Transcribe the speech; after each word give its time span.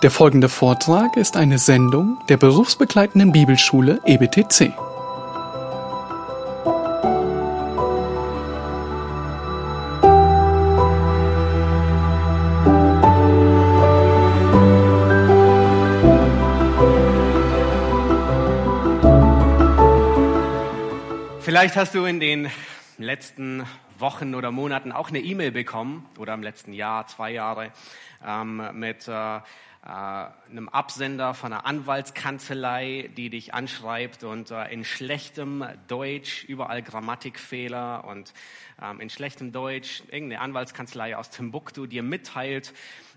Der 0.00 0.12
folgende 0.12 0.48
Vortrag 0.48 1.16
ist 1.16 1.36
eine 1.36 1.58
Sendung 1.58 2.18
der 2.28 2.36
berufsbegleitenden 2.36 3.32
Bibelschule 3.32 4.00
EBTC. 4.06 4.72
Vielleicht 21.40 21.74
hast 21.74 21.96
du 21.96 22.04
in 22.04 22.20
den 22.20 22.48
letzten 22.98 23.64
Wochen 23.98 24.36
oder 24.36 24.52
Monaten 24.52 24.92
auch 24.92 25.08
eine 25.08 25.18
E-Mail 25.18 25.50
bekommen 25.50 26.06
oder 26.18 26.34
im 26.34 26.42
letzten 26.44 26.72
Jahr, 26.72 27.08
zwei 27.08 27.32
Jahre, 27.32 27.72
ähm, 28.24 28.62
mit 28.74 29.08
äh, 29.08 29.40
einem 29.82 30.68
Absender 30.68 31.34
von 31.34 31.52
einer 31.52 31.64
Anwaltskanzlei, 31.64 33.10
die 33.16 33.30
dich 33.30 33.54
anschreibt 33.54 34.24
und 34.24 34.50
äh, 34.50 34.72
in 34.72 34.84
schlechtem 34.84 35.64
Deutsch 35.86 36.44
überall 36.44 36.82
Grammatikfehler 36.82 38.04
und 38.04 38.34
ähm, 38.82 39.00
in 39.00 39.08
schlechtem 39.08 39.52
Deutsch 39.52 40.02
irgendeine 40.10 40.40
Anwaltskanzlei 40.42 41.16
aus 41.16 41.30
Timbuktu 41.30 41.86
dir 41.86 42.02
mitteilt, 42.02 42.74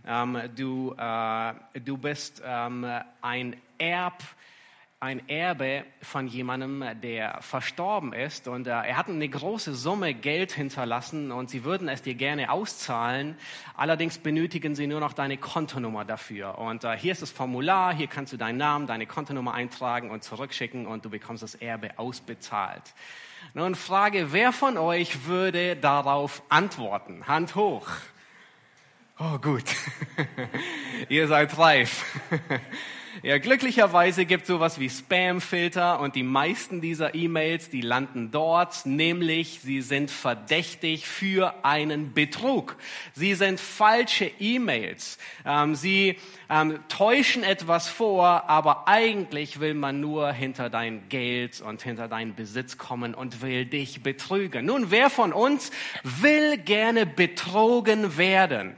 ähm, 0.07 0.39
du, 0.55 0.93
äh, 0.97 1.53
du 1.79 1.97
bist 1.97 2.41
ähm, 2.45 2.85
ein 3.21 3.55
Erb 3.77 4.23
ein 5.01 5.27
Erbe 5.27 5.83
von 6.03 6.27
jemandem, 6.27 6.85
der 7.01 7.41
verstorben 7.41 8.13
ist 8.13 8.47
und 8.47 8.67
äh, 8.67 8.69
er 8.69 8.97
hat 8.97 9.09
eine 9.09 9.27
große 9.27 9.73
Summe 9.73 10.13
Geld 10.13 10.51
hinterlassen 10.51 11.31
und 11.31 11.49
sie 11.49 11.63
würden 11.63 11.89
es 11.89 12.03
dir 12.03 12.13
gerne 12.13 12.51
auszahlen. 12.51 13.35
Allerdings 13.75 14.19
benötigen 14.19 14.75
sie 14.75 14.85
nur 14.85 14.99
noch 14.99 15.13
deine 15.13 15.37
Kontonummer 15.37 16.05
dafür. 16.05 16.59
Und 16.59 16.83
äh, 16.83 16.95
hier 16.95 17.13
ist 17.13 17.23
das 17.23 17.31
Formular, 17.31 17.95
hier 17.95 18.05
kannst 18.05 18.31
du 18.31 18.37
deinen 18.37 18.59
Namen, 18.59 18.85
deine 18.85 19.07
Kontonummer 19.07 19.55
eintragen 19.55 20.11
und 20.11 20.23
zurückschicken 20.23 20.85
und 20.85 21.03
du 21.03 21.09
bekommst 21.09 21.41
das 21.41 21.55
Erbe 21.55 21.97
ausbezahlt. 21.97 22.83
Nun 23.55 23.73
frage, 23.73 24.31
wer 24.33 24.53
von 24.53 24.77
euch 24.77 25.25
würde 25.25 25.77
darauf 25.77 26.43
antworten? 26.49 27.27
Hand 27.27 27.55
hoch. 27.55 27.87
Oh 29.17 29.39
gut, 29.39 29.65
ihr 31.09 31.27
seid 31.27 31.57
reif. 31.57 32.05
Ja, 33.23 33.37
glücklicherweise 33.39 34.25
gibt 34.25 34.43
es 34.43 34.47
sowas 34.47 34.79
wie 34.79 34.89
Spamfilter 34.89 35.99
und 35.99 36.15
die 36.15 36.23
meisten 36.23 36.79
dieser 36.79 37.13
E-Mails, 37.13 37.69
die 37.69 37.81
landen 37.81 38.31
dort, 38.31 38.85
nämlich 38.85 39.59
sie 39.61 39.81
sind 39.81 40.09
verdächtig 40.09 41.07
für 41.07 41.65
einen 41.65 42.13
Betrug. 42.13 42.77
Sie 43.13 43.35
sind 43.35 43.59
falsche 43.59 44.31
E-Mails. 44.39 45.17
Ähm, 45.45 45.75
sie 45.75 46.17
ähm, 46.49 46.79
täuschen 46.87 47.43
etwas 47.43 47.89
vor, 47.89 48.49
aber 48.49 48.87
eigentlich 48.87 49.59
will 49.59 49.73
man 49.73 49.99
nur 49.99 50.31
hinter 50.31 50.69
dein 50.69 51.09
Geld 51.09 51.59
und 51.59 51.81
hinter 51.81 52.07
deinen 52.07 52.33
Besitz 52.33 52.77
kommen 52.77 53.13
und 53.13 53.41
will 53.41 53.65
dich 53.65 54.03
betrügen. 54.03 54.65
Nun, 54.65 54.89
wer 54.89 55.09
von 55.09 55.33
uns 55.33 55.71
will 56.03 56.57
gerne 56.57 57.05
betrogen 57.05 58.17
werden? 58.17 58.77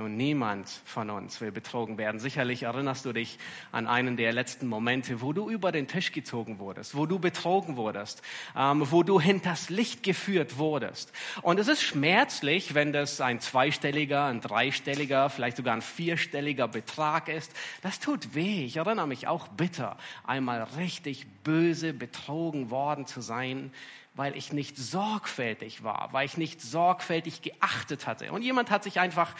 Nun, 0.00 0.16
niemand 0.16 0.66
von 0.86 1.10
uns 1.10 1.42
will 1.42 1.52
betrogen 1.52 1.98
werden. 1.98 2.20
Sicherlich 2.20 2.62
erinnerst 2.62 3.04
du 3.04 3.12
dich 3.12 3.38
an 3.70 3.86
einen 3.86 4.16
der 4.16 4.32
letzten 4.32 4.66
Momente, 4.66 5.20
wo 5.20 5.34
du 5.34 5.50
über 5.50 5.72
den 5.72 5.88
Tisch 5.88 6.10
gezogen 6.12 6.58
wurdest, 6.58 6.96
wo 6.96 7.04
du 7.04 7.18
betrogen 7.18 7.76
wurdest, 7.76 8.22
ähm, 8.56 8.90
wo 8.90 9.02
du 9.02 9.20
hinters 9.20 9.68
Licht 9.68 10.02
geführt 10.02 10.56
wurdest. 10.56 11.12
Und 11.42 11.60
es 11.60 11.68
ist 11.68 11.82
schmerzlich, 11.82 12.72
wenn 12.72 12.94
das 12.94 13.20
ein 13.20 13.40
zweistelliger, 13.40 14.24
ein 14.24 14.40
dreistelliger, 14.40 15.28
vielleicht 15.28 15.58
sogar 15.58 15.74
ein 15.74 15.82
vierstelliger 15.82 16.66
Betrag 16.66 17.28
ist. 17.28 17.52
Das 17.82 18.00
tut 18.00 18.34
weh. 18.34 18.64
Ich 18.64 18.78
erinnere 18.78 19.06
mich 19.06 19.28
auch 19.28 19.48
bitter, 19.48 19.98
einmal 20.26 20.62
richtig 20.78 21.26
böse 21.44 21.92
betrogen 21.92 22.70
worden 22.70 23.04
zu 23.04 23.20
sein 23.20 23.70
weil 24.14 24.36
ich 24.36 24.52
nicht 24.52 24.76
sorgfältig 24.76 25.82
war, 25.82 26.08
weil 26.12 26.26
ich 26.26 26.36
nicht 26.36 26.60
sorgfältig 26.60 27.42
geachtet 27.42 28.06
hatte. 28.06 28.32
Und 28.32 28.42
jemand 28.42 28.70
hat 28.70 28.84
sich 28.84 29.00
einfach 29.00 29.34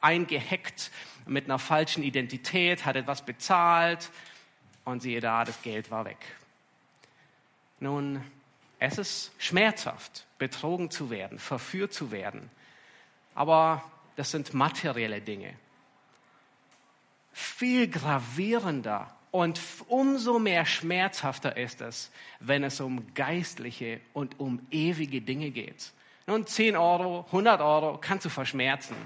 eingehackt 0.00 0.90
mit 1.26 1.44
einer 1.44 1.58
falschen 1.58 2.02
Identität, 2.02 2.84
hat 2.84 2.96
etwas 2.96 3.22
bezahlt 3.22 4.10
und 4.84 5.02
siehe 5.02 5.20
da, 5.20 5.44
das 5.44 5.60
Geld 5.62 5.90
war 5.90 6.04
weg. 6.04 6.18
Nun, 7.80 8.22
es 8.78 8.98
ist 8.98 9.32
schmerzhaft, 9.38 10.26
betrogen 10.38 10.90
zu 10.90 11.10
werden, 11.10 11.38
verführt 11.38 11.92
zu 11.92 12.10
werden. 12.10 12.50
Aber 13.34 13.82
das 14.16 14.30
sind 14.30 14.54
materielle 14.54 15.20
Dinge. 15.20 15.54
Viel 17.32 17.88
gravierender 17.88 19.14
und 19.30 19.60
umso 19.88 20.38
mehr 20.38 20.64
schmerzhafter 20.64 21.56
ist 21.56 21.80
es, 21.80 22.10
wenn 22.40 22.64
es 22.64 22.80
um 22.80 23.14
geistliche 23.14 24.00
und 24.12 24.40
um 24.40 24.66
ewige 24.70 25.20
Dinge 25.20 25.50
geht. 25.50 25.92
Nun, 26.26 26.46
10 26.46 26.76
Euro, 26.76 27.24
100 27.26 27.60
Euro 27.60 27.98
kannst 27.98 28.24
du 28.24 28.28
verschmerzen. 28.30 28.96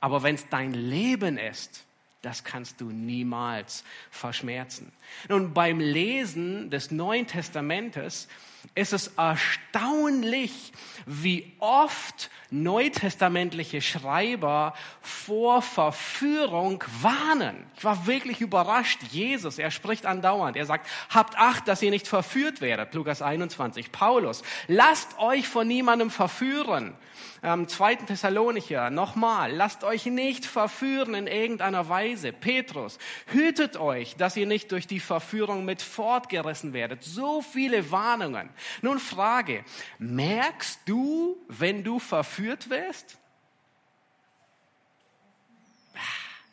Aber 0.00 0.22
wenn 0.22 0.34
es 0.34 0.48
dein 0.48 0.72
Leben 0.72 1.38
ist, 1.38 1.84
das 2.22 2.44
kannst 2.44 2.80
du 2.80 2.86
niemals 2.86 3.84
verschmerzen. 4.10 4.92
Nun, 5.28 5.54
beim 5.54 5.80
Lesen 5.80 6.70
des 6.70 6.90
Neuen 6.90 7.26
Testamentes 7.26 8.28
ist 8.74 8.92
es 8.92 9.08
erstaunlich, 9.16 10.72
wie 11.06 11.52
oft 11.58 12.30
neutestamentliche 12.50 13.80
Schreiber 13.80 14.74
vor 15.00 15.62
Verführung 15.62 16.84
warnen. 17.00 17.64
Ich 17.76 17.84
war 17.84 18.06
wirklich 18.06 18.40
überrascht. 18.40 19.00
Jesus, 19.10 19.58
er 19.58 19.70
spricht 19.70 20.06
andauernd. 20.06 20.56
Er 20.56 20.66
sagt, 20.66 20.86
habt 21.08 21.36
Acht, 21.36 21.68
dass 21.68 21.80
ihr 21.80 21.90
nicht 21.90 22.06
verführt 22.06 22.60
werdet. 22.60 22.92
Lukas 22.94 23.22
21. 23.22 23.92
Paulus, 23.92 24.42
lasst 24.68 25.18
euch 25.18 25.48
von 25.48 25.66
niemandem 25.66 26.10
verführen. 26.10 26.94
Ähm, 27.42 27.66
2. 27.68 27.96
Thessalonicher, 27.96 28.90
nochmal, 28.90 29.52
lasst 29.52 29.84
euch 29.84 30.06
nicht 30.06 30.44
verführen 30.44 31.14
in 31.14 31.26
irgendeiner 31.26 31.88
Weise. 31.88 32.32
Petrus, 32.32 32.98
hütet 33.26 33.78
euch, 33.78 34.16
dass 34.16 34.36
ihr 34.36 34.46
nicht 34.46 34.72
durch 34.72 34.86
die 34.86 35.00
Verführung 35.00 35.64
mit 35.64 35.80
fortgerissen 35.80 36.74
werdet. 36.74 37.02
So 37.02 37.40
viele 37.40 37.90
Warnungen. 37.90 38.49
Nun 38.82 38.98
Frage, 38.98 39.64
merkst 39.98 40.80
du, 40.86 41.36
wenn 41.48 41.84
du 41.84 41.98
verführt 41.98 42.70
wirst? 42.70 43.18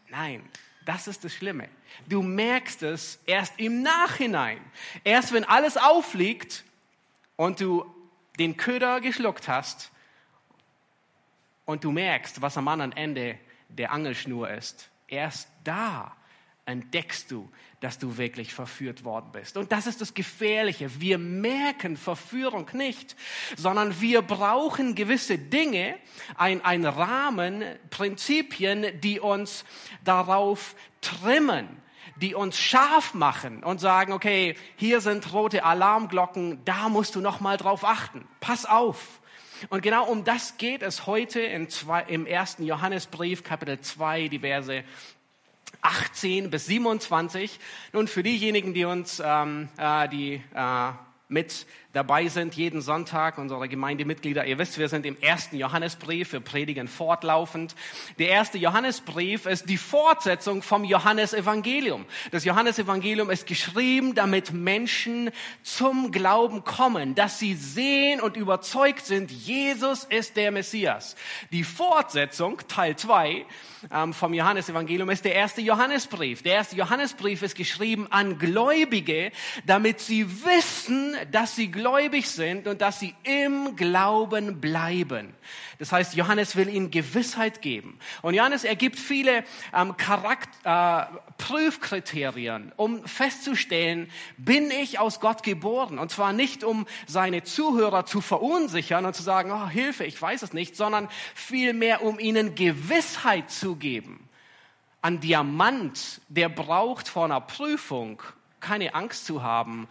Nein, 0.09 0.47
das 0.85 1.07
ist 1.07 1.23
das 1.23 1.33
Schlimme. 1.33 1.69
Du 2.07 2.21
merkst 2.21 2.83
es 2.83 3.19
erst 3.25 3.59
im 3.59 3.81
Nachhinein. 3.81 4.59
Erst 5.03 5.33
wenn 5.33 5.43
alles 5.43 5.77
aufliegt 5.77 6.63
und 7.35 7.59
du 7.61 7.85
den 8.39 8.57
Köder 8.57 9.01
geschluckt 9.01 9.47
hast 9.47 9.91
und 11.65 11.83
du 11.83 11.91
merkst, 11.91 12.41
was 12.41 12.57
am 12.57 12.67
anderen 12.67 12.93
Ende 12.93 13.37
der 13.69 13.91
Angelschnur 13.91 14.49
ist. 14.49 14.89
Erst 15.07 15.49
da 15.63 16.16
entdeckst 16.67 17.31
du, 17.31 17.49
dass 17.79 17.97
du 17.97 18.17
wirklich 18.17 18.53
verführt 18.53 19.03
worden 19.03 19.31
bist. 19.31 19.55
Und 19.57 19.71
das 19.71 19.87
ist 19.87 20.01
das 20.01 20.13
Gefährliche. 20.13 20.99
Wir 20.99 21.17
merken 21.17 21.95
Verführung 21.95 22.69
nicht, 22.73 23.15
sondern 23.55 24.01
wir 24.01 24.21
brauchen 24.21 24.93
gewisse 24.93 25.37
Dinge, 25.37 25.95
ein, 26.35 26.63
ein 26.63 26.85
Rahmen, 26.85 27.63
Prinzipien, 27.89 28.99
die 29.01 29.19
uns 29.19 29.63
darauf 30.03 30.75
trimmen, 31.01 31.67
die 32.17 32.35
uns 32.35 32.59
scharf 32.59 33.13
machen 33.13 33.63
und 33.63 33.79
sagen, 33.79 34.11
okay, 34.11 34.55
hier 34.75 35.01
sind 35.01 35.31
rote 35.33 35.63
Alarmglocken, 35.63 36.65
da 36.65 36.89
musst 36.89 37.15
du 37.15 37.21
noch 37.21 37.39
mal 37.39 37.57
drauf 37.57 37.85
achten. 37.85 38.27
Pass 38.39 38.65
auf. 38.65 39.21
Und 39.69 39.81
genau 39.81 40.05
um 40.05 40.23
das 40.23 40.57
geht 40.57 40.83
es 40.83 41.07
heute 41.07 41.39
in 41.39 41.69
zwei, 41.69 42.03
im 42.03 42.25
ersten 42.25 42.63
Johannesbrief, 42.63 43.43
Kapitel 43.43 43.79
2, 43.79 44.27
die 44.27 44.39
Verse 44.39 44.83
18 45.81 46.49
bis 46.49 46.65
27. 46.65 47.59
Nun, 47.93 48.07
für 48.07 48.23
diejenigen, 48.23 48.73
die 48.73 48.85
uns, 48.85 49.21
ähm, 49.23 49.69
äh, 49.77 50.09
die 50.09 50.41
äh, 50.53 50.91
mit 51.29 51.65
dabei 51.97 52.27
sind 52.27 52.53
jeden 52.53 52.81
Sonntag, 52.81 53.39
unsere 53.39 53.67
Gemeindemitglieder. 53.67 54.45
Ihr 54.45 54.59
wisst, 54.59 54.77
wir 54.77 54.87
sind 54.87 55.03
im 55.03 55.19
ersten 55.19 55.57
Johannesbrief, 55.57 56.31
wir 56.31 56.41
predigen 56.41 56.87
fortlaufend. 56.87 57.73
Der 58.19 58.29
erste 58.29 58.59
Johannesbrief 58.59 59.47
ist 59.47 59.67
die 59.67 59.77
Fortsetzung 59.77 60.61
vom 60.61 60.83
Johannesevangelium. 60.83 62.05
Das 62.29 62.45
Johannesevangelium 62.45 63.31
ist 63.31 63.47
geschrieben, 63.47 64.13
damit 64.13 64.53
Menschen 64.53 65.31
zum 65.63 66.11
Glauben 66.11 66.63
kommen, 66.63 67.15
dass 67.15 67.39
sie 67.39 67.55
sehen 67.55 68.21
und 68.21 68.37
überzeugt 68.37 69.07
sind, 69.07 69.31
Jesus 69.31 70.03
ist 70.03 70.37
der 70.37 70.51
Messias. 70.51 71.15
Die 71.51 71.63
Fortsetzung, 71.63 72.59
Teil 72.67 72.95
2 72.95 73.43
ähm, 73.91 74.13
vom 74.13 74.35
Johannesevangelium, 74.35 75.09
ist 75.09 75.25
der 75.25 75.33
erste 75.33 75.61
Johannesbrief. 75.61 76.43
Der 76.43 76.53
erste 76.53 76.75
Johannesbrief 76.75 77.41
ist 77.41 77.55
geschrieben 77.55 78.05
an 78.11 78.37
Gläubige, 78.37 79.31
damit 79.65 79.99
sie 79.99 80.27
wissen, 80.45 81.15
dass 81.31 81.55
sie 81.55 81.71
gläubig 81.71 81.86
gläubig 81.87 82.29
sind 82.29 82.67
und 82.67 82.81
dass 82.81 82.99
sie 82.99 83.15
im 83.23 83.75
Glauben 83.77 84.59
bleiben. 84.59 85.33
Das 85.79 85.91
heißt, 85.91 86.15
Johannes 86.15 86.55
will 86.55 86.67
ihnen 86.67 86.91
Gewissheit 86.91 87.61
geben. 87.61 87.97
Und 88.21 88.33
Johannes 88.33 88.63
ergibt 88.65 88.99
viele 88.99 89.45
ähm, 89.73 89.95
Charakter, 89.95 91.09
äh, 91.13 91.33
Prüfkriterien, 91.37 92.73
um 92.75 93.05
festzustellen, 93.05 94.09
bin 94.37 94.69
ich 94.69 94.99
aus 94.99 95.19
Gott 95.19 95.43
geboren? 95.43 95.97
Und 95.97 96.11
zwar 96.11 96.33
nicht, 96.33 96.63
um 96.63 96.87
seine 97.05 97.43
Zuhörer 97.43 98.05
zu 98.05 98.19
verunsichern 98.21 99.05
und 99.05 99.15
zu 99.15 99.23
sagen, 99.23 99.51
oh, 99.51 99.69
Hilfe, 99.69 100.03
ich 100.03 100.21
weiß 100.21 100.41
es 100.41 100.51
nicht, 100.51 100.75
sondern 100.75 101.07
vielmehr, 101.35 102.03
um 102.03 102.19
ihnen 102.19 102.55
Gewissheit 102.55 103.49
zu 103.49 103.75
geben. 103.77 104.27
Ein 105.01 105.21
Diamant, 105.21 106.21
der 106.27 106.49
braucht 106.49 107.07
vor 107.07 107.25
einer 107.25 107.39
Prüfung 107.39 108.21
keine 108.59 108.95
Angst 108.95 109.25
zu 109.25 109.43
haben, 109.43 109.87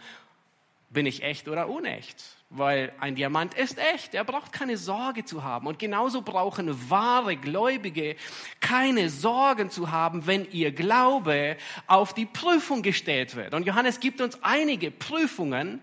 bin 0.89 1.05
ich 1.05 1.23
echt 1.23 1.47
oder 1.47 1.69
unecht. 1.69 2.23
Weil 2.49 2.93
ein 3.01 3.15
Diamant 3.15 3.55
ist 3.55 3.77
echt, 3.77 4.13
er 4.13 4.23
braucht 4.23 4.53
keine 4.53 4.77
Sorge 4.77 5.25
zu 5.25 5.43
haben. 5.43 5.67
Und 5.67 5.79
genauso 5.79 6.21
brauchen 6.21 6.89
wahre 6.89 7.35
Gläubige 7.35 8.15
keine 8.61 9.09
Sorgen 9.09 9.69
zu 9.69 9.91
haben, 9.91 10.27
wenn 10.27 10.49
ihr 10.51 10.71
Glaube 10.71 11.57
auf 11.87 12.13
die 12.13 12.25
Prüfung 12.25 12.83
gestellt 12.83 13.35
wird. 13.35 13.53
Und 13.53 13.65
Johannes 13.65 13.99
gibt 13.99 14.21
uns 14.21 14.41
einige 14.43 14.91
Prüfungen, 14.91 15.81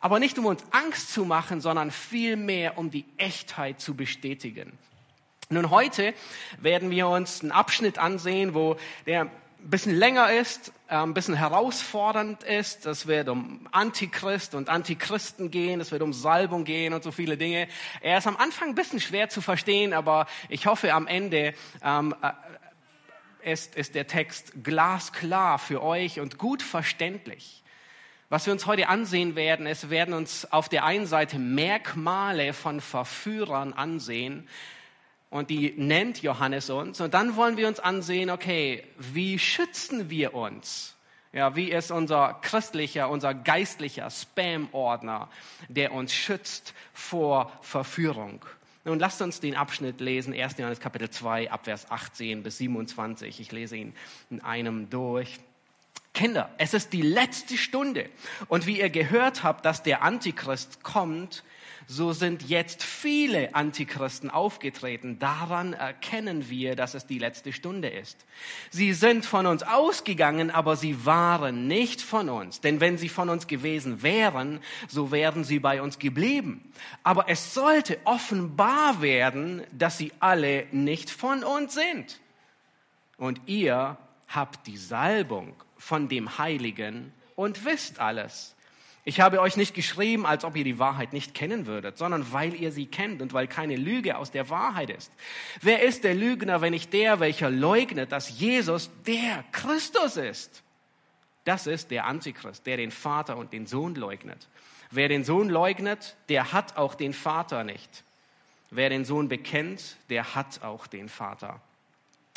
aber 0.00 0.18
nicht 0.18 0.38
um 0.38 0.44
uns 0.44 0.64
Angst 0.70 1.14
zu 1.14 1.24
machen, 1.24 1.62
sondern 1.62 1.90
vielmehr 1.90 2.76
um 2.76 2.90
die 2.90 3.06
Echtheit 3.16 3.80
zu 3.80 3.94
bestätigen. 3.94 4.76
Nun, 5.48 5.70
heute 5.70 6.12
werden 6.60 6.90
wir 6.90 7.08
uns 7.08 7.40
einen 7.40 7.52
Abschnitt 7.52 7.98
ansehen, 7.98 8.52
wo 8.52 8.76
der 9.06 9.22
ein 9.22 9.30
bisschen 9.70 9.94
länger 9.94 10.32
ist, 10.32 10.72
ein 11.00 11.14
bisschen 11.14 11.34
herausfordernd 11.34 12.42
ist. 12.42 12.84
Es 12.84 13.06
wird 13.06 13.28
um 13.28 13.66
Antichrist 13.72 14.54
und 14.54 14.68
Antichristen 14.68 15.50
gehen, 15.50 15.80
es 15.80 15.90
wird 15.90 16.02
um 16.02 16.12
Salbung 16.12 16.64
gehen 16.64 16.92
und 16.92 17.02
so 17.02 17.10
viele 17.10 17.38
Dinge. 17.38 17.68
Er 18.02 18.18
ist 18.18 18.26
am 18.26 18.36
Anfang 18.36 18.68
ein 18.68 18.74
bisschen 18.74 19.00
schwer 19.00 19.30
zu 19.30 19.40
verstehen, 19.40 19.94
aber 19.94 20.26
ich 20.50 20.66
hoffe 20.66 20.92
am 20.92 21.06
Ende 21.06 21.54
ähm, 21.82 22.14
äh, 22.22 23.52
ist, 23.52 23.74
ist 23.74 23.94
der 23.94 24.06
Text 24.06 24.52
glasklar 24.62 25.58
für 25.58 25.82
euch 25.82 26.20
und 26.20 26.36
gut 26.36 26.62
verständlich. 26.62 27.62
Was 28.28 28.46
wir 28.46 28.52
uns 28.52 28.66
heute 28.66 28.88
ansehen 28.88 29.34
werden, 29.34 29.66
es 29.66 29.90
werden 29.90 30.14
uns 30.14 30.50
auf 30.52 30.68
der 30.68 30.84
einen 30.84 31.06
Seite 31.06 31.38
Merkmale 31.38 32.52
von 32.52 32.80
Verführern 32.80 33.72
ansehen, 33.72 34.48
und 35.32 35.48
die 35.48 35.72
nennt 35.78 36.22
Johannes 36.22 36.68
uns. 36.68 37.00
Und 37.00 37.14
dann 37.14 37.36
wollen 37.36 37.56
wir 37.56 37.66
uns 37.66 37.80
ansehen, 37.80 38.28
okay, 38.28 38.84
wie 38.98 39.38
schützen 39.38 40.10
wir 40.10 40.34
uns? 40.34 40.94
Ja, 41.32 41.56
wie 41.56 41.70
ist 41.70 41.90
unser 41.90 42.34
christlicher, 42.42 43.08
unser 43.08 43.32
geistlicher 43.32 44.10
Spam-Ordner, 44.10 45.30
der 45.68 45.94
uns 45.94 46.12
schützt 46.12 46.74
vor 46.92 47.50
Verführung? 47.62 48.44
Nun 48.84 48.98
lasst 48.98 49.22
uns 49.22 49.40
den 49.40 49.56
Abschnitt 49.56 50.02
lesen, 50.02 50.34
1. 50.34 50.58
Johannes 50.58 50.80
Kapitel 50.80 51.08
2, 51.08 51.50
Abvers 51.50 51.90
18 51.90 52.42
bis 52.42 52.58
27. 52.58 53.40
Ich 53.40 53.52
lese 53.52 53.76
ihn 53.76 53.94
in 54.28 54.42
einem 54.42 54.90
durch. 54.90 55.40
Kinder, 56.12 56.50
es 56.58 56.74
ist 56.74 56.92
die 56.92 57.00
letzte 57.00 57.56
Stunde. 57.56 58.10
Und 58.48 58.66
wie 58.66 58.80
ihr 58.80 58.90
gehört 58.90 59.44
habt, 59.44 59.64
dass 59.64 59.82
der 59.82 60.02
Antichrist 60.02 60.82
kommt, 60.82 61.42
so 61.86 62.12
sind 62.12 62.48
jetzt 62.48 62.82
viele 62.82 63.54
Antichristen 63.54 64.30
aufgetreten. 64.30 65.18
Daran 65.18 65.72
erkennen 65.72 66.48
wir, 66.48 66.76
dass 66.76 66.94
es 66.94 67.06
die 67.06 67.18
letzte 67.18 67.52
Stunde 67.52 67.88
ist. 67.88 68.24
Sie 68.70 68.92
sind 68.92 69.24
von 69.24 69.46
uns 69.46 69.62
ausgegangen, 69.62 70.50
aber 70.50 70.76
sie 70.76 71.04
waren 71.04 71.66
nicht 71.66 72.00
von 72.00 72.28
uns. 72.28 72.60
Denn 72.60 72.80
wenn 72.80 72.98
sie 72.98 73.08
von 73.08 73.28
uns 73.28 73.46
gewesen 73.46 74.02
wären, 74.02 74.60
so 74.88 75.10
wären 75.10 75.44
sie 75.44 75.58
bei 75.58 75.82
uns 75.82 75.98
geblieben. 75.98 76.72
Aber 77.02 77.28
es 77.28 77.54
sollte 77.54 77.98
offenbar 78.04 79.02
werden, 79.02 79.62
dass 79.72 79.98
sie 79.98 80.12
alle 80.20 80.66
nicht 80.72 81.10
von 81.10 81.44
uns 81.44 81.74
sind. 81.74 82.20
Und 83.16 83.40
ihr 83.46 83.98
habt 84.28 84.66
die 84.66 84.76
Salbung 84.76 85.54
von 85.76 86.08
dem 86.08 86.38
Heiligen 86.38 87.12
und 87.36 87.64
wisst 87.64 87.98
alles. 87.98 88.54
Ich 89.04 89.20
habe 89.20 89.40
euch 89.40 89.56
nicht 89.56 89.74
geschrieben, 89.74 90.26
als 90.26 90.44
ob 90.44 90.54
ihr 90.54 90.62
die 90.62 90.78
Wahrheit 90.78 91.12
nicht 91.12 91.34
kennen 91.34 91.66
würdet, 91.66 91.98
sondern 91.98 92.32
weil 92.32 92.54
ihr 92.54 92.70
sie 92.70 92.86
kennt 92.86 93.20
und 93.20 93.32
weil 93.32 93.48
keine 93.48 93.74
Lüge 93.74 94.16
aus 94.16 94.30
der 94.30 94.48
Wahrheit 94.48 94.90
ist. 94.90 95.10
Wer 95.60 95.82
ist 95.82 96.04
der 96.04 96.14
Lügner, 96.14 96.60
wenn 96.60 96.70
nicht 96.70 96.92
der, 96.92 97.18
welcher 97.18 97.50
leugnet, 97.50 98.12
dass 98.12 98.38
Jesus 98.38 98.90
der 99.04 99.44
Christus 99.50 100.16
ist? 100.16 100.62
Das 101.44 101.66
ist 101.66 101.90
der 101.90 102.06
Antichrist, 102.06 102.64
der 102.66 102.76
den 102.76 102.92
Vater 102.92 103.36
und 103.36 103.52
den 103.52 103.66
Sohn 103.66 103.96
leugnet. 103.96 104.48
Wer 104.92 105.08
den 105.08 105.24
Sohn 105.24 105.48
leugnet, 105.48 106.14
der 106.28 106.52
hat 106.52 106.76
auch 106.76 106.94
den 106.94 107.12
Vater 107.12 107.64
nicht. 107.64 108.04
Wer 108.70 108.88
den 108.88 109.04
Sohn 109.04 109.28
bekennt, 109.28 109.96
der 110.10 110.36
hat 110.36 110.62
auch 110.62 110.86
den 110.86 111.08
Vater. 111.08 111.60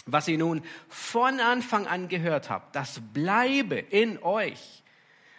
Was 0.08 0.28
ihr 0.28 0.40
nun 0.40 0.64
von 0.90 1.40
Anfang 1.40 1.86
an 1.86 2.08
gehört 2.08 2.50
habt, 2.50 2.76
das 2.76 3.02
bleibe 3.14 3.76
in 3.78 4.22
euch 4.24 4.84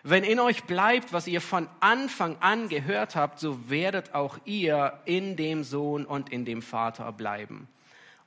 wenn 0.08 0.22
in 0.22 0.38
euch 0.38 0.64
bleibt, 0.64 1.12
was 1.12 1.26
ihr 1.26 1.40
von 1.40 1.68
Anfang 1.80 2.36
an 2.38 2.68
gehört 2.68 3.16
habt, 3.16 3.40
so 3.40 3.68
werdet 3.68 4.14
auch 4.14 4.38
ihr 4.44 5.00
in 5.04 5.34
dem 5.34 5.64
Sohn 5.64 6.04
und 6.04 6.30
in 6.30 6.44
dem 6.44 6.62
Vater 6.62 7.10
bleiben. 7.10 7.66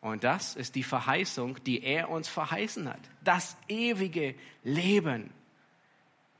Und 0.02 0.26
das 0.26 0.56
ist 0.56 0.76
die 0.76 0.84
Verheißung, 0.84 1.64
die 1.64 1.82
er 1.84 2.10
uns 2.10 2.28
verheißen 2.28 2.90
hat. 2.90 3.00
Das 3.24 3.56
ewige 3.70 4.36
Leben. 4.64 5.32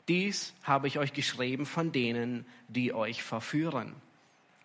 Dies 0.10 0.54
habe 0.64 0.88
ich 0.88 1.00
euch 1.00 1.14
geschrieben 1.14 1.66
von 1.66 1.94
denen, 1.94 2.46
die 2.68 2.94
euch 2.94 3.24
verführen. 3.24 3.96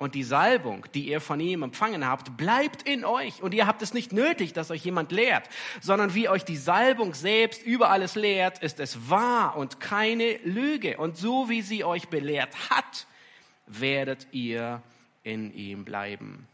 Und 0.04 0.14
die 0.14 0.22
Salbung, 0.22 0.84
die 0.92 1.08
ihr 1.08 1.18
von 1.18 1.40
ihm 1.40 1.62
empfangen 1.62 2.06
habt, 2.06 2.36
bleibt 2.36 2.82
in 2.82 3.06
euch. 3.06 3.42
Und 3.42 3.54
ihr 3.54 3.66
habt 3.66 3.80
es 3.80 3.94
nicht 3.94 4.12
nötig, 4.12 4.52
dass 4.52 4.70
euch 4.70 4.84
jemand 4.84 5.12
lehrt, 5.12 5.48
sondern 5.80 6.14
wie 6.14 6.28
euch 6.28 6.44
die 6.44 6.58
Salbung 6.58 7.14
selbst 7.14 7.62
über 7.62 7.88
alles 7.88 8.14
lehrt, 8.14 8.62
ist 8.62 8.80
es 8.80 9.08
wahr 9.08 9.56
und 9.56 9.80
keine 9.80 10.36
Lüge. 10.44 10.98
Und 10.98 11.16
so 11.16 11.48
wie 11.48 11.62
sie 11.62 11.84
euch 11.84 12.08
belehrt 12.08 12.68
hat, 12.68 13.06
werdet 13.66 14.26
ihr 14.30 14.82
in 15.22 15.54
ihm 15.54 15.86
bleiben. 15.86 16.48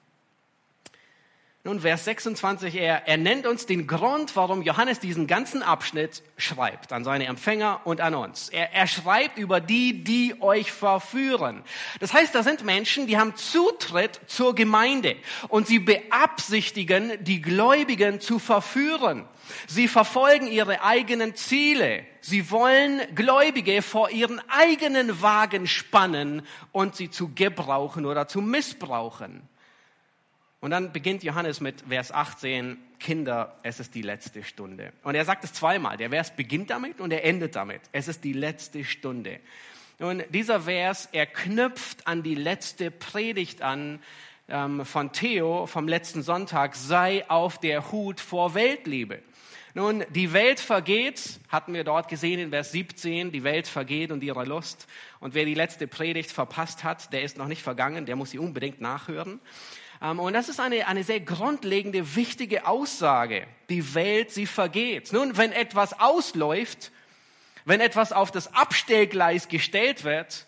Nun, 1.63 1.81
Vers 1.81 2.07
26, 2.07 2.75
er, 2.77 3.07
er 3.07 3.19
nennt 3.19 3.47
uns 3.47 3.67
den 3.67 3.87
Grund, 3.87 4.35
warum 4.35 4.63
Johannes 4.63 4.99
diesen 4.99 5.27
ganzen 5.27 5.63
Abschnitt 5.63 6.23
schreibt, 6.39 6.91
an 6.91 7.05
seine 7.05 7.27
Empfänger 7.27 7.83
und 7.85 8.01
an 8.01 8.15
uns. 8.15 8.49
Er, 8.49 8.73
er 8.73 8.87
schreibt 8.87 9.37
über 9.37 9.61
die, 9.61 10.03
die 10.03 10.41
euch 10.41 10.73
verführen. 10.73 11.63
Das 11.99 12.15
heißt, 12.15 12.35
da 12.35 12.43
sind 12.43 12.65
Menschen, 12.65 13.07
die 13.07 13.19
haben 13.19 13.37
Zutritt 13.37 14.23
zur 14.27 14.55
Gemeinde 14.55 15.17
und 15.49 15.67
sie 15.67 15.81
beabsichtigen, 15.81 17.23
die 17.23 17.43
Gläubigen 17.43 18.23
zu 18.23 18.39
verführen. 18.39 19.29
Sie 19.67 19.87
verfolgen 19.87 20.47
ihre 20.47 20.83
eigenen 20.83 21.35
Ziele. 21.35 22.07
Sie 22.23 22.51
wollen 22.51 23.03
Gläubige 23.15 23.83
vor 23.83 24.09
ihren 24.09 24.41
eigenen 24.49 25.21
Wagen 25.21 25.67
spannen 25.67 26.41
und 26.73 26.97
sie 26.97 27.11
zu 27.11 27.35
gebrauchen 27.35 28.07
oder 28.07 28.29
zu 28.29 28.41
missbrauchen. 28.41 29.47
Und 30.61 30.73
dann 30.73 30.93
beginnt 30.93 31.23
Johannes 31.23 31.61
mit 31.61 31.83
Vers 31.89 32.13
18, 32.13 32.77
Kinder, 32.99 33.57
es 33.63 33.81
ist 33.81 33.95
die 33.95 34.03
letzte 34.03 34.45
Stunde. 34.45 34.93
Und 35.03 35.15
er 35.15 35.25
sagt 35.25 35.43
es 35.45 35.55
zweimal. 35.55 35.97
Der 35.97 36.11
Vers 36.11 36.37
beginnt 36.37 36.69
damit 36.69 37.01
und 37.01 37.13
er 37.13 37.25
endet 37.25 37.57
damit. 37.57 37.81
Es 37.93 38.09
ist 38.09 38.25
die 38.25 38.35
letzte 38.35 38.85
Stunde. 38.85 39.41
Und 39.99 40.23
dieser 40.31 40.63
Vers, 40.63 41.09
er 41.13 41.25
knüpft 41.27 42.07
an 42.07 42.23
die 42.23 42.35
letzte 42.35 42.91
Predigt 42.91 43.63
an 43.63 44.01
ähm, 44.49 44.85
von 44.85 45.13
Theo 45.13 45.67
vom 45.67 45.89
letzten 45.89 46.23
Sonntag, 46.23 46.77
sei 46.77 47.29
auf 47.31 47.59
der 47.59 47.91
Hut 47.91 48.21
vor 48.21 48.55
Weltliebe. 48.55 49.23
Nun, 49.73 50.05
die 50.11 50.33
Welt 50.33 50.59
vergeht, 50.59 51.39
hatten 51.49 51.73
wir 51.75 51.85
dort 51.85 52.09
gesehen 52.09 52.41
in 52.41 52.51
Vers 52.51 52.73
17, 52.73 53.31
die 53.31 53.45
Welt 53.45 53.69
vergeht 53.69 54.11
und 54.11 54.23
ihre 54.23 54.45
Lust. 54.45 54.89
Und 55.21 55.35
wer 55.35 55.45
die 55.45 55.55
letzte 55.55 55.87
Predigt 55.87 56.33
verpasst 56.33 56.83
hat, 56.83 57.13
der 57.13 57.23
ist 57.23 57.39
noch 57.39 57.47
nicht 57.47 57.63
vergangen, 57.63 58.05
der 58.05 58.17
muss 58.17 58.33
sie 58.33 58.39
unbedingt 58.39 58.81
nachhören. 58.81 59.39
Ähm, 60.03 60.19
und 60.21 60.33
das 60.33 60.49
ist 60.49 60.61
eine, 60.61 60.87
eine 60.87 61.05
sehr 61.05 61.21
grundlegende, 61.21 62.15
wichtige 62.17 62.67
Aussage. 62.67 63.47
Die 63.69 63.95
Welt, 63.95 64.31
sie 64.31 64.47
vergeht. 64.47 65.13
Nun, 65.13 65.37
wenn 65.37 65.53
etwas 65.53 65.99
ausläuft, 65.99 66.93
wenn 67.65 67.81
etwas 67.81 68.13
auf 68.13 68.31
das 68.31 68.55
Abstellgleis 68.55 69.49
gestellt 69.49 70.05
wird, 70.05 70.47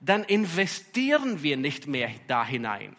dann 0.00 0.24
investieren 0.24 1.42
wir 1.42 1.56
nicht 1.56 1.86
mehr 1.86 2.10
da 2.28 2.44
hinein. 2.44 2.96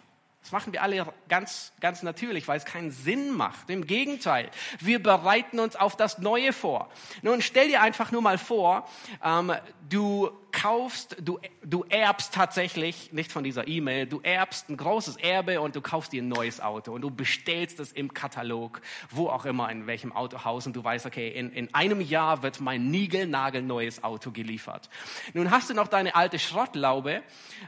Das 0.47 0.53
machen 0.53 0.71
wir 0.71 0.81
alle 0.81 1.13
ganz, 1.27 1.73
ganz 1.81 2.03
natürlich, 2.03 2.47
weil 2.47 2.57
es 2.57 2.63
keinen 2.63 2.89
Sinn 2.89 3.35
macht. 3.35 3.69
Im 3.69 3.85
Gegenteil, 3.85 4.49
wir 4.79 5.03
bereiten 5.03 5.59
uns 5.59 5.75
auf 5.75 5.97
das 5.97 6.19
Neue 6.19 6.53
vor. 6.53 6.89
Nun 7.21 7.41
stell 7.41 7.67
dir 7.67 7.81
einfach 7.81 8.13
nur 8.13 8.21
mal 8.21 8.37
vor, 8.37 8.87
ähm, 9.21 9.53
du 9.89 10.31
kaufst, 10.57 11.17
du, 11.21 11.39
du 11.63 11.83
erbst 11.87 12.33
tatsächlich, 12.33 13.13
nicht 13.13 13.31
von 13.31 13.43
dieser 13.43 13.67
E-Mail, 13.67 14.07
du 14.07 14.21
erbst 14.21 14.69
ein 14.69 14.77
großes 14.77 15.17
Erbe 15.17 15.61
und 15.61 15.75
du 15.75 15.81
kaufst 15.81 16.11
dir 16.13 16.23
ein 16.23 16.29
neues 16.29 16.59
Auto 16.59 16.93
und 16.93 17.01
du 17.01 17.11
bestellst 17.11 17.79
es 17.79 17.91
im 17.91 18.11
Katalog, 18.11 18.81
wo 19.11 19.29
auch 19.29 19.45
immer, 19.45 19.69
in 19.69 19.85
welchem 19.85 20.11
Autohaus 20.11 20.65
und 20.65 20.75
du 20.75 20.83
weißt, 20.83 21.05
okay, 21.05 21.29
in, 21.29 21.51
in 21.51 21.71
einem 21.75 22.01
Jahr 22.01 22.41
wird 22.41 22.59
mein 22.59 22.89
niegelnagelneues 22.89 24.03
Auto 24.03 24.31
geliefert. 24.31 24.89
Nun 25.35 25.51
hast 25.51 25.69
du 25.69 25.75
noch 25.75 25.89
deine 25.89 26.15
alte 26.15 26.39
Schrottlaube 26.39 27.21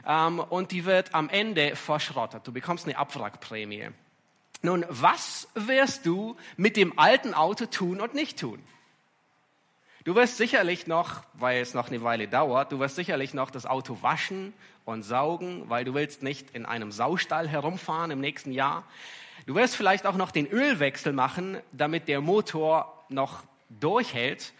ähm, 0.04 0.40
und 0.40 0.72
die 0.72 0.84
wird 0.84 1.14
am 1.14 1.28
Ende 1.28 1.76
verschrottet. 1.76 2.44
Du 2.44 2.52
bekommst 2.52 2.86
eine 2.86 2.98
Abwrackprämie. 2.98 3.90
Nun, 4.62 4.84
was 4.88 5.46
wirst 5.54 6.06
du 6.06 6.36
mit 6.56 6.76
dem 6.76 6.98
alten 6.98 7.34
Auto 7.34 7.66
tun 7.66 8.00
und 8.00 8.14
nicht 8.14 8.40
tun? 8.40 8.60
Du 10.04 10.14
wirst 10.14 10.38
sicherlich 10.38 10.86
noch, 10.86 11.22
weil 11.34 11.60
es 11.60 11.74
noch 11.74 11.88
eine 11.88 12.02
Weile 12.02 12.26
dauert, 12.26 12.72
du 12.72 12.80
wirst 12.80 12.96
sicherlich 12.96 13.34
noch 13.34 13.50
das 13.50 13.66
Auto 13.66 13.98
waschen 14.00 14.54
und 14.86 15.02
saugen, 15.02 15.64
weil 15.68 15.84
du 15.84 15.92
willst 15.92 16.22
nicht 16.22 16.52
in 16.52 16.64
einem 16.64 16.90
Saustall 16.90 17.46
herumfahren 17.46 18.10
im 18.10 18.20
nächsten 18.20 18.50
Jahr. 18.50 18.84
Du 19.44 19.54
wirst 19.54 19.76
vielleicht 19.76 20.06
auch 20.06 20.16
noch 20.16 20.30
den 20.30 20.46
Ölwechsel 20.46 21.12
machen, 21.12 21.58
damit 21.72 22.08
der 22.08 22.22
Motor 22.22 23.04
noch 23.10 23.42
durchhält. 23.68 24.54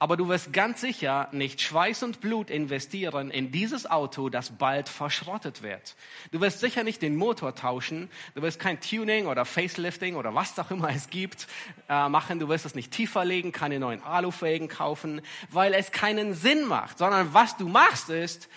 Aber 0.00 0.16
du 0.16 0.28
wirst 0.28 0.52
ganz 0.52 0.80
sicher 0.80 1.28
nicht 1.32 1.60
Schweiß 1.60 2.04
und 2.04 2.20
Blut 2.20 2.50
investieren 2.50 3.32
in 3.32 3.50
dieses 3.50 3.90
Auto, 3.90 4.28
das 4.28 4.50
bald 4.50 4.88
verschrottet 4.88 5.62
wird. 5.62 5.96
Du 6.30 6.40
wirst 6.40 6.60
sicher 6.60 6.84
nicht 6.84 7.02
den 7.02 7.16
Motor 7.16 7.56
tauschen. 7.56 8.08
Du 8.36 8.42
wirst 8.42 8.60
kein 8.60 8.80
Tuning 8.80 9.26
oder 9.26 9.44
Facelifting 9.44 10.14
oder 10.14 10.36
was 10.36 10.56
auch 10.58 10.70
immer 10.70 10.90
es 10.90 11.10
gibt 11.10 11.48
äh, 11.88 12.08
machen. 12.08 12.38
Du 12.38 12.48
wirst 12.48 12.64
es 12.64 12.76
nicht 12.76 12.92
tiefer 12.92 13.24
legen, 13.24 13.50
keine 13.50 13.80
neuen 13.80 14.00
Alufelgen 14.02 14.68
kaufen, 14.68 15.20
weil 15.50 15.74
es 15.74 15.90
keinen 15.90 16.34
Sinn 16.34 16.64
macht. 16.66 16.98
Sondern 16.98 17.34
was 17.34 17.56
du 17.56 17.68
machst 17.68 18.08
ist, 18.08 18.48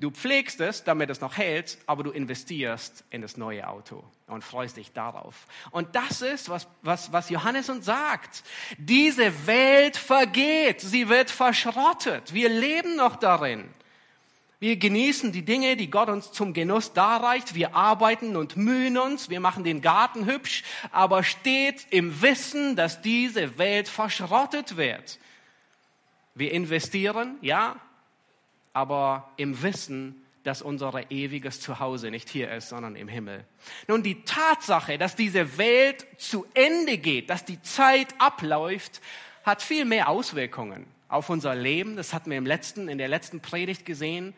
Du 0.00 0.10
pflegst 0.10 0.62
es, 0.62 0.82
damit 0.82 1.10
es 1.10 1.20
noch 1.20 1.36
hält, 1.36 1.76
aber 1.86 2.02
du 2.02 2.10
investierst 2.10 3.04
in 3.10 3.20
das 3.20 3.36
neue 3.36 3.68
Auto 3.68 4.02
und 4.28 4.42
freust 4.42 4.78
dich 4.78 4.92
darauf. 4.92 5.46
Und 5.72 5.94
das 5.94 6.22
ist, 6.22 6.48
was, 6.48 6.66
was, 6.80 7.12
was 7.12 7.28
Johannes 7.28 7.68
uns 7.68 7.84
sagt. 7.84 8.42
Diese 8.78 9.46
Welt 9.46 9.98
vergeht, 9.98 10.80
sie 10.80 11.10
wird 11.10 11.30
verschrottet. 11.30 12.32
Wir 12.32 12.48
leben 12.48 12.96
noch 12.96 13.16
darin. 13.16 13.68
Wir 14.58 14.76
genießen 14.76 15.32
die 15.32 15.44
Dinge, 15.44 15.76
die 15.76 15.90
Gott 15.90 16.08
uns 16.08 16.32
zum 16.32 16.54
Genuss 16.54 16.94
darreicht. 16.94 17.54
Wir 17.54 17.74
arbeiten 17.74 18.36
und 18.36 18.56
mühen 18.56 18.96
uns. 18.96 19.28
Wir 19.28 19.40
machen 19.40 19.64
den 19.64 19.82
Garten 19.82 20.24
hübsch, 20.24 20.64
aber 20.92 21.24
stets 21.24 21.86
im 21.90 22.22
Wissen, 22.22 22.74
dass 22.74 23.02
diese 23.02 23.58
Welt 23.58 23.88
verschrottet 23.88 24.78
wird. 24.78 25.18
Wir 26.34 26.52
investieren, 26.52 27.36
ja, 27.42 27.76
aber 28.72 29.30
im 29.36 29.62
Wissen, 29.62 30.24
dass 30.42 30.62
unser 30.62 31.10
ewiges 31.10 31.60
Zuhause 31.60 32.10
nicht 32.10 32.28
hier 32.28 32.50
ist, 32.50 32.70
sondern 32.70 32.96
im 32.96 33.08
Himmel. 33.08 33.44
Nun, 33.88 34.02
die 34.02 34.22
Tatsache, 34.24 34.96
dass 34.96 35.16
diese 35.16 35.58
Welt 35.58 36.06
zu 36.16 36.46
Ende 36.54 36.98
geht, 36.98 37.28
dass 37.28 37.44
die 37.44 37.60
Zeit 37.62 38.08
abläuft, 38.18 39.00
hat 39.44 39.62
viel 39.62 39.84
mehr 39.84 40.08
Auswirkungen 40.08 40.86
auf 41.08 41.28
unser 41.28 41.54
Leben. 41.54 41.96
Das 41.96 42.14
hatten 42.14 42.30
wir 42.30 42.38
im 42.38 42.46
letzten, 42.46 42.88
in 42.88 42.98
der 42.98 43.08
letzten 43.08 43.40
Predigt 43.40 43.84
gesehen. 43.84 44.34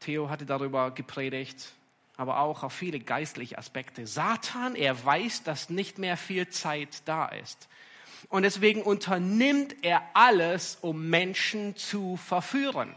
Theo 0.00 0.30
hatte 0.30 0.46
darüber 0.46 0.90
gepredigt, 0.92 1.72
aber 2.16 2.40
auch 2.40 2.62
auf 2.62 2.72
viele 2.72 3.00
geistliche 3.00 3.58
Aspekte. 3.58 4.06
Satan, 4.06 4.74
er 4.76 5.04
weiß, 5.04 5.42
dass 5.42 5.68
nicht 5.68 5.98
mehr 5.98 6.16
viel 6.16 6.48
Zeit 6.48 7.02
da 7.04 7.26
ist. 7.26 7.68
Und 8.28 8.42
deswegen 8.42 8.82
unternimmt 8.82 9.76
er 9.82 10.02
alles, 10.14 10.78
um 10.80 11.08
Menschen 11.08 11.76
zu 11.76 12.16
verführen. 12.16 12.94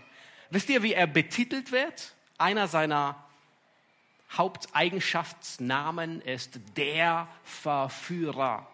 Wisst 0.49 0.69
ihr, 0.69 0.83
wie 0.83 0.93
er 0.93 1.07
betitelt 1.07 1.71
wird? 1.71 2.13
Einer 2.37 2.67
seiner 2.67 3.23
Haupteigenschaftsnamen 4.31 6.21
ist 6.21 6.59
der 6.75 7.27
Verführer. 7.43 8.67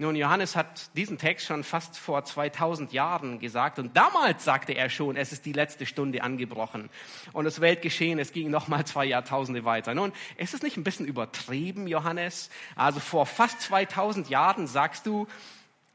Nun, 0.00 0.14
Johannes 0.14 0.54
hat 0.54 0.96
diesen 0.96 1.18
Text 1.18 1.46
schon 1.46 1.64
fast 1.64 1.98
vor 1.98 2.24
2000 2.24 2.92
Jahren 2.92 3.40
gesagt 3.40 3.80
und 3.80 3.96
damals 3.96 4.44
sagte 4.44 4.72
er 4.74 4.90
schon, 4.90 5.16
es 5.16 5.32
ist 5.32 5.44
die 5.44 5.52
letzte 5.52 5.86
Stunde 5.86 6.22
angebrochen 6.22 6.88
und 7.32 7.46
das 7.46 7.60
Weltgeschehen, 7.60 8.20
es 8.20 8.30
ging 8.30 8.48
noch 8.48 8.68
mal 8.68 8.86
zwei 8.86 9.06
Jahrtausende 9.06 9.64
weiter. 9.64 9.96
Nun, 9.96 10.12
ist 10.36 10.54
es 10.54 10.62
nicht 10.62 10.76
ein 10.76 10.84
bisschen 10.84 11.04
übertrieben, 11.04 11.88
Johannes? 11.88 12.48
Also 12.76 13.00
vor 13.00 13.26
fast 13.26 13.60
2000 13.62 14.28
Jahren 14.28 14.68
sagst 14.68 15.04
du, 15.04 15.26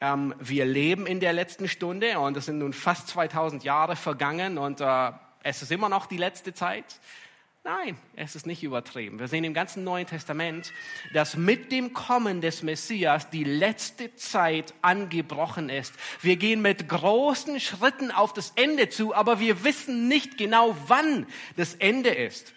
ähm, 0.02 0.36
wir 0.38 0.66
leben 0.66 1.08
in 1.08 1.22
der 1.22 1.32
letzten 1.32 1.70
Stunde 1.70 2.20
und 2.20 2.36
es 2.36 2.48
sind 2.48 2.58
nun 2.58 2.74
fast 2.74 3.08
2000 3.08 3.64
Jahre 3.64 3.96
vergangen 3.96 4.58
und 4.58 4.82
äh, 4.82 5.12
es 5.44 5.62
ist 5.62 5.72
immer 5.72 5.88
noch 5.88 6.08
die 6.08 6.18
letzte 6.18 6.54
Zeit. 6.54 7.00
Nein, 7.66 7.98
es 8.18 8.36
ist 8.36 8.46
nicht 8.46 8.62
übertrieben. 8.62 9.20
Wir 9.20 9.30
sehen 9.30 9.46
im 9.46 9.54
ganzen 9.54 9.86
Neuen 9.86 10.06
Testament, 10.06 10.74
dass 11.14 11.38
mit 11.38 11.72
dem 11.72 11.94
Kommen 11.94 12.42
des 12.42 12.62
Messias 12.62 13.30
die 13.30 13.46
letzte 13.46 14.14
Zeit 14.18 14.74
angebrochen 14.82 15.70
ist. 15.70 15.94
Wir 16.22 16.36
gehen 16.36 16.62
mit 16.62 16.90
großen 16.90 17.62
Schritten 17.62 18.12
auf 18.12 18.34
das 18.34 18.52
Ende 18.58 18.90
zu, 18.90 19.16
aber 19.16 19.40
wir 19.40 19.64
wissen 19.64 20.10
nicht 20.10 20.38
genau, 20.38 20.76
wann 20.88 21.26
das 21.56 21.76
Ende 21.76 22.10
ist. 22.10 22.54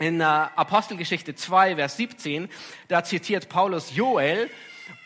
In 0.00 0.20
äh, 0.20 0.24
Apostelgeschichte 0.24 1.34
2, 1.34 1.76
Vers 1.76 1.96
17, 1.96 2.50
da 2.88 3.02
zitiert 3.04 3.48
Paulus 3.48 3.96
Joel, 3.96 4.50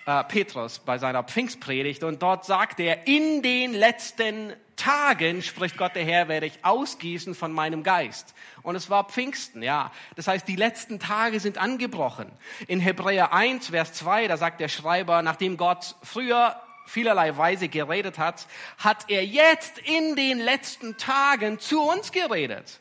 äh, 0.06 0.24
Petrus 0.24 0.80
bei 0.80 0.98
seiner 0.98 1.22
Pfingstpredigt 1.22 2.02
und 2.02 2.20
dort 2.20 2.46
sagt 2.46 2.80
er, 2.80 3.06
in 3.06 3.42
den 3.42 3.74
letzten 3.74 4.54
Tagen, 4.80 5.42
spricht 5.42 5.76
Gott 5.76 5.94
der 5.94 6.04
Herr, 6.04 6.28
werde 6.28 6.46
ich 6.46 6.64
ausgießen 6.64 7.34
von 7.34 7.52
meinem 7.52 7.82
Geist. 7.82 8.34
Und 8.62 8.76
es 8.76 8.88
war 8.88 9.04
Pfingsten, 9.04 9.62
ja. 9.62 9.92
Das 10.16 10.26
heißt, 10.26 10.48
die 10.48 10.56
letzten 10.56 10.98
Tage 10.98 11.38
sind 11.38 11.58
angebrochen. 11.58 12.32
In 12.66 12.80
Hebräer 12.80 13.34
1, 13.34 13.68
Vers 13.68 13.92
2, 13.92 14.26
da 14.26 14.38
sagt 14.38 14.58
der 14.58 14.68
Schreiber, 14.68 15.20
nachdem 15.20 15.58
Gott 15.58 15.96
früher 16.02 16.56
vielerlei 16.86 17.36
Weise 17.36 17.68
geredet 17.68 18.18
hat, 18.18 18.46
hat 18.78 19.04
er 19.08 19.24
jetzt 19.24 19.78
in 19.78 20.16
den 20.16 20.38
letzten 20.38 20.96
Tagen 20.96 21.58
zu 21.58 21.82
uns 21.82 22.10
geredet. 22.10 22.80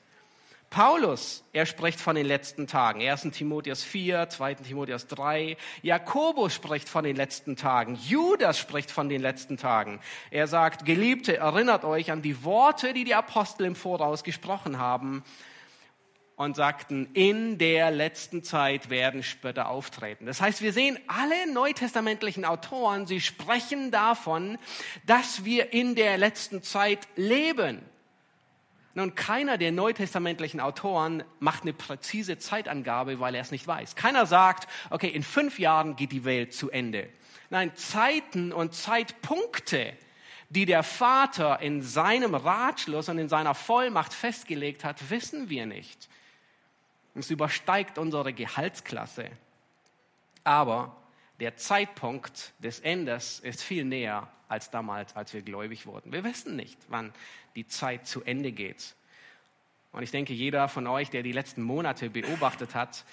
Paulus, 0.70 1.44
er 1.52 1.66
spricht 1.66 2.00
von 2.00 2.16
den 2.16 2.28
letzten 2.28 2.68
Tagen. 2.68 3.02
1. 3.02 3.24
Timotheus 3.32 3.84
4, 3.84 4.30
2. 4.30 4.54
Timotheus 4.56 5.08
3. 5.08 5.58
Jakobus 5.82 6.54
spricht 6.54 6.88
von 6.88 7.04
den 7.04 7.16
letzten 7.16 7.56
Tagen. 7.56 7.96
Judas 7.96 8.60
spricht 8.60 8.92
von 8.92 9.10
den 9.10 9.20
letzten 9.20 9.58
Tagen. 9.58 10.00
Er 10.30 10.46
sagt, 10.46 10.86
Geliebte, 10.86 11.38
erinnert 11.38 11.86
euch 11.86 12.12
an 12.12 12.22
die 12.22 12.44
Worte, 12.44 12.94
die 12.94 13.04
die 13.04 13.16
Apostel 13.16 13.66
im 13.66 13.76
Voraus 13.76 14.24
gesprochen 14.24 14.78
haben 14.78 15.24
und 16.36 16.56
sagten, 16.56 17.10
in 17.14 17.58
der 17.58 17.90
letzten 17.90 18.44
Zeit 18.44 18.92
werden 18.92 19.24
Spötter 19.24 19.70
auftreten. 19.70 20.28
Das 20.28 20.40
heißt, 20.40 20.62
wir 20.62 20.72
sehen 20.72 21.00
alle 21.08 21.52
neutestamentlichen 21.52 22.46
Autoren, 22.46 23.08
sie 23.08 23.22
sprechen 23.22 23.90
davon, 23.90 24.60
dass 25.08 25.44
wir 25.44 25.74
in 25.74 25.96
der 25.96 26.20
letzten 26.20 26.62
Zeit 26.62 27.08
leben. 27.16 27.82
Nun, 29.00 29.16
keiner 29.16 29.58
der 29.58 29.72
neutestamentlichen 29.72 30.60
Autoren 30.60 31.24
macht 31.40 31.62
eine 31.62 31.72
präzise 31.72 32.38
Zeitangabe, 32.38 33.22
weil 33.22 33.34
er 33.34 33.40
es 33.40 33.50
nicht 33.50 33.66
weiß. 33.66 33.96
Keiner 33.96 34.26
sagt, 34.26 34.68
okay, 34.90 35.08
in 35.08 35.24
fünf 35.24 35.58
Jahren 35.58 35.96
geht 35.96 36.12
die 36.12 36.26
Welt 36.26 36.54
zu 36.54 36.70
Ende. 36.70 37.10
Nein, 37.50 37.74
Zeiten 37.78 38.52
und 38.52 38.76
Zeitpunkte, 38.76 39.94
die 40.50 40.66
der 40.66 40.84
Vater 40.84 41.62
in 41.62 41.82
seinem 41.82 42.36
Ratschluss 42.36 43.08
und 43.08 43.20
in 43.20 43.30
seiner 43.30 43.56
Vollmacht 43.56 44.14
festgelegt 44.14 44.84
hat, 44.84 45.10
wissen 45.10 45.50
wir 45.50 45.66
nicht. 45.66 46.10
Es 47.16 47.32
übersteigt 47.32 47.98
unsere 47.98 48.34
Gehaltsklasse. 48.34 49.30
Aber 50.44 50.98
der 51.40 51.56
Zeitpunkt 51.56 52.54
des 52.60 52.80
Endes 52.80 53.40
ist 53.40 53.64
viel 53.64 53.86
näher 53.86 54.28
als 54.48 54.72
damals, 54.72 55.16
als 55.16 55.34
wir 55.34 55.42
gläubig 55.42 55.86
wurden. 55.86 56.12
Wir 56.12 56.24
wissen 56.24 56.56
nicht, 56.56 56.78
wann 56.90 57.14
die 57.56 57.68
Zeit 57.68 58.08
zu 58.08 58.24
Ende 58.24 58.52
geht. 58.52 58.96
Und 59.92 60.04
ich 60.04 60.12
denke, 60.12 60.34
jeder 60.34 60.68
von 60.68 60.86
euch, 60.88 61.10
der 61.10 61.24
die 61.24 61.32
letzten 61.32 61.62
Monate 61.62 62.10
beobachtet 62.10 62.76
hat, 62.76 63.06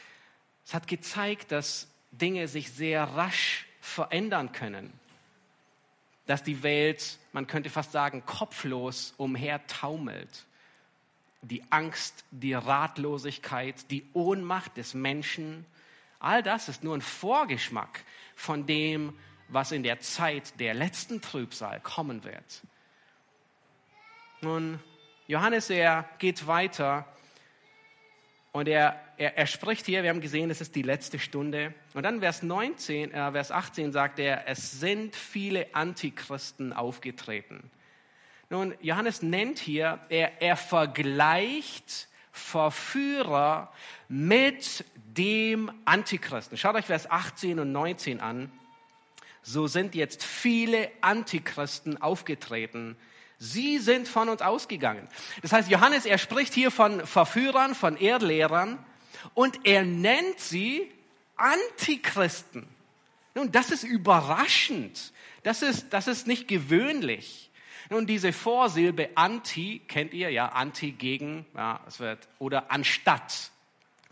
es 0.64 0.74
hat 0.74 0.88
gezeigt, 0.88 1.52
dass 1.52 1.88
Dinge 2.10 2.48
sich 2.48 2.72
sehr 2.72 3.04
rasch 3.04 3.66
verändern 3.80 4.52
können. 4.52 4.92
Dass 6.26 6.42
die 6.42 6.62
Welt, 6.62 7.18
man 7.32 7.46
könnte 7.46 7.70
fast 7.70 7.92
sagen, 7.92 8.24
kopflos 8.26 9.14
umhertaumelt. 9.16 10.46
Die 11.42 11.62
Angst, 11.70 12.24
die 12.32 12.54
Ratlosigkeit, 12.54 13.90
die 13.90 14.04
Ohnmacht 14.12 14.76
des 14.76 14.94
Menschen, 14.94 15.64
all 16.26 16.42
das 16.42 16.68
ist 16.68 16.84
nur 16.84 16.96
ein 16.96 17.02
Vorgeschmack 17.02 18.04
von 18.34 18.66
dem, 18.66 19.16
was 19.48 19.72
in 19.72 19.82
der 19.82 20.00
Zeit 20.00 20.58
der 20.60 20.74
letzten 20.74 21.20
Trübsal 21.20 21.80
kommen 21.80 22.24
wird. 22.24 22.62
Nun, 24.40 24.80
Johannes, 25.26 25.70
er 25.70 26.08
geht 26.18 26.46
weiter 26.46 27.06
Und 28.56 28.68
er, 28.68 28.98
er, 29.18 29.36
er 29.36 29.46
spricht 29.46 29.84
hier, 29.84 30.02
wir 30.02 30.08
haben 30.08 30.22
gesehen, 30.22 30.48
es 30.48 30.62
ist 30.62 30.74
die 30.74 30.80
letzte 30.80 31.18
Stunde. 31.18 31.74
Und 31.92 32.04
dann 32.04 32.20
Vers 32.20 32.42
19, 32.42 33.12
äh, 33.12 33.32
Vers 33.32 33.50
18 33.50 33.92
sagt 33.92 34.18
er, 34.18 34.48
es 34.48 34.80
sind 34.80 35.14
viele 35.14 35.74
Antichristen 35.74 36.72
aufgetreten. 36.72 37.70
Nun, 38.48 38.74
Johannes 38.80 39.20
nennt 39.20 39.58
hier, 39.58 39.98
er, 40.08 40.40
er 40.40 40.56
vergleicht 40.56 42.08
Verführer 42.36 43.72
mit 44.08 44.84
dem 44.94 45.72
Antichristen. 45.86 46.58
Schaut 46.58 46.74
euch 46.74 46.84
Vers 46.84 47.10
18 47.10 47.58
und 47.58 47.72
19 47.72 48.20
an. 48.20 48.52
So 49.42 49.66
sind 49.66 49.94
jetzt 49.94 50.22
viele 50.22 50.90
Antichristen 51.00 52.00
aufgetreten. 52.00 52.96
Sie 53.38 53.78
sind 53.78 54.06
von 54.06 54.28
uns 54.28 54.42
ausgegangen. 54.42 55.08
Das 55.40 55.52
heißt, 55.52 55.70
Johannes, 55.70 56.04
er 56.04 56.18
spricht 56.18 56.52
hier 56.52 56.70
von 56.70 57.06
Verführern, 57.06 57.74
von 57.74 57.96
Erdlehrern 57.96 58.84
und 59.34 59.60
er 59.64 59.84
nennt 59.84 60.38
sie 60.38 60.90
Antichristen. 61.36 62.68
Nun, 63.34 63.50
das 63.50 63.70
ist 63.70 63.84
überraschend. 63.84 65.12
Das 65.42 65.62
ist, 65.62 65.90
das 65.90 66.06
ist 66.06 66.26
nicht 66.26 66.48
gewöhnlich. 66.48 67.45
Nun, 67.90 68.06
diese 68.06 68.32
Vorsilbe 68.32 69.10
anti, 69.14 69.80
kennt 69.86 70.12
ihr, 70.12 70.30
ja, 70.30 70.48
anti 70.48 70.92
gegen, 70.92 71.46
ja, 71.54 71.80
es 71.86 72.00
wird, 72.00 72.28
oder 72.38 72.70
anstatt, 72.70 73.50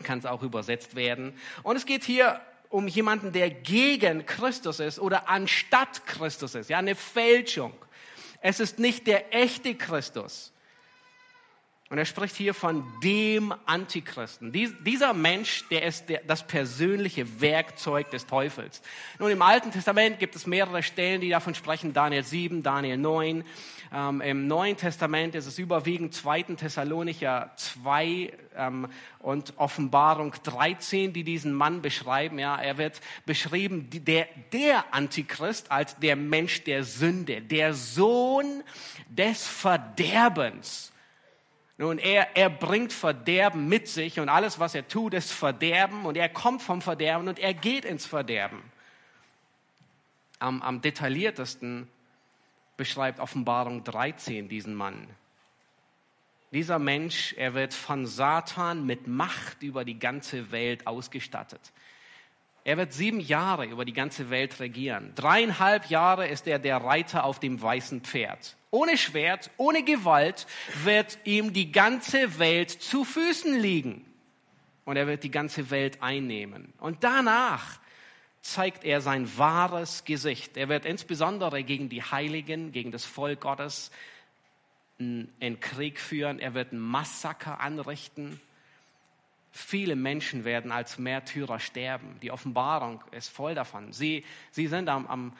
kann 0.03 0.19
es 0.19 0.25
auch 0.25 0.43
übersetzt 0.43 0.95
werden. 0.95 1.33
Und 1.63 1.75
es 1.75 1.85
geht 1.85 2.03
hier 2.03 2.41
um 2.69 2.87
jemanden, 2.87 3.31
der 3.31 3.49
gegen 3.49 4.25
Christus 4.25 4.79
ist 4.79 4.99
oder 4.99 5.29
anstatt 5.29 6.05
Christus 6.05 6.55
ist, 6.55 6.69
ja, 6.69 6.77
eine 6.77 6.95
Fälschung. 6.95 7.73
Es 8.41 8.59
ist 8.59 8.79
nicht 8.79 9.07
der 9.07 9.33
echte 9.33 9.75
Christus. 9.75 10.51
Und 11.87 11.99
er 11.99 12.05
spricht 12.05 12.35
hier 12.35 12.55
von 12.55 12.83
dem 13.03 13.53
Antichristen. 13.67 14.51
Dies, 14.51 14.73
dieser 14.83 15.13
Mensch, 15.13 15.65
der 15.69 15.83
ist 15.83 16.09
der, 16.09 16.21
das 16.25 16.47
persönliche 16.47 17.39
Werkzeug 17.41 18.09
des 18.09 18.25
Teufels. 18.25 18.81
Nun, 19.19 19.29
im 19.29 19.43
Alten 19.43 19.71
Testament 19.71 20.17
gibt 20.17 20.35
es 20.35 20.47
mehrere 20.47 20.81
Stellen, 20.81 21.21
die 21.21 21.29
davon 21.29 21.53
sprechen. 21.53 21.93
Daniel 21.93 22.23
7, 22.23 22.63
Daniel 22.63 22.97
9. 22.97 23.43
Ähm, 23.93 24.21
Im 24.21 24.47
Neuen 24.47 24.77
Testament 24.77 25.35
ist 25.35 25.45
es 25.45 25.59
überwiegend 25.59 26.15
2. 26.15 26.55
Thessalonicher 26.55 27.51
2 27.55 28.33
ähm, 28.55 28.87
und 29.19 29.53
Offenbarung 29.57 30.33
13, 30.41 31.13
die 31.13 31.23
diesen 31.23 31.53
Mann 31.53 31.83
beschreiben. 31.83 32.39
Ja, 32.39 32.59
er 32.59 32.79
wird 32.79 32.99
beschrieben, 33.27 33.91
der, 33.91 34.27
der 34.51 34.91
Antichrist 34.91 35.71
als 35.71 35.99
der 35.99 36.15
Mensch 36.15 36.63
der 36.63 36.83
Sünde, 36.83 37.41
der 37.41 37.75
Sohn 37.75 38.63
des 39.07 39.45
Verderbens. 39.45 40.91
Nun, 41.77 41.97
er, 41.97 42.37
er 42.37 42.49
bringt 42.49 42.93
Verderben 42.93 43.67
mit 43.67 43.87
sich 43.87 44.19
und 44.19 44.29
alles, 44.29 44.59
was 44.59 44.75
er 44.75 44.87
tut, 44.87 45.13
ist 45.13 45.31
Verderben 45.31 46.05
und 46.05 46.15
er 46.15 46.29
kommt 46.29 46.61
vom 46.61 46.81
Verderben 46.81 47.27
und 47.27 47.37
er 47.37 47.53
geht 47.53 47.83
ins 47.83 48.05
Verderben. 48.05 48.61
Am, 50.39 50.61
am 50.61 50.81
detailliertesten 50.81 51.89
beschreibt 52.77 53.19
Offenbarung 53.19 53.83
13 53.83 54.47
diesen 54.47 54.73
Mann. 54.73 55.07
Dieser 56.51 56.79
Mensch, 56.79 57.33
er 57.33 57.53
wird 57.53 57.73
von 57.73 58.05
Satan 58.05 58.85
mit 58.85 59.07
Macht 59.07 59.61
über 59.61 59.83
die 59.83 59.99
ganze 59.99 60.51
Welt 60.51 60.87
ausgestattet. 60.87 61.73
Er 62.65 62.77
wird 62.77 62.93
sieben 62.93 63.19
Jahre 63.19 63.65
über 63.65 63.85
die 63.85 63.93
ganze 63.93 64.31
Welt 64.31 64.59
regieren. 64.59 65.13
Dreieinhalb 65.13 65.85
Jahre 65.91 66.27
ist 66.27 66.47
er 66.47 66.57
der 66.57 66.77
Reiter 66.77 67.23
auf 67.23 67.39
dem 67.39 67.61
weißen 67.61 68.01
Pferd. 68.01 68.57
Ohne 68.71 68.97
Schwert, 68.97 69.51
ohne 69.57 69.83
Gewalt 69.83 70.47
wird 70.83 71.19
ihm 71.25 71.53
die 71.53 71.71
ganze 71.71 72.39
Welt 72.39 72.71
zu 72.71 73.03
Füßen 73.05 73.57
liegen. 73.59 74.03
Und 74.83 74.97
er 74.97 75.05
wird 75.05 75.23
die 75.23 75.29
ganze 75.29 75.69
Welt 75.69 76.01
einnehmen. 76.01 76.73
Und 76.79 77.03
danach 77.03 77.79
zeigt 78.41 78.83
er 78.83 78.99
sein 78.99 79.37
wahres 79.37 80.03
Gesicht. 80.03 80.57
Er 80.57 80.67
wird 80.67 80.85
insbesondere 80.85 81.63
gegen 81.63 81.89
die 81.89 82.01
Heiligen, 82.01 82.71
gegen 82.71 82.91
das 82.91 83.05
Volk 83.05 83.41
Gottes 83.41 83.91
einen 84.97 85.59
Krieg 85.59 85.99
führen. 85.99 86.39
Er 86.39 86.55
wird 86.55 86.71
ein 86.71 86.79
Massaker 86.79 87.59
anrichten. 87.59 88.41
Viele 89.57 89.95
Menschen 89.95 90.43
werden 90.43 90.73
als 90.73 90.97
Märtyrer 90.97 91.59
sterben. 91.59 92.17
Die 92.21 92.29
Offenbarung 92.29 93.01
ist 93.11 93.29
voll 93.29 93.55
davon. 93.55 93.93
Sie, 93.93 94.25
sie 94.51 94.67
sind 94.67 94.89
am, 94.89 95.07
am, 95.07 95.33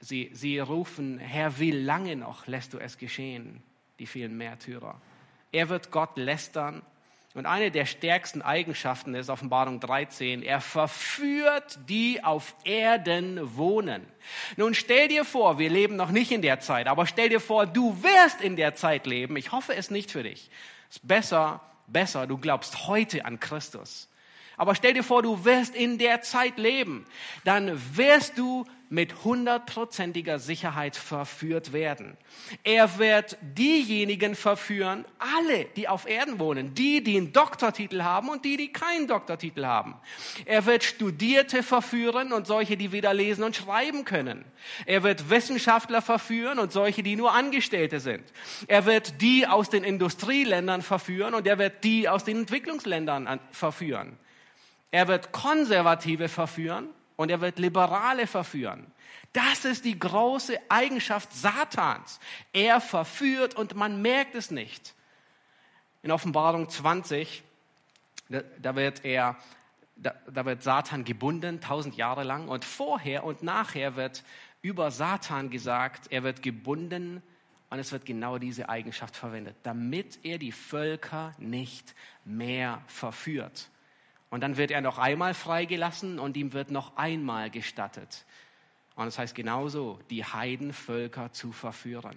Sie, 0.00 0.30
sie 0.32 0.58
rufen, 0.58 1.18
Herr, 1.18 1.58
wie 1.58 1.72
lange 1.72 2.16
noch 2.16 2.46
lässt 2.46 2.72
du 2.72 2.78
es 2.78 2.96
geschehen, 2.96 3.62
die 3.98 4.06
vielen 4.06 4.36
Märtyrer? 4.38 4.98
Er 5.52 5.68
wird 5.68 5.90
Gott 5.90 6.16
lästern. 6.16 6.82
Und 7.34 7.46
eine 7.46 7.70
der 7.70 7.84
stärksten 7.84 8.42
Eigenschaften 8.42 9.14
ist 9.14 9.28
Offenbarung 9.28 9.78
13, 9.78 10.42
er 10.42 10.60
verführt 10.60 11.78
die 11.88 12.24
auf 12.24 12.56
Erden 12.64 13.56
wohnen. 13.56 14.04
Nun 14.56 14.74
stell 14.74 15.06
dir 15.06 15.24
vor, 15.24 15.58
wir 15.58 15.70
leben 15.70 15.96
noch 15.96 16.10
nicht 16.10 16.32
in 16.32 16.42
der 16.42 16.60
Zeit, 16.60 16.88
aber 16.88 17.06
stell 17.06 17.28
dir 17.28 17.40
vor, 17.40 17.66
du 17.66 18.02
wirst 18.02 18.40
in 18.40 18.56
der 18.56 18.74
Zeit 18.74 19.06
leben. 19.06 19.36
Ich 19.36 19.52
hoffe 19.52 19.76
es 19.76 19.90
nicht 19.90 20.10
für 20.10 20.24
dich. 20.24 20.50
Es 20.88 20.96
ist 20.96 21.06
besser, 21.06 21.60
besser, 21.92 22.26
du 22.26 22.38
glaubst 22.38 22.86
heute 22.86 23.24
an 23.24 23.40
Christus. 23.40 24.09
Aber 24.60 24.74
stell 24.74 24.92
dir 24.92 25.02
vor, 25.02 25.22
du 25.22 25.46
wirst 25.46 25.74
in 25.74 25.96
der 25.96 26.20
Zeit 26.20 26.58
leben. 26.58 27.06
Dann 27.44 27.80
wirst 27.96 28.36
du 28.36 28.66
mit 28.90 29.24
hundertprozentiger 29.24 30.38
Sicherheit 30.38 30.96
verführt 30.96 31.72
werden. 31.72 32.18
Er 32.62 32.98
wird 32.98 33.38
diejenigen 33.40 34.34
verführen, 34.34 35.06
alle, 35.18 35.64
die 35.76 35.88
auf 35.88 36.06
Erden 36.06 36.38
wohnen, 36.38 36.74
die, 36.74 37.02
die 37.02 37.16
einen 37.16 37.32
Doktortitel 37.32 38.02
haben 38.02 38.28
und 38.28 38.44
die, 38.44 38.58
die 38.58 38.70
keinen 38.70 39.06
Doktortitel 39.06 39.64
haben. 39.64 39.94
Er 40.44 40.66
wird 40.66 40.84
Studierte 40.84 41.62
verführen 41.62 42.34
und 42.34 42.46
solche, 42.46 42.76
die 42.76 42.92
weder 42.92 43.14
lesen 43.14 43.44
und 43.44 43.56
schreiben 43.56 44.04
können. 44.04 44.44
Er 44.84 45.02
wird 45.02 45.30
Wissenschaftler 45.30 46.02
verführen 46.02 46.58
und 46.58 46.70
solche, 46.70 47.02
die 47.02 47.16
nur 47.16 47.32
Angestellte 47.32 47.98
sind. 47.98 48.24
Er 48.66 48.84
wird 48.84 49.22
die 49.22 49.46
aus 49.46 49.70
den 49.70 49.84
Industrieländern 49.84 50.82
verführen 50.82 51.32
und 51.32 51.46
er 51.46 51.56
wird 51.56 51.82
die 51.82 52.10
aus 52.10 52.24
den 52.24 52.40
Entwicklungsländern 52.40 53.40
verführen. 53.52 54.18
Er 54.90 55.08
wird 55.08 55.32
Konservative 55.32 56.28
verführen 56.28 56.88
und 57.16 57.30
er 57.30 57.40
wird 57.40 57.58
Liberale 57.58 58.26
verführen. 58.26 58.90
Das 59.32 59.64
ist 59.64 59.84
die 59.84 59.98
große 59.98 60.58
Eigenschaft 60.68 61.32
Satans. 61.32 62.18
Er 62.52 62.80
verführt 62.80 63.54
und 63.54 63.76
man 63.76 64.02
merkt 64.02 64.34
es 64.34 64.50
nicht. 64.50 64.94
In 66.02 66.10
Offenbarung 66.10 66.68
20, 66.68 67.42
da 68.28 68.74
wird 68.74 69.04
er, 69.04 69.36
da, 69.96 70.44
wird 70.44 70.62
Satan 70.62 71.04
gebunden, 71.04 71.60
tausend 71.60 71.96
Jahre 71.96 72.24
lang. 72.24 72.48
Und 72.48 72.64
vorher 72.64 73.22
und 73.22 73.42
nachher 73.42 73.94
wird 73.96 74.24
über 74.62 74.90
Satan 74.90 75.50
gesagt, 75.50 76.10
er 76.10 76.24
wird 76.24 76.42
gebunden 76.42 77.22
und 77.70 77.78
es 77.78 77.92
wird 77.92 78.04
genau 78.04 78.38
diese 78.38 78.68
Eigenschaft 78.68 79.14
verwendet, 79.14 79.54
damit 79.62 80.18
er 80.24 80.38
die 80.38 80.52
Völker 80.52 81.34
nicht 81.38 81.94
mehr 82.24 82.82
verführt. 82.88 83.69
Und 84.30 84.42
dann 84.42 84.56
wird 84.56 84.70
er 84.70 84.80
noch 84.80 84.98
einmal 84.98 85.34
freigelassen 85.34 86.18
und 86.18 86.36
ihm 86.36 86.52
wird 86.52 86.70
noch 86.70 86.96
einmal 86.96 87.50
gestattet. 87.50 88.24
Und 88.94 89.06
das 89.06 89.18
heißt 89.18 89.34
genauso, 89.34 89.98
die 90.08 90.24
Heidenvölker 90.24 91.32
zu 91.32 91.52
verführen. 91.52 92.16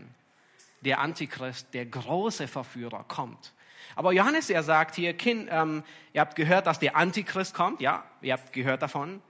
Der 0.81 0.99
Antichrist, 0.99 1.73
der 1.73 1.85
große 1.85 2.47
Verführer, 2.47 3.03
kommt. 3.07 3.53
Aber 3.95 4.11
Johannes, 4.11 4.49
er 4.49 4.63
sagt 4.63 4.95
hier, 4.95 5.13
kind, 5.13 5.49
ähm, 5.51 5.83
ihr 6.13 6.21
habt 6.21 6.35
gehört, 6.35 6.67
dass 6.67 6.79
der 6.79 6.95
Antichrist 6.95 7.53
kommt, 7.53 7.81
ja, 7.81 8.03
ihr 8.21 8.33
habt 8.33 8.53
gehört 8.53 8.81
davon. 8.81 9.21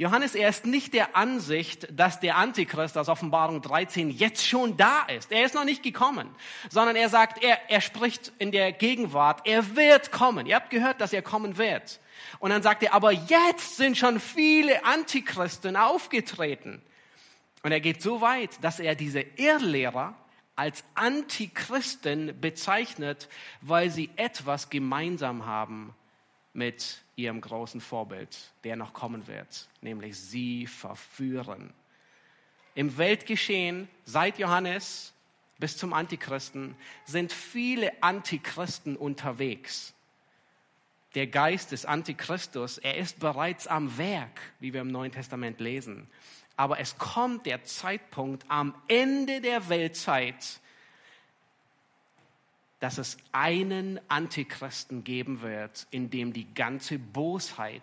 Johannes, 0.00 0.34
er 0.34 0.48
ist 0.48 0.64
nicht 0.64 0.94
der 0.94 1.14
Ansicht, 1.14 1.86
dass 1.90 2.20
der 2.20 2.36
Antichrist 2.36 2.96
aus 2.96 3.10
Offenbarung 3.10 3.60
13 3.60 4.08
jetzt 4.08 4.46
schon 4.46 4.78
da 4.78 5.02
ist. 5.02 5.30
Er 5.30 5.44
ist 5.44 5.54
noch 5.54 5.64
nicht 5.64 5.82
gekommen, 5.82 6.34
sondern 6.70 6.96
er 6.96 7.10
sagt, 7.10 7.44
er, 7.44 7.58
er 7.68 7.82
spricht 7.82 8.32
in 8.38 8.50
der 8.50 8.72
Gegenwart, 8.72 9.42
er 9.44 9.76
wird 9.76 10.10
kommen. 10.10 10.46
Ihr 10.46 10.56
habt 10.56 10.70
gehört, 10.70 11.02
dass 11.02 11.12
er 11.12 11.20
kommen 11.20 11.58
wird. 11.58 12.00
Und 12.38 12.48
dann 12.48 12.62
sagt 12.62 12.82
er, 12.82 12.94
aber 12.94 13.12
jetzt 13.12 13.76
sind 13.76 13.98
schon 13.98 14.20
viele 14.20 14.86
Antichristen 14.86 15.76
aufgetreten. 15.76 16.80
Und 17.62 17.72
er 17.72 17.80
geht 17.80 18.00
so 18.00 18.22
weit, 18.22 18.64
dass 18.64 18.80
er 18.80 18.94
diese 18.94 19.20
Irrlehrer 19.20 20.14
als 20.60 20.84
Antichristen 20.94 22.38
bezeichnet, 22.38 23.30
weil 23.62 23.88
sie 23.88 24.10
etwas 24.16 24.68
gemeinsam 24.68 25.46
haben 25.46 25.94
mit 26.52 27.00
ihrem 27.16 27.40
großen 27.40 27.80
Vorbild, 27.80 28.36
der 28.64 28.76
noch 28.76 28.92
kommen 28.92 29.26
wird, 29.26 29.70
nämlich 29.80 30.18
sie 30.18 30.66
verführen. 30.66 31.72
Im 32.74 32.98
Weltgeschehen 32.98 33.88
seit 34.04 34.38
Johannes 34.38 35.14
bis 35.58 35.78
zum 35.78 35.94
Antichristen 35.94 36.76
sind 37.06 37.32
viele 37.32 38.02
Antichristen 38.02 38.96
unterwegs 38.96 39.94
der 41.14 41.26
Geist 41.26 41.72
des 41.72 41.86
Antichristus, 41.86 42.78
er 42.78 42.96
ist 42.96 43.18
bereits 43.18 43.66
am 43.66 43.98
Werk, 43.98 44.40
wie 44.60 44.72
wir 44.72 44.80
im 44.80 44.92
Neuen 44.92 45.10
Testament 45.10 45.60
lesen. 45.60 46.08
Aber 46.60 46.78
es 46.78 46.98
kommt 46.98 47.46
der 47.46 47.64
Zeitpunkt 47.64 48.44
am 48.48 48.74
Ende 48.86 49.40
der 49.40 49.70
Weltzeit, 49.70 50.60
dass 52.80 52.98
es 52.98 53.16
einen 53.32 53.98
Antichristen 54.10 55.02
geben 55.02 55.40
wird, 55.40 55.86
in 55.90 56.10
dem 56.10 56.34
die 56.34 56.52
ganze 56.52 56.98
Bosheit 56.98 57.82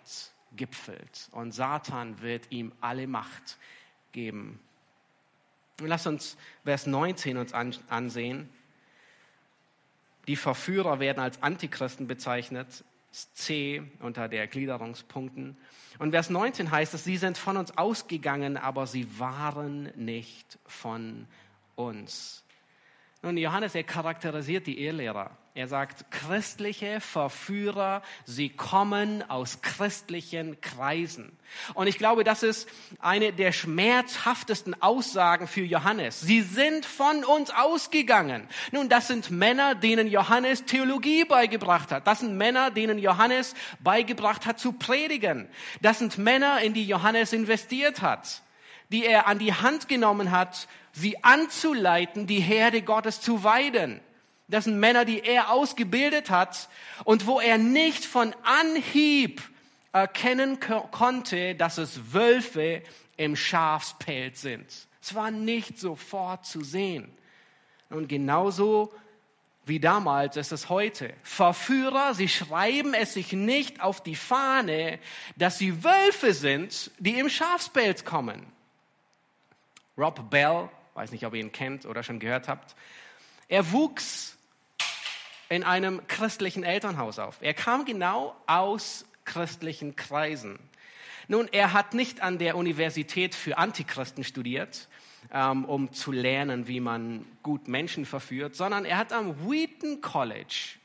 gipfelt. 0.52 1.28
Und 1.32 1.50
Satan 1.50 2.20
wird 2.20 2.52
ihm 2.52 2.70
alle 2.80 3.08
Macht 3.08 3.58
geben. 4.12 4.60
Lass 5.80 6.06
uns 6.06 6.36
Vers 6.62 6.86
19 6.86 7.36
uns 7.36 7.52
ansehen. 7.88 8.48
Die 10.28 10.36
Verführer 10.36 11.00
werden 11.00 11.18
als 11.18 11.42
Antichristen 11.42 12.06
bezeichnet. 12.06 12.84
C 13.10 13.82
unter 14.00 14.28
der 14.28 14.46
Gliederungspunkten. 14.46 15.56
Und 15.98 16.10
Vers 16.10 16.30
19 16.30 16.70
heißt 16.70 16.94
es, 16.94 17.04
sie 17.04 17.16
sind 17.16 17.38
von 17.38 17.56
uns 17.56 17.76
ausgegangen, 17.76 18.56
aber 18.56 18.86
sie 18.86 19.18
waren 19.18 19.90
nicht 19.96 20.58
von 20.66 21.26
uns. 21.74 22.44
Nun, 23.22 23.36
Johannes, 23.36 23.74
er 23.74 23.84
charakterisiert 23.84 24.66
die 24.66 24.84
Irrlehrer. 24.84 25.36
Er 25.58 25.66
sagt, 25.66 26.12
christliche 26.12 27.00
Verführer, 27.00 28.02
sie 28.24 28.48
kommen 28.48 29.28
aus 29.28 29.60
christlichen 29.60 30.60
Kreisen. 30.60 31.36
Und 31.74 31.88
ich 31.88 31.98
glaube, 31.98 32.22
das 32.22 32.44
ist 32.44 32.68
eine 33.00 33.32
der 33.32 33.50
schmerzhaftesten 33.50 34.80
Aussagen 34.80 35.48
für 35.48 35.62
Johannes. 35.64 36.20
Sie 36.20 36.42
sind 36.42 36.86
von 36.86 37.24
uns 37.24 37.50
ausgegangen. 37.50 38.46
Nun, 38.70 38.88
das 38.88 39.08
sind 39.08 39.32
Männer, 39.32 39.74
denen 39.74 40.06
Johannes 40.06 40.64
Theologie 40.64 41.24
beigebracht 41.24 41.90
hat. 41.90 42.06
Das 42.06 42.20
sind 42.20 42.36
Männer, 42.36 42.70
denen 42.70 43.00
Johannes 43.00 43.56
beigebracht 43.80 44.46
hat 44.46 44.60
zu 44.60 44.74
predigen. 44.74 45.48
Das 45.82 45.98
sind 45.98 46.18
Männer, 46.18 46.60
in 46.60 46.72
die 46.72 46.86
Johannes 46.86 47.32
investiert 47.32 48.00
hat, 48.00 48.42
die 48.90 49.04
er 49.04 49.26
an 49.26 49.40
die 49.40 49.52
Hand 49.52 49.88
genommen 49.88 50.30
hat, 50.30 50.68
sie 50.92 51.24
anzuleiten, 51.24 52.28
die 52.28 52.38
Herde 52.38 52.80
Gottes 52.80 53.20
zu 53.20 53.42
weiden. 53.42 54.00
Das 54.48 54.64
sind 54.64 54.80
Männer, 54.80 55.04
die 55.04 55.20
er 55.20 55.50
ausgebildet 55.50 56.30
hat 56.30 56.68
und 57.04 57.26
wo 57.26 57.38
er 57.38 57.58
nicht 57.58 58.04
von 58.04 58.34
Anhieb 58.42 59.42
erkennen 59.92 60.58
konnte, 60.90 61.54
dass 61.54 61.76
es 61.78 62.12
Wölfe 62.14 62.82
im 63.16 63.36
Schafspelz 63.36 64.40
sind. 64.40 64.66
Es 65.02 65.14
war 65.14 65.30
nicht 65.30 65.78
sofort 65.78 66.46
zu 66.46 66.62
sehen. 66.62 67.10
Und 67.90 68.08
genauso 68.08 68.92
wie 69.66 69.80
damals 69.80 70.36
ist 70.36 70.50
es 70.52 70.70
heute. 70.70 71.12
Verführer, 71.22 72.14
sie 72.14 72.28
schreiben 72.28 72.94
es 72.94 73.12
sich 73.14 73.32
nicht 73.32 73.82
auf 73.82 74.02
die 74.02 74.16
Fahne, 74.16 74.98
dass 75.36 75.58
sie 75.58 75.84
Wölfe 75.84 76.32
sind, 76.32 76.90
die 76.98 77.18
im 77.18 77.28
Schafspelz 77.28 78.04
kommen. 78.04 78.46
Rob 79.98 80.30
Bell, 80.30 80.70
weiß 80.94 81.12
nicht, 81.12 81.26
ob 81.26 81.34
ihr 81.34 81.40
ihn 81.40 81.52
kennt 81.52 81.84
oder 81.84 82.02
schon 82.02 82.18
gehört 82.18 82.48
habt, 82.48 82.74
er 83.48 83.72
wuchs 83.72 84.37
in 85.48 85.64
einem 85.64 86.06
christlichen 86.06 86.64
Elternhaus 86.64 87.18
auf. 87.18 87.38
Er 87.40 87.54
kam 87.54 87.84
genau 87.84 88.36
aus 88.46 89.06
christlichen 89.24 89.96
Kreisen. 89.96 90.58
Nun, 91.28 91.48
er 91.52 91.72
hat 91.72 91.94
nicht 91.94 92.22
an 92.22 92.38
der 92.38 92.56
Universität 92.56 93.34
für 93.34 93.58
Antichristen 93.58 94.24
studiert, 94.24 94.88
ähm, 95.32 95.64
um 95.66 95.92
zu 95.92 96.10
lernen, 96.10 96.68
wie 96.68 96.80
man 96.80 97.26
gut 97.42 97.68
Menschen 97.68 98.06
verführt, 98.06 98.56
sondern 98.56 98.84
er 98.84 98.96
hat 98.96 99.12
am 99.12 99.48
Wheaton 99.48 100.00
College 100.00 100.78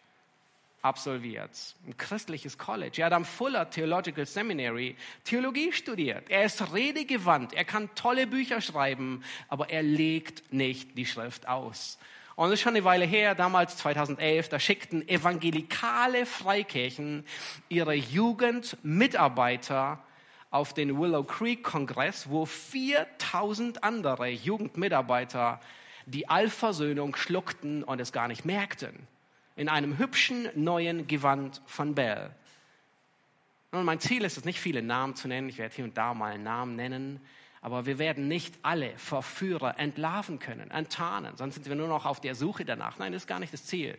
absolviert, 0.81 1.75
ein 1.87 1.95
christliches 1.95 2.57
College. 2.57 3.01
Er 3.01 3.05
hat 3.05 3.13
am 3.13 3.23
Fuller 3.23 3.69
Theological 3.69 4.25
Seminary 4.25 4.97
Theologie 5.23 5.71
studiert. 5.71 6.29
Er 6.29 6.43
ist 6.43 6.73
redegewandt, 6.73 7.53
er 7.53 7.63
kann 7.63 7.89
tolle 7.95 8.27
Bücher 8.27 8.59
schreiben, 8.59 9.23
aber 9.47 9.69
er 9.69 9.81
legt 9.81 10.51
nicht 10.51 10.97
die 10.97 11.05
Schrift 11.05 11.47
aus. 11.47 11.97
Und 12.35 12.45
das 12.45 12.53
ist 12.53 12.61
schon 12.61 12.75
eine 12.75 12.83
Weile 12.83 13.05
her, 13.05 13.35
damals 13.35 13.77
2011, 13.77 14.49
da 14.49 14.59
schickten 14.59 15.07
evangelikale 15.07 16.25
Freikirchen 16.25 17.25
ihre 17.69 17.93
Jugendmitarbeiter 17.93 20.03
auf 20.49 20.73
den 20.73 20.99
Willow 20.99 21.23
Creek 21.23 21.63
Kongress, 21.63 22.29
wo 22.29 22.45
4000 22.45 23.83
andere 23.83 24.29
Jugendmitarbeiter 24.29 25.59
die 26.05 26.27
Allversöhnung 26.27 27.15
schluckten 27.15 27.83
und 27.83 28.01
es 28.01 28.11
gar 28.11 28.27
nicht 28.27 28.45
merkten. 28.45 29.07
In 29.55 29.69
einem 29.69 29.99
hübschen 29.99 30.49
neuen 30.55 31.07
Gewand 31.07 31.61
von 31.65 31.93
Bell. 31.93 32.31
Und 33.71 33.85
mein 33.85 33.99
Ziel 33.99 34.23
ist 34.23 34.37
es 34.37 34.45
nicht, 34.45 34.59
viele 34.59 34.81
Namen 34.81 35.15
zu 35.15 35.27
nennen. 35.27 35.49
Ich 35.49 35.57
werde 35.57 35.75
hier 35.75 35.85
und 35.85 35.97
da 35.97 36.13
mal 36.13 36.33
einen 36.33 36.43
Namen 36.43 36.75
nennen. 36.75 37.19
Aber 37.63 37.85
wir 37.85 37.97
werden 37.97 38.27
nicht 38.27 38.53
alle 38.61 38.89
Verführer 38.97 39.79
entlarven 39.79 40.37
können, 40.37 40.69
enttarnen, 40.69 41.37
sonst 41.37 41.55
sind 41.55 41.69
wir 41.69 41.75
nur 41.75 41.87
noch 41.87 42.05
auf 42.05 42.19
der 42.19 42.35
Suche 42.35 42.65
danach. 42.65 42.99
Nein, 42.99 43.13
das 43.13 43.23
ist 43.23 43.27
gar 43.27 43.39
nicht 43.39 43.53
das 43.53 43.65
Ziel, 43.65 43.97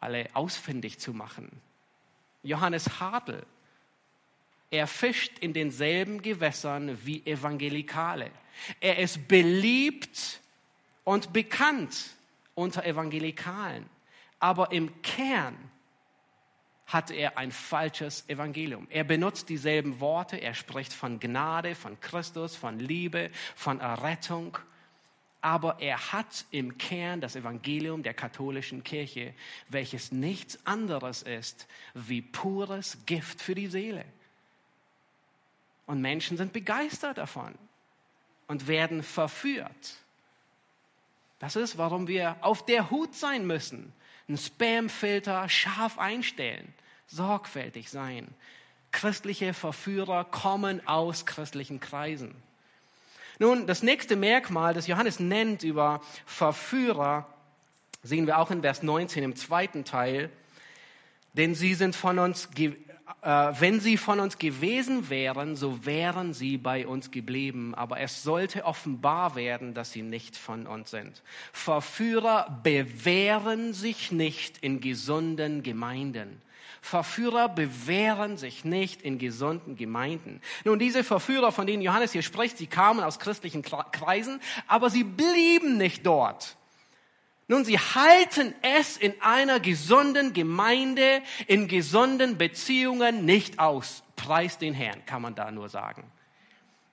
alle 0.00 0.28
ausfindig 0.34 0.98
zu 0.98 1.14
machen. 1.14 1.48
Johannes 2.42 2.98
Hartl, 2.98 3.46
er 4.72 4.88
fischt 4.88 5.38
in 5.38 5.52
denselben 5.52 6.20
Gewässern 6.20 6.98
wie 7.04 7.24
Evangelikale. 7.24 8.32
Er 8.80 8.98
ist 8.98 9.28
beliebt 9.28 10.40
und 11.04 11.32
bekannt 11.32 12.16
unter 12.56 12.84
Evangelikalen. 12.84 13.88
Aber 14.40 14.72
im 14.72 15.00
Kern 15.02 15.56
hat 16.86 17.10
er 17.10 17.38
ein 17.38 17.50
falsches 17.50 18.28
Evangelium. 18.28 18.86
Er 18.90 19.04
benutzt 19.04 19.48
dieselben 19.48 20.00
Worte, 20.00 20.36
er 20.36 20.54
spricht 20.54 20.92
von 20.92 21.18
Gnade, 21.18 21.74
von 21.74 21.98
Christus, 22.00 22.56
von 22.56 22.78
Liebe, 22.78 23.30
von 23.54 23.80
Errettung, 23.80 24.58
aber 25.40 25.80
er 25.80 26.12
hat 26.12 26.46
im 26.50 26.78
Kern 26.78 27.20
das 27.20 27.36
Evangelium 27.36 28.02
der 28.02 28.14
katholischen 28.14 28.82
Kirche, 28.82 29.34
welches 29.68 30.10
nichts 30.10 30.58
anderes 30.66 31.22
ist 31.22 31.66
wie 31.92 32.22
pures 32.22 32.98
Gift 33.06 33.42
für 33.42 33.54
die 33.54 33.66
Seele. 33.66 34.04
Und 35.86 36.00
Menschen 36.00 36.38
sind 36.38 36.54
begeistert 36.54 37.18
davon 37.18 37.54
und 38.46 38.68
werden 38.68 39.02
verführt. 39.02 39.96
Das 41.40 41.56
ist, 41.56 41.76
warum 41.76 42.08
wir 42.08 42.36
auf 42.40 42.64
der 42.64 42.90
Hut 42.90 43.14
sein 43.14 43.46
müssen 43.46 43.92
einen 44.28 44.38
Spamfilter 44.38 45.48
scharf 45.48 45.98
einstellen, 45.98 46.72
sorgfältig 47.06 47.90
sein. 47.90 48.28
Christliche 48.92 49.54
Verführer 49.54 50.24
kommen 50.24 50.86
aus 50.86 51.26
christlichen 51.26 51.80
Kreisen. 51.80 52.34
Nun, 53.38 53.66
das 53.66 53.82
nächste 53.82 54.14
Merkmal, 54.14 54.74
das 54.74 54.86
Johannes 54.86 55.18
nennt 55.18 55.64
über 55.64 56.00
Verführer, 56.24 57.26
sehen 58.02 58.26
wir 58.26 58.38
auch 58.38 58.50
in 58.50 58.62
Vers 58.62 58.82
19 58.82 59.24
im 59.24 59.36
zweiten 59.36 59.84
Teil. 59.84 60.30
Denn 61.32 61.56
sie 61.56 61.74
sind 61.74 61.96
von 61.96 62.20
uns 62.20 62.48
wenn 63.22 63.80
sie 63.80 63.96
von 63.96 64.20
uns 64.20 64.38
gewesen 64.38 65.08
wären, 65.08 65.56
so 65.56 65.86
wären 65.86 66.34
sie 66.34 66.58
bei 66.58 66.86
uns 66.86 67.10
geblieben. 67.10 67.74
Aber 67.74 68.00
es 68.00 68.22
sollte 68.22 68.64
offenbar 68.64 69.34
werden, 69.34 69.74
dass 69.74 69.92
sie 69.92 70.02
nicht 70.02 70.36
von 70.36 70.66
uns 70.66 70.90
sind. 70.90 71.22
Verführer 71.52 72.60
bewähren 72.62 73.72
sich 73.72 74.12
nicht 74.12 74.58
in 74.58 74.80
gesunden 74.80 75.62
Gemeinden. 75.62 76.42
Verführer 76.84 77.48
bewähren 77.48 78.36
sich 78.36 78.66
nicht 78.66 79.00
in 79.00 79.18
gesunden 79.18 79.74
Gemeinden. 79.74 80.42
Nun, 80.64 80.78
diese 80.78 81.02
Verführer, 81.02 81.50
von 81.50 81.66
denen 81.66 81.82
Johannes 81.82 82.12
hier 82.12 82.20
spricht, 82.20 82.58
sie 82.58 82.66
kamen 82.66 83.02
aus 83.02 83.18
christlichen 83.18 83.62
Kreisen, 83.62 84.38
aber 84.66 84.90
sie 84.90 85.02
blieben 85.02 85.78
nicht 85.78 86.04
dort. 86.04 86.58
Nun, 87.46 87.64
sie 87.64 87.78
halten 87.78 88.54
es 88.62 88.96
in 88.96 89.20
einer 89.20 89.60
gesunden 89.60 90.32
Gemeinde, 90.32 91.22
in 91.46 91.68
gesunden 91.68 92.38
Beziehungen 92.38 93.24
nicht 93.24 93.58
aus. 93.58 94.02
Preis 94.16 94.56
den 94.58 94.72
Herrn, 94.72 95.04
kann 95.04 95.20
man 95.20 95.34
da 95.34 95.50
nur 95.50 95.68
sagen. 95.68 96.10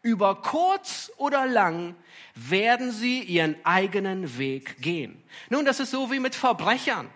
Über 0.01 0.41
kurz 0.41 1.11
oder 1.17 1.45
lang 1.45 1.95
werden 2.35 2.91
sie 2.91 3.21
ihren 3.21 3.55
eigenen 3.63 4.37
Weg 4.37 4.81
gehen. 4.81 5.23
Nun, 5.49 5.63
das 5.63 5.79
ist 5.79 5.91
so 5.91 6.11
wie 6.11 6.19
mit 6.19 6.35
Verbrechern. 6.35 7.09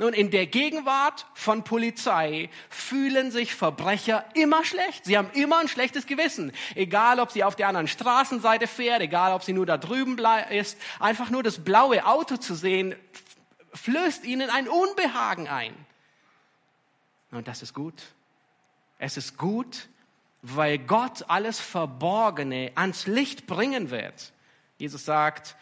Nun, 0.00 0.12
in 0.12 0.30
der 0.30 0.46
Gegenwart 0.46 1.26
von 1.34 1.64
Polizei 1.64 2.50
fühlen 2.70 3.32
sich 3.32 3.52
Verbrecher 3.52 4.24
immer 4.34 4.64
schlecht. 4.64 5.04
Sie 5.04 5.18
haben 5.18 5.30
immer 5.32 5.58
ein 5.58 5.66
schlechtes 5.66 6.06
Gewissen. 6.06 6.52
Egal, 6.76 7.18
ob 7.18 7.32
sie 7.32 7.42
auf 7.42 7.56
der 7.56 7.66
anderen 7.66 7.88
Straßenseite 7.88 8.68
fährt, 8.68 9.02
egal, 9.02 9.32
ob 9.32 9.42
sie 9.42 9.52
nur 9.52 9.66
da 9.66 9.76
drüben 9.76 10.16
ist. 10.50 10.78
Einfach 11.00 11.30
nur 11.30 11.42
das 11.42 11.64
blaue 11.64 12.06
Auto 12.06 12.36
zu 12.36 12.54
sehen, 12.54 12.94
flößt 13.74 14.24
ihnen 14.24 14.50
ein 14.50 14.68
Unbehagen 14.68 15.48
ein. 15.48 15.74
Und 17.32 17.48
das 17.48 17.62
ist 17.62 17.74
gut. 17.74 18.00
Es 19.00 19.16
ist 19.16 19.36
gut, 19.36 19.88
weil 20.42 20.78
Gott 20.78 21.24
alles 21.26 21.58
Verborgene 21.58 22.70
ans 22.76 23.08
Licht 23.08 23.48
bringen 23.48 23.90
wird. 23.90 24.32
Jesus 24.78 25.04
sagt, 25.04 25.56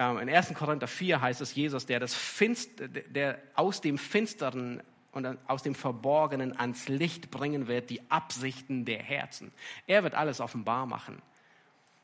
in 0.00 0.30
1. 0.30 0.54
Korinther 0.54 0.88
4 0.88 1.20
heißt 1.20 1.40
es 1.42 1.54
Jesus, 1.54 1.84
der, 1.84 2.00
das 2.00 2.14
Finst, 2.14 2.70
der 2.78 3.38
aus 3.54 3.80
dem 3.82 3.98
Finsteren 3.98 4.82
und 5.12 5.26
aus 5.46 5.62
dem 5.62 5.74
Verborgenen 5.74 6.58
ans 6.58 6.88
Licht 6.88 7.30
bringen 7.30 7.66
wird, 7.66 7.90
die 7.90 8.00
Absichten 8.10 8.84
der 8.84 9.02
Herzen. 9.02 9.52
Er 9.86 10.02
wird 10.02 10.14
alles 10.14 10.40
offenbar 10.40 10.86
machen. 10.86 11.20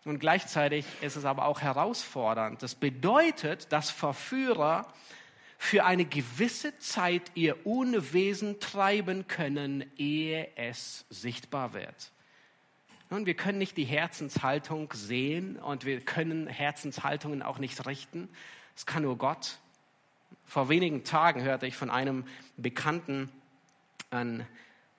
Und 0.05 0.19
gleichzeitig 0.19 0.85
ist 1.01 1.17
es 1.17 1.25
aber 1.25 1.47
auch 1.47 1.63
herausfordernd. 1.63 2.63
Das 2.63 2.75
bedeutet, 2.75 3.73
dass 3.73 3.91
Verführer 3.91 4.87
für 5.59 5.85
eine 5.85 6.05
gewisse 6.05 6.79
Zeit 6.79 7.23
ihr 7.35 7.67
Unwesen 7.67 8.61
treiben 8.61 9.27
können, 9.27 9.91
ehe 9.97 10.49
es 10.57 11.07
sichtbar 11.09 11.73
wird. 11.73 12.13
Nun, 13.09 13.25
wir 13.25 13.35
können 13.35 13.59
nicht 13.59 13.77
die 13.77 13.85
Herzenshaltung 13.85 14.93
sehen 14.93 15.57
und 15.57 15.85
wir 15.85 16.01
können 16.01 16.49
Herzenshaltungen 16.49 17.43
auch 17.43 17.59
nicht 17.59 17.87
richten. 17.87 18.29
Das 18.75 18.85
kann 18.85 19.05
nur 19.05 19.17
Gott. 19.17 19.59
Vor 20.45 20.69
wenigen 20.69 21.05
Tagen 21.05 21.43
hörte 21.43 21.67
ich 21.67 21.77
von 21.77 21.89
einem 21.89 22.25
Bekannten, 22.57 23.31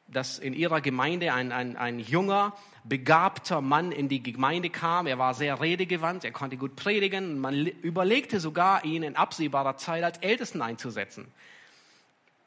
dass 0.07 0.39
in 0.39 0.53
ihrer 0.53 0.79
Gemeinde 0.79 1.33
ein, 1.33 1.51
ein, 1.51 1.75
ein 1.75 1.99
junger, 1.99 2.55
begabter 2.85 3.59
Mann 3.59 3.91
in 3.91 4.07
die 4.07 4.23
Gemeinde 4.23 4.69
kam. 4.69 5.05
Er 5.05 5.17
war 5.17 5.33
sehr 5.33 5.59
redegewandt, 5.59 6.23
er 6.23 6.31
konnte 6.31 6.55
gut 6.55 6.77
predigen. 6.77 7.39
Man 7.39 7.67
überlegte 7.67 8.39
sogar, 8.39 8.85
ihn 8.85 9.03
in 9.03 9.17
absehbarer 9.17 9.75
Zeit 9.75 10.03
als 10.03 10.17
Ältesten 10.19 10.61
einzusetzen. 10.61 11.29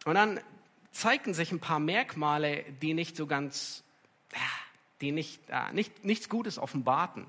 Und 0.07 0.15
dann 0.15 0.41
zeigten 0.93 1.35
sich 1.35 1.53
ein 1.53 1.61
paar 1.61 1.81
Merkmale, 1.81 2.65
die 2.81 2.95
nicht 2.95 3.15
so 3.15 3.27
ganz, 3.27 3.85
die 5.01 5.13
nicht, 5.13 5.41
nicht, 5.73 6.05
nichts 6.05 6.29
Gutes 6.29 6.59
offenbarten. 6.59 7.27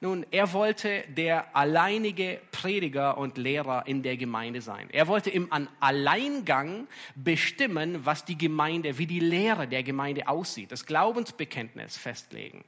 Nun, 0.00 0.26
er 0.30 0.52
wollte 0.52 1.04
der 1.08 1.56
alleinige 1.56 2.40
Prediger 2.52 3.16
und 3.16 3.38
Lehrer 3.38 3.86
in 3.86 4.02
der 4.02 4.18
Gemeinde 4.18 4.60
sein. 4.60 4.90
Er 4.92 5.08
wollte 5.08 5.30
im 5.30 5.50
Alleingang 5.80 6.86
bestimmen, 7.14 8.04
was 8.04 8.26
die 8.26 8.36
Gemeinde, 8.36 8.98
wie 8.98 9.06
die 9.06 9.20
Lehre 9.20 9.66
der 9.66 9.82
Gemeinde 9.82 10.28
aussieht, 10.28 10.70
das 10.70 10.84
Glaubensbekenntnis 10.84 11.96
festlegen. 11.96 12.64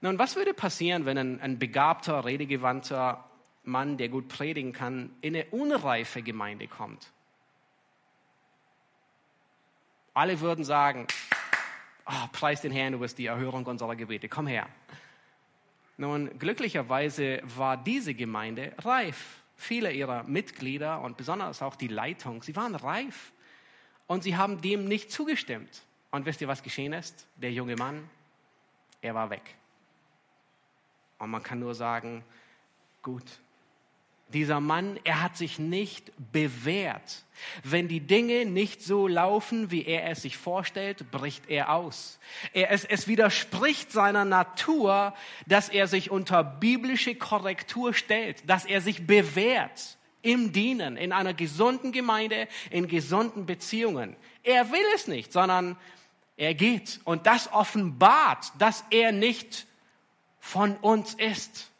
Nun, 0.00 0.20
was 0.20 0.36
würde 0.36 0.54
passieren, 0.54 1.04
wenn 1.04 1.18
ein, 1.18 1.40
ein 1.40 1.58
begabter, 1.58 2.24
redegewandter 2.24 3.28
Mann, 3.64 3.96
der 3.96 4.08
gut 4.08 4.28
predigen 4.28 4.72
kann, 4.72 5.10
in 5.22 5.34
eine 5.34 5.46
unreife 5.46 6.22
Gemeinde 6.22 6.68
kommt? 6.68 7.10
Alle 10.14 10.40
würden 10.40 10.64
sagen, 10.64 11.08
oh, 12.06 12.26
preis 12.32 12.60
den 12.60 12.72
Herrn, 12.72 12.92
du 12.92 12.98
bist 13.00 13.18
die 13.18 13.26
Erhörung 13.26 13.66
unserer 13.66 13.96
Gebete, 13.96 14.28
komm 14.28 14.46
her. 14.46 14.68
Nun, 15.96 16.38
glücklicherweise 16.38 17.40
war 17.42 17.76
diese 17.76 18.14
Gemeinde 18.14 18.74
reif. 18.78 19.42
Viele 19.56 19.90
ihrer 19.90 20.24
Mitglieder 20.24 21.00
und 21.00 21.16
besonders 21.16 21.62
auch 21.62 21.76
die 21.76 21.88
Leitung, 21.88 22.42
sie 22.42 22.54
waren 22.54 22.74
reif. 22.74 23.32
Und 24.06 24.22
sie 24.22 24.36
haben 24.36 24.60
dem 24.60 24.86
nicht 24.86 25.10
zugestimmt. 25.10 25.82
Und 26.10 26.26
wisst 26.26 26.40
ihr, 26.40 26.48
was 26.48 26.62
geschehen 26.62 26.92
ist? 26.92 27.26
Der 27.36 27.52
junge 27.52 27.76
Mann, 27.76 28.08
er 29.00 29.14
war 29.14 29.30
weg. 29.30 29.54
Und 31.18 31.30
man 31.30 31.42
kann 31.42 31.58
nur 31.58 31.74
sagen, 31.74 32.22
gut, 33.02 33.24
dieser 34.32 34.60
Mann, 34.60 34.98
er 35.04 35.22
hat 35.22 35.36
sich 35.36 35.58
nicht 35.58 36.12
bewährt. 36.32 37.24
Wenn 37.62 37.86
die 37.86 38.00
Dinge 38.00 38.44
nicht 38.44 38.82
so 38.82 39.06
laufen, 39.06 39.70
wie 39.70 39.84
er 39.84 40.10
es 40.10 40.22
sich 40.22 40.36
vorstellt, 40.36 41.10
bricht 41.10 41.48
er 41.48 41.72
aus. 41.72 42.18
Er, 42.52 42.70
es, 42.70 42.84
es 42.84 43.08
widerspricht 43.08 43.92
seiner 43.92 44.24
Natur, 44.24 45.14
dass 45.46 45.68
er 45.68 45.86
sich 45.86 46.10
unter 46.10 46.42
biblische 46.42 47.14
Korrektur 47.14 47.94
stellt, 47.94 48.48
dass 48.48 48.64
er 48.64 48.80
sich 48.80 49.06
bewährt 49.06 49.96
im 50.22 50.52
Dienen, 50.52 50.96
in 50.96 51.12
einer 51.12 51.34
gesunden 51.34 51.92
Gemeinde, 51.92 52.48
in 52.70 52.88
gesunden 52.88 53.46
Beziehungen. 53.46 54.16
Er 54.42 54.72
will 54.72 54.84
es 54.94 55.06
nicht, 55.06 55.32
sondern 55.32 55.76
er 56.36 56.54
geht. 56.54 57.00
Und 57.04 57.26
das 57.26 57.52
offenbart, 57.52 58.52
dass 58.58 58.84
er 58.90 59.12
nicht 59.12 59.66
von 60.40 60.76
uns 60.76 61.14
ist. 61.14 61.70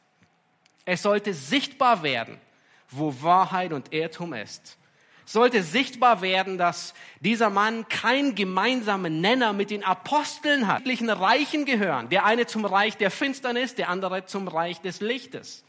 Es 0.87 1.03
sollte 1.03 1.35
sichtbar 1.35 2.03
werden, 2.03 2.41
wo 2.89 3.15
Wahrheit 3.21 3.73
und 3.73 3.93
Irrtum 3.93 4.33
ist. 4.33 4.79
Es 5.27 5.33
sollte 5.33 5.65
sichtbar 5.65 6.23
werden, 6.23 6.57
dass 6.57 6.95
dieser 7.19 7.51
Mann 7.51 7.89
keinen 7.89 8.37
gemeinsamen 8.37 9.21
Nenner 9.21 9.53
mit 9.53 9.71
den 9.71 9.83
Aposteln 9.83 10.69
hat. 10.69 10.87
Die 10.87 11.05
Reichen 11.05 11.65
gehören. 11.65 12.09
Der 12.09 12.25
eine 12.25 12.47
zum 12.47 12.65
Reich 12.65 12.97
der 12.97 13.11
Finsternis, 13.11 13.75
der 13.75 13.89
andere 13.89 14.27
zum 14.27 14.47
Reich 14.47 14.81
des 14.81 15.01
Lichtes. 15.01 15.65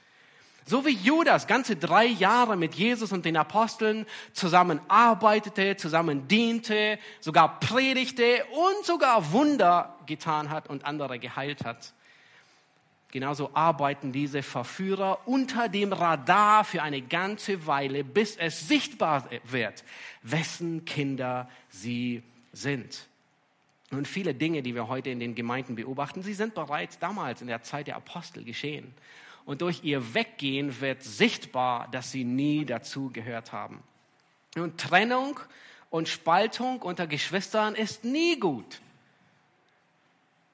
So 0.68 0.86
wie 0.86 0.92
Judas 0.92 1.48
ganze 1.48 1.76
drei 1.76 2.06
Jahre 2.06 2.56
mit 2.56 2.76
Jesus 2.76 3.12
und 3.12 3.26
den 3.26 3.38
Aposteln 3.38 4.06
zusammen 4.34 4.80
arbeitete, 4.90 5.78
zusammen 5.78 6.28
diente, 6.28 7.00
sogar 7.20 7.60
predigte 7.60 8.46
und 8.52 8.86
sogar 8.86 9.32
Wunder 9.32 9.98
getan 10.06 10.52
hat 10.52 10.70
und 10.70 10.86
andere 10.86 11.18
geheilt 11.18 11.64
hat. 11.64 11.94
Genauso 13.12 13.52
arbeiten 13.54 14.12
diese 14.12 14.44
Verführer 14.44 15.28
unter 15.28 15.70
dem 15.70 15.94
Radar 15.94 16.66
für 16.66 16.84
eine 16.84 17.02
ganze 17.02 17.66
Weile, 17.66 18.04
bis 18.04 18.36
es 18.36 18.68
sichtbar 18.68 19.30
wird, 19.46 19.84
wessen 20.24 20.84
Kinder 20.84 21.50
sie 21.70 22.22
sind. 22.52 23.08
Und 23.92 24.08
viele 24.08 24.34
Dinge, 24.34 24.62
die 24.62 24.76
wir 24.76 24.90
heute 24.90 25.10
in 25.10 25.22
den 25.22 25.36
Gemeinden 25.36 25.76
beobachten, 25.76 26.22
sie 26.22 26.34
sind 26.34 26.54
bereits 26.54 27.00
damals 27.00 27.42
in 27.42 27.48
der 27.48 27.64
Zeit 27.64 27.88
der 27.88 27.96
Apostel 27.96 28.44
geschehen. 28.44 28.94
Und 29.46 29.62
durch 29.62 29.86
ihr 29.86 30.14
Weggehen 30.14 30.82
wird 30.82 31.04
sichtbar, 31.04 31.88
dass 31.92 32.12
sie 32.12 32.26
nie 32.26 32.66
dazu 32.66 33.10
gehört 33.10 33.54
haben. 33.54 33.82
Und 34.58 34.78
Trennung 34.78 35.40
und 35.90 36.10
Spaltung 36.10 36.82
unter 36.82 37.08
Geschwistern 37.08 37.76
ist 37.76 38.04
nie 38.04 38.38
gut. 38.38 38.82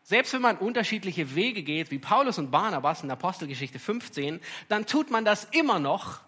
Selbst 0.04 0.34
wenn 0.34 0.42
man 0.42 0.58
unterschiedliche 0.58 1.34
Wege 1.34 1.63
geht, 1.63 1.89
wie 1.89 1.98
Paulus 1.98 2.38
und 2.38 2.52
Barnabas 2.52 3.04
in 3.04 3.12
Apostelgeschichte 3.12 3.80
15, 3.80 4.42
dann 4.68 4.86
tut 4.86 5.10
man 5.10 5.24
das 5.24 5.46
immer 5.46 5.80
noch 5.80 6.20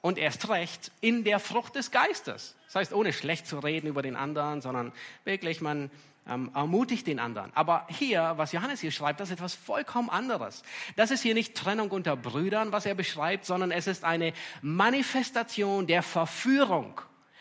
und 0.00 0.16
erst 0.16 0.48
recht 0.48 0.90
in 1.00 1.22
der 1.22 1.38
Frucht 1.38 1.74
des 1.74 1.90
Geistes. 1.90 2.56
Das 2.66 2.76
heißt, 2.76 2.92
ohne 2.94 3.12
schlecht 3.12 3.46
zu 3.46 3.58
reden 3.58 3.88
über 3.88 4.00
den 4.00 4.16
anderen, 4.16 4.62
sondern 4.62 4.92
wirklich, 5.24 5.60
man 5.60 5.90
ähm, 6.26 6.50
ermutigt 6.54 7.06
den 7.06 7.18
anderen. 7.18 7.52
Aber 7.54 7.86
hier, 7.90 8.34
was 8.36 8.52
Johannes 8.52 8.80
hier 8.80 8.90
schreibt, 8.90 9.20
das 9.20 9.28
ist 9.28 9.34
etwas 9.34 9.54
vollkommen 9.54 10.08
anderes. 10.08 10.62
Das 10.96 11.10
ist 11.10 11.22
hier 11.22 11.34
nicht 11.34 11.54
Trennung 11.54 11.90
unter 11.90 12.16
Brüdern, 12.16 12.72
was 12.72 12.86
er 12.86 12.94
beschreibt, 12.94 13.44
sondern 13.44 13.70
es 13.70 13.86
ist 13.86 14.04
eine 14.04 14.32
Manifestation 14.62 15.86
der 15.86 16.02
Verführung. 16.02 17.00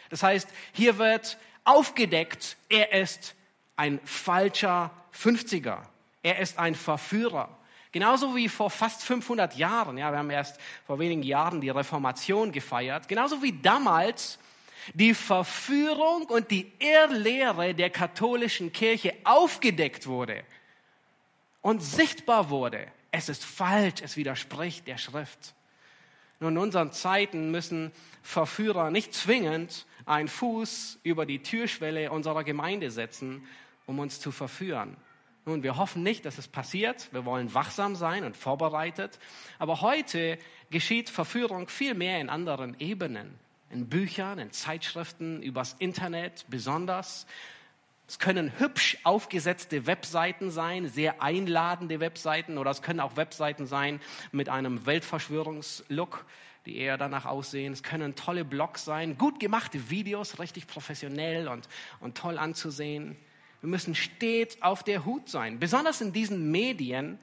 Das 0.09 0.23
heißt, 0.23 0.49
hier 0.71 0.97
wird 0.97 1.37
aufgedeckt, 1.63 2.57
er 2.69 2.93
ist 2.93 3.35
ein 3.77 3.99
falscher 4.03 4.91
50er. 5.13 5.77
Er 6.23 6.39
ist 6.39 6.59
ein 6.59 6.75
Verführer. 6.75 7.57
Genauso 7.91 8.35
wie 8.35 8.49
vor 8.49 8.69
fast 8.69 9.03
500 9.03 9.55
Jahren, 9.55 9.97
ja, 9.97 10.11
wir 10.11 10.19
haben 10.19 10.29
erst 10.29 10.59
vor 10.85 10.99
wenigen 10.99 11.23
Jahren 11.23 11.61
die 11.61 11.69
Reformation 11.69 12.51
gefeiert, 12.51 13.07
genauso 13.07 13.41
wie 13.41 13.53
damals 13.53 14.37
die 14.93 15.13
Verführung 15.13 16.23
und 16.23 16.51
die 16.51 16.71
Irrlehre 16.79 17.73
der 17.73 17.89
katholischen 17.89 18.73
Kirche 18.73 19.13
aufgedeckt 19.23 20.07
wurde 20.07 20.43
und 21.61 21.81
sichtbar 21.81 22.49
wurde. 22.49 22.87
Es 23.11 23.29
ist 23.29 23.43
falsch, 23.43 24.01
es 24.03 24.17
widerspricht 24.17 24.87
der 24.87 24.97
Schrift. 24.97 25.53
Nun, 26.39 26.53
in 26.53 26.59
unseren 26.59 26.91
Zeiten 26.91 27.51
müssen 27.51 27.91
Verführer 28.21 28.91
nicht 28.91 29.13
zwingend 29.13 29.85
einen 30.05 30.27
Fuß 30.27 30.99
über 31.03 31.25
die 31.25 31.41
Türschwelle 31.41 32.11
unserer 32.11 32.43
Gemeinde 32.43 32.91
setzen, 32.91 33.47
um 33.87 33.97
uns 33.97 34.19
zu 34.19 34.31
verführen. 34.31 34.95
Nun, 35.45 35.63
wir 35.63 35.77
hoffen 35.77 36.03
nicht, 36.03 36.25
dass 36.25 36.37
es 36.37 36.47
passiert. 36.47 37.07
Wir 37.13 37.23
wollen 37.23 37.53
wachsam 37.53 37.95
sein 37.95 38.25
und 38.25 38.35
vorbereitet. 38.35 39.17
Aber 39.59 39.79
heute 39.79 40.37
geschieht 40.69 41.09
Verführung 41.09 41.69
viel 41.69 41.93
mehr 41.93 42.19
in 42.19 42.29
anderen 42.29 42.77
Ebenen. 42.79 43.39
In 43.69 43.87
Büchern, 43.87 44.39
in 44.39 44.51
Zeitschriften, 44.51 45.41
übers 45.41 45.75
Internet 45.79 46.45
besonders. 46.49 47.25
Es 48.09 48.19
können 48.19 48.59
hübsch 48.59 48.97
aufgesetzte 49.03 49.85
Webseiten 49.85 50.51
sein, 50.51 50.89
sehr 50.89 51.21
einladende 51.21 52.01
Webseiten, 52.01 52.57
oder 52.57 52.71
es 52.71 52.81
können 52.81 52.99
auch 53.01 53.15
Webseiten 53.15 53.65
sein 53.67 54.01
mit 54.33 54.49
einem 54.49 54.85
Weltverschwörungslook, 54.85 56.25
die 56.65 56.77
eher 56.77 56.97
danach 56.97 57.25
aussehen. 57.25 57.71
Es 57.73 57.83
können 57.83 58.15
tolle 58.15 58.43
Blogs 58.43 58.83
sein, 58.83 59.17
gut 59.17 59.39
gemachte 59.39 59.89
Videos, 59.89 60.39
richtig 60.39 60.67
professionell 60.67 61.47
und, 61.47 61.67
und 62.01 62.17
toll 62.17 62.37
anzusehen. 62.37 63.17
Wir 63.61 63.69
müssen 63.69 63.95
stets 63.95 64.61
auf 64.61 64.83
der 64.83 65.05
Hut 65.05 65.29
sein. 65.29 65.59
Besonders 65.59 66.01
in 66.01 66.13
diesen 66.13 66.51
Medien 66.51 67.19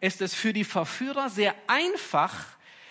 ist 0.00 0.20
es 0.22 0.34
für 0.34 0.52
die 0.52 0.64
Verführer 0.64 1.30
sehr 1.30 1.54
einfach, 1.66 2.46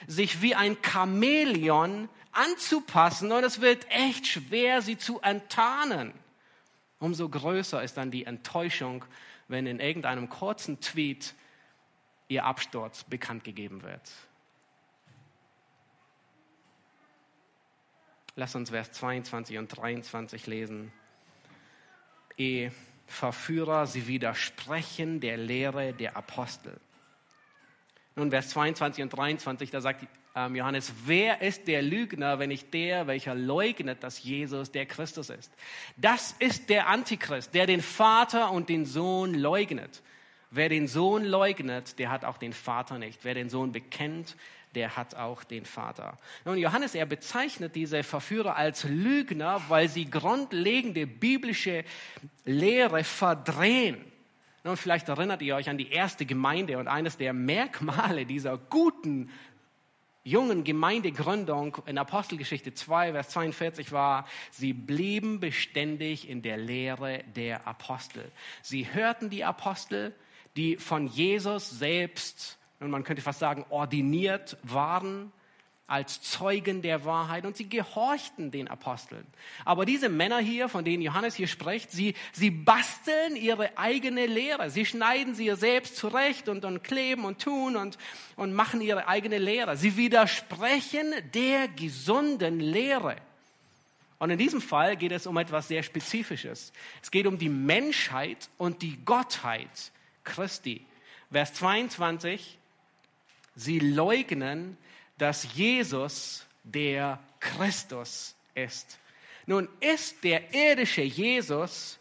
sich 0.05 0.41
wie 0.41 0.55
ein 0.55 0.77
Chamäleon 0.81 2.09
anzupassen 2.31 3.31
und 3.31 3.43
es 3.43 3.61
wird 3.61 3.87
echt 3.89 4.27
schwer, 4.27 4.81
sie 4.81 4.97
zu 4.97 5.19
enttarnen. 5.21 6.13
Umso 6.99 7.29
größer 7.29 7.81
ist 7.83 7.97
dann 7.97 8.11
die 8.11 8.25
Enttäuschung, 8.25 9.05
wenn 9.47 9.65
in 9.65 9.79
irgendeinem 9.79 10.29
kurzen 10.29 10.79
Tweet 10.79 11.33
ihr 12.27 12.45
Absturz 12.45 13.03
bekannt 13.03 13.43
gegeben 13.43 13.81
wird. 13.83 14.01
Lass 18.35 18.53
uns 18.53 18.69
Vers 18.69 18.91
22 18.91 19.57
und 19.57 19.67
23 19.67 20.45
lesen 20.45 20.91
ehe 22.37 22.71
Verführer, 23.07 23.87
sie 23.87 24.07
widersprechen 24.07 25.19
der 25.19 25.37
Lehre 25.37 25.93
der 25.93 26.17
Apostel. 26.17 26.77
Nun, 28.15 28.31
Vers 28.31 28.49
22 28.49 29.03
und 29.03 29.09
23, 29.09 29.71
da 29.71 29.79
sagt 29.79 30.07
ähm, 30.35 30.55
Johannes, 30.55 30.93
wer 31.05 31.41
ist 31.41 31.67
der 31.67 31.81
Lügner, 31.81 32.37
wenn 32.37 32.49
nicht 32.49 32.73
der, 32.73 33.07
welcher 33.07 33.33
leugnet, 33.33 34.03
dass 34.03 34.23
Jesus 34.23 34.71
der 34.71 34.85
Christus 34.85 35.29
ist? 35.29 35.51
Das 35.97 36.35
ist 36.39 36.69
der 36.69 36.87
Antichrist, 36.87 37.53
der 37.53 37.65
den 37.65 37.81
Vater 37.81 38.51
und 38.51 38.69
den 38.69 38.85
Sohn 38.85 39.33
leugnet. 39.33 40.03
Wer 40.49 40.69
den 40.69 40.87
Sohn 40.87 41.23
leugnet, 41.25 41.99
der 41.99 42.09
hat 42.09 42.23
auch 42.23 42.37
den 42.37 42.53
Vater 42.53 42.99
nicht. 42.99 43.23
Wer 43.23 43.33
den 43.33 43.49
Sohn 43.49 43.71
bekennt, 43.71 44.35
der 44.75 44.95
hat 44.95 45.15
auch 45.15 45.43
den 45.43 45.65
Vater. 45.65 46.17
Nun, 46.45 46.57
Johannes, 46.57 46.95
er 46.95 47.05
bezeichnet 47.05 47.75
diese 47.75 48.03
Verführer 48.03 48.55
als 48.55 48.83
Lügner, 48.83 49.61
weil 49.69 49.89
sie 49.89 50.09
grundlegende 50.09 51.07
biblische 51.07 51.83
Lehre 52.45 53.03
verdrehen. 53.03 54.03
Nun, 54.63 54.77
vielleicht 54.77 55.09
erinnert 55.09 55.41
ihr 55.41 55.55
euch 55.55 55.69
an 55.69 55.77
die 55.77 55.91
erste 55.91 56.25
Gemeinde 56.25 56.77
und 56.77 56.87
eines 56.87 57.17
der 57.17 57.33
Merkmale 57.33 58.25
dieser 58.25 58.57
guten, 58.57 59.31
jungen 60.27 60.65
Gemeindegründung 60.65 61.77
in 61.85 61.97
Apostelgeschichte 61.97 62.73
2, 62.73 63.13
Vers 63.13 63.29
42 63.29 63.93
war, 63.93 64.27
sie 64.51 64.73
blieben 64.73 65.39
beständig 65.39 66.27
in 66.27 66.41
der 66.41 66.57
Lehre 66.57 67.23
der 67.35 67.65
Apostel. 67.65 68.29
Sie 68.61 68.93
hörten 68.93 69.29
die 69.29 69.45
Apostel, 69.45 70.13
die 70.57 70.75
von 70.75 71.07
Jesus 71.07 71.69
selbst, 71.69 72.57
und 72.79 72.89
man 72.89 73.03
könnte 73.03 73.21
fast 73.21 73.39
sagen, 73.39 73.65
ordiniert 73.69 74.57
waren 74.63 75.31
als 75.87 76.21
Zeugen 76.21 76.81
der 76.81 77.05
Wahrheit 77.05 77.45
und 77.45 77.55
sie 77.55 77.69
gehorchten 77.69 78.51
den 78.51 78.67
Aposteln. 78.67 79.25
Aber 79.63 79.85
diese 79.85 80.09
Männer 80.09 80.39
hier, 80.39 80.67
von 80.67 80.83
denen 80.83 81.01
Johannes 81.01 81.35
hier 81.35 81.47
spricht, 81.47 81.91
sie, 81.91 82.13
sie 82.33 82.51
basteln 82.51 83.37
ihre 83.37 83.77
eigene 83.77 84.25
Lehre. 84.25 84.69
Sie 84.69 84.85
schneiden 84.85 85.33
sie 85.33 85.49
selbst 85.55 85.95
zurecht 85.95 86.49
und, 86.49 86.65
und 86.65 86.83
kleben 86.83 87.23
und 87.23 87.41
tun 87.41 87.77
und, 87.77 87.97
und 88.35 88.53
machen 88.53 88.81
ihre 88.81 89.07
eigene 89.07 89.37
Lehre. 89.37 89.77
Sie 89.77 89.95
widersprechen 89.95 91.13
der 91.33 91.69
gesunden 91.69 92.59
Lehre. 92.59 93.15
Und 94.19 94.29
in 94.29 94.37
diesem 94.37 94.61
Fall 94.61 94.97
geht 94.97 95.13
es 95.13 95.25
um 95.25 95.37
etwas 95.37 95.69
sehr 95.69 95.83
Spezifisches. 95.83 96.73
Es 97.01 97.11
geht 97.11 97.27
um 97.27 97.37
die 97.37 97.49
Menschheit 97.49 98.49
und 98.57 98.81
die 98.81 98.97
Gottheit 99.05 99.69
Christi. 100.25 100.85
Vers 101.31 101.53
22, 101.53 102.57
sie 103.57 103.79
leugnen, 103.79 104.77
dass 105.17 105.55
Jesus 105.55 106.45
der 106.63 107.19
Christus 107.39 108.35
ist. 108.55 108.99
Nun 109.45 109.67
ist 109.79 110.23
der 110.23 110.53
irdische 110.53 111.01
Jesus 111.01 111.99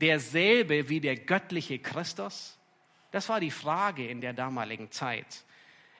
derselbe 0.00 0.88
wie 0.88 1.00
der 1.00 1.16
göttliche 1.16 1.78
Christus? 1.78 2.58
Das 3.10 3.28
war 3.28 3.40
die 3.40 3.50
Frage 3.50 4.08
in 4.08 4.20
der 4.20 4.32
damaligen 4.32 4.90
Zeit. 4.90 5.44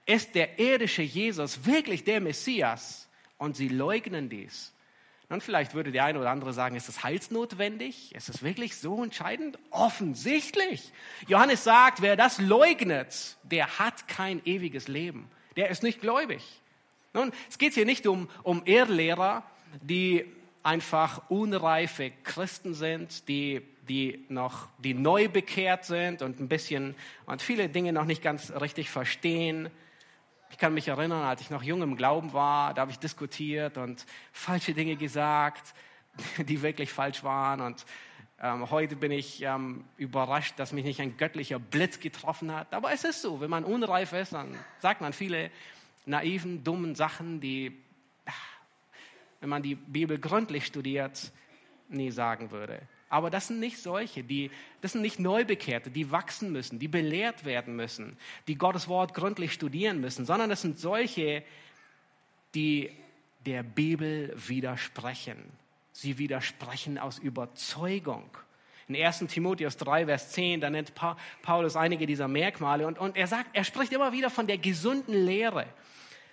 Ist 0.07 0.35
der 0.35 0.59
irdische 0.59 1.03
Jesus 1.03 1.65
wirklich 1.65 2.05
der 2.05 2.21
Messias? 2.21 3.09
Und 3.39 3.57
sie 3.57 3.69
leugnen 3.69 4.29
dies. 4.29 4.75
Und 5.31 5.45
vielleicht 5.45 5.75
würde 5.75 5.93
der 5.93 6.05
eine 6.05 6.19
oder 6.19 6.31
andere 6.31 6.53
sagen, 6.53 6.75
ist 6.75 6.89
es 6.89 7.05
heilsnotwendig? 7.05 8.15
Ist 8.17 8.29
es 8.29 8.43
wirklich 8.43 8.77
so 8.77 9.03
entscheidend? 9.03 9.61
Offensichtlich. 9.71 10.93
Johannes 11.29 11.63
sagt, 11.63 12.03
wer 12.03 12.17
das 12.17 12.41
leugnet, 12.41 13.37
der 13.45 13.79
hat 13.79 14.09
kein 14.09 14.45
ewiges 14.45 14.89
Leben. 14.89 15.31
Der 15.57 15.71
ist 15.71 15.85
nicht 15.85 16.01
gläubig. 16.01 16.43
Nun, 17.15 17.33
es 17.49 17.59
geht 17.59 17.75
hier 17.75 17.87
nicht 17.87 18.09
um, 18.09 18.29
um 18.43 18.63
Irrlehrer, 18.65 19.45
die 19.81 20.25
einfach 20.65 21.23
unreife 21.31 22.11
Christen 22.25 22.75
sind, 22.75 23.29
die, 23.29 23.63
die 23.89 24.25
noch, 24.29 24.67
die 24.79 24.95
neu 24.95 25.29
bekehrt 25.29 25.85
sind 25.85 26.23
und 26.23 26.41
ein 26.41 26.49
bisschen 26.49 26.97
und 27.27 27.41
viele 27.41 27.69
Dinge 27.69 27.93
noch 27.93 28.05
nicht 28.05 28.23
ganz 28.23 28.53
richtig 28.61 28.91
verstehen. 28.91 29.71
Ich 30.51 30.59
kann 30.59 30.75
mich 30.75 30.89
erinnern, 30.89 31.23
als 31.23 31.41
ich 31.41 31.51
noch 31.51 31.63
jung 31.63 31.81
im 31.81 31.97
Glauben 31.97 32.33
war, 32.33 32.75
da 32.75 32.83
habe 32.83 32.91
ich 32.91 32.99
diskutiert 32.99 33.79
und 33.79 34.05
falsche 34.33 34.75
Dinge 34.75 34.97
gesagt, 34.97 35.75
die 36.39 36.61
wirklich 36.61 36.93
falsch 36.93 37.23
waren. 37.23 37.61
Und 37.61 37.87
ähm, 38.43 38.71
heute 38.71 38.97
bin 38.97 39.13
ich 39.13 39.43
ähm, 39.43 39.85
überrascht, 39.97 40.59
dass 40.59 40.73
mich 40.73 40.85
nicht 40.85 41.01
ein 41.01 41.17
göttlicher 41.17 41.59
Blitz 41.59 42.01
getroffen 42.01 42.53
hat. 42.53 42.75
Aber 42.75 42.93
es 42.93 43.05
ist 43.05 43.23
so, 43.23 43.41
wenn 43.41 43.51
man 43.51 43.65
unreif 43.65 44.13
ist, 44.13 44.33
dann 44.33 44.57
sagt 44.81 45.01
man 45.01 45.13
viele 45.13 45.51
naiven, 46.05 46.65
dummen 46.65 46.95
Sachen, 46.95 47.41
die, 47.41 47.79
wenn 49.41 49.49
man 49.49 49.63
die 49.63 49.77
Bibel 49.77 50.19
gründlich 50.19 50.67
studiert, 50.67 51.31
nie 51.89 52.11
sagen 52.11 52.51
würde. 52.51 52.83
Aber 53.11 53.29
das 53.29 53.49
sind 53.49 53.59
nicht 53.59 53.79
solche, 53.79 54.23
die, 54.23 54.53
das 54.81 54.93
sind 54.93 55.03
nicht 55.03 55.19
Neubekehrte, 55.19 55.91
die 55.91 56.13
wachsen 56.13 56.53
müssen, 56.53 56.79
die 56.79 56.87
belehrt 56.87 57.45
werden 57.45 57.75
müssen, 57.75 58.17
die 58.47 58.55
Gottes 58.55 58.87
Wort 58.87 59.15
gründlich 59.15 59.53
studieren 59.53 60.01
müssen, 60.01 60.25
sondern 60.25 60.49
das 60.49 60.63
sind 60.63 60.79
solche, 60.79 61.43
die 62.55 62.91
der 63.45 63.65
Bibel 63.65 64.33
widersprechen. 64.37 65.37
Sie 65.93 66.19
widersprechen 66.19 66.99
aus 66.99 67.19
Überzeugung. 67.19 68.31
In 68.87 68.97
1. 68.97 69.25
Timotheus 69.29 69.77
3, 69.77 70.07
Vers 70.07 70.31
10, 70.31 70.61
da 70.61 70.71
nennt 70.71 70.93
Paulus 71.43 71.75
einige 71.77 72.07
dieser 72.07 72.29
Merkmale 72.29 72.87
und, 72.87 72.99
und 72.99 73.17
er 73.17 73.27
sagt, 73.27 73.51
er 73.55 73.65
spricht 73.65 73.93
immer 73.93 74.13
wieder 74.13 74.31
von 74.31 74.47
der 74.47 74.59
gesunden 74.59 75.15
Lehre. 75.15 75.67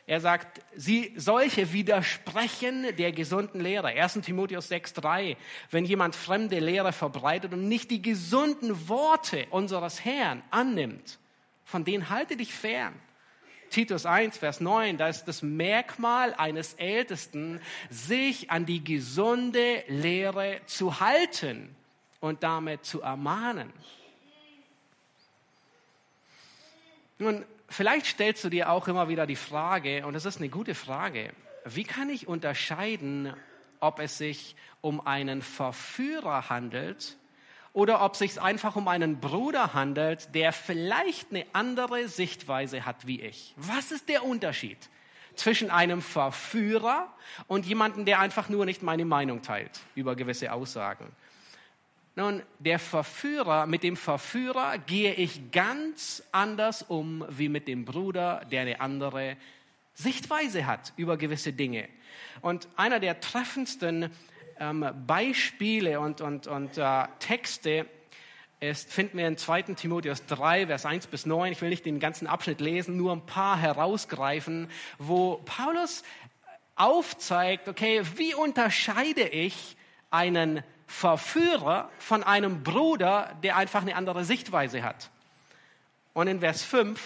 Er 0.08 0.22
sagt, 0.22 0.62
sie 0.74 1.14
solche 1.18 1.74
widersprechen 1.74 2.96
der 2.96 3.12
gesunden 3.12 3.60
Lehre. 3.60 3.90
1. 3.90 4.22
Timotheus 4.22 4.72
6,3. 4.72 5.36
Wenn 5.70 5.84
jemand 5.84 6.16
fremde 6.16 6.60
Lehre 6.60 6.94
verbreitet 6.94 7.52
und 7.52 7.68
nicht 7.68 7.92
die 7.92 8.02
gesunden 8.02 8.88
Worte 8.88 9.46
unseres 9.50 10.06
Herrn 10.06 10.44
annimmt, 10.50 11.20
von 11.66 11.84
denen 11.84 12.10
halte 12.10 12.38
dich 12.38 12.54
fern. 12.54 12.94
Titus 13.70 14.06
1, 14.06 14.38
Vers 14.38 14.62
9, 14.62 14.96
da 14.96 15.10
ist 15.10 15.26
das 15.26 15.42
Merkmal 15.42 16.34
eines 16.36 16.76
Ältesten, 16.76 17.60
sich 17.90 18.50
an 18.50 18.66
die 18.66 18.82
gesunde 18.82 19.84
Lehre 19.90 20.62
zu 20.68 21.02
halten 21.02 21.76
und 22.22 22.44
damit 22.44 22.86
zu 22.86 23.02
ermahnen. 23.02 23.74
Nun, 27.20 27.44
vielleicht 27.68 28.06
stellst 28.06 28.44
du 28.44 28.50
dir 28.50 28.70
auch 28.70 28.88
immer 28.88 29.10
wieder 29.10 29.28
die 29.28 29.36
Frage, 29.36 30.06
und 30.06 30.14
das 30.14 30.26
ist 30.26 30.38
eine 30.38 30.50
gute 30.50 30.76
Frage, 30.76 31.32
wie 31.66 31.84
kann 31.84 32.10
ich 32.10 32.28
unterscheiden, 32.28 33.34
ob 33.80 34.00
es 34.00 34.18
sich 34.18 34.56
um 34.82 35.06
einen 35.06 35.42
Verführer 35.42 36.50
handelt 36.50 37.18
oder 37.74 38.02
ob 38.02 38.14
es 38.14 38.20
sich 38.20 38.42
einfach 38.42 38.76
um 38.76 38.88
einen 38.88 39.20
Bruder 39.20 39.74
handelt, 39.74 40.34
der 40.34 40.52
vielleicht 40.52 41.32
eine 41.32 41.46
andere 41.54 42.08
Sichtweise 42.08 42.86
hat 42.86 43.06
wie 43.06 43.22
ich. 43.22 43.54
Was 43.56 43.92
ist 43.92 44.10
der 44.10 44.24
Unterschied 44.24 44.78
zwischen 45.36 45.70
einem 45.70 46.02
Verführer 46.02 47.14
und 47.48 47.66
jemandem, 47.66 48.06
der 48.06 48.20
einfach 48.20 48.50
nur 48.50 48.66
nicht 48.66 48.82
meine 48.82 49.06
Meinung 49.06 49.42
teilt 49.42 49.80
über 49.94 50.16
gewisse 50.16 50.52
Aussagen? 50.52 51.12
Nun, 52.18 52.42
der 52.58 52.80
Verführer, 52.80 53.68
mit 53.68 53.84
dem 53.84 53.96
Verführer 53.96 54.80
gehe 54.80 55.14
ich 55.14 55.52
ganz 55.52 56.24
anders 56.32 56.82
um 56.82 57.24
wie 57.30 57.48
mit 57.48 57.68
dem 57.68 57.86
Bruder, 57.86 58.44
der 58.52 58.62
eine 58.62 58.82
andere 58.82 59.38
Sichtweise 59.94 60.66
hat 60.66 60.94
über 60.98 61.18
gewisse 61.18 61.54
Dinge. 61.54 61.88
Und 62.42 62.70
einer 62.76 63.00
der 63.00 63.20
treffendsten 63.20 64.10
ähm, 64.60 64.84
Beispiele 65.06 66.00
und, 66.00 66.20
und, 66.22 66.48
und 66.48 66.80
äh, 66.80 67.04
Texte 67.20 67.86
ist, 68.62 68.92
finden 68.92 69.20
wir 69.20 69.28
in 69.28 69.38
2. 69.38 69.62
Timotheus 69.76 70.26
3, 70.26 70.66
Vers 70.66 70.88
1 70.88 71.06
bis 71.06 71.28
9. 71.28 71.52
Ich 71.52 71.62
will 71.62 71.70
nicht 71.70 71.86
den 71.86 72.00
ganzen 72.00 72.26
Abschnitt 72.26 72.62
lesen, 72.62 72.98
nur 72.98 73.12
ein 73.12 73.28
paar 73.28 73.60
herausgreifen, 73.60 74.72
wo 74.98 75.36
Paulus 75.46 76.02
aufzeigt, 76.78 77.68
okay, 77.68 78.02
wie 78.16 78.34
unterscheide 78.34 79.22
ich 79.22 79.78
einen 80.10 80.64
Verführer 80.88 81.92
von 82.00 82.24
einem 82.24 82.64
Bruder, 82.64 83.38
der 83.44 83.58
einfach 83.58 83.82
eine 83.82 83.96
andere 83.96 84.24
Sichtweise 84.24 84.84
hat. 84.84 85.12
Und 86.14 86.28
in 86.28 86.40
Vers 86.40 86.64
5 86.64 87.00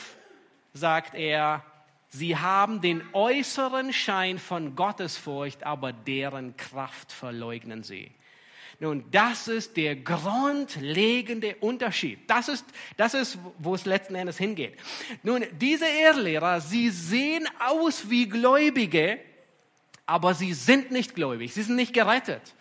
sagt 0.74 1.16
er, 1.16 1.66
sie 2.10 2.38
haben 2.38 2.80
den 2.80 3.04
äußeren 3.12 3.92
Schein 3.92 4.40
von 4.40 4.76
Gottesfurcht, 4.76 5.64
aber 5.66 5.92
deren 5.92 6.56
Kraft 6.56 7.12
verleugnen 7.12 7.84
sie. 7.84 8.12
Nun, 8.80 9.04
das 9.12 9.48
ist 9.48 9.78
der 9.78 9.96
grundlegende 9.96 11.56
Unterschied. 11.58 12.28
Das 12.28 12.48
ist, 12.48 12.66
das 12.98 13.14
ist, 13.14 13.38
wo 13.60 13.76
es 13.76 13.86
letzten 13.86 14.16
Endes 14.16 14.38
hingeht. 14.38 14.76
Nun, 15.22 15.46
diese 15.60 15.86
Irrlehrer, 15.86 16.62
sie 16.62 16.90
sehen 16.90 17.48
aus 17.60 18.10
wie 18.10 18.28
Gläubige, 18.28 19.20
aber 20.08 20.34
sie 20.34 20.54
sind 20.54 20.90
nicht 20.92 21.14
gläubig. 21.14 21.54
Sie 21.54 21.62
sind 21.62 21.76
nicht 21.76 21.94
gerettet. 21.94 22.56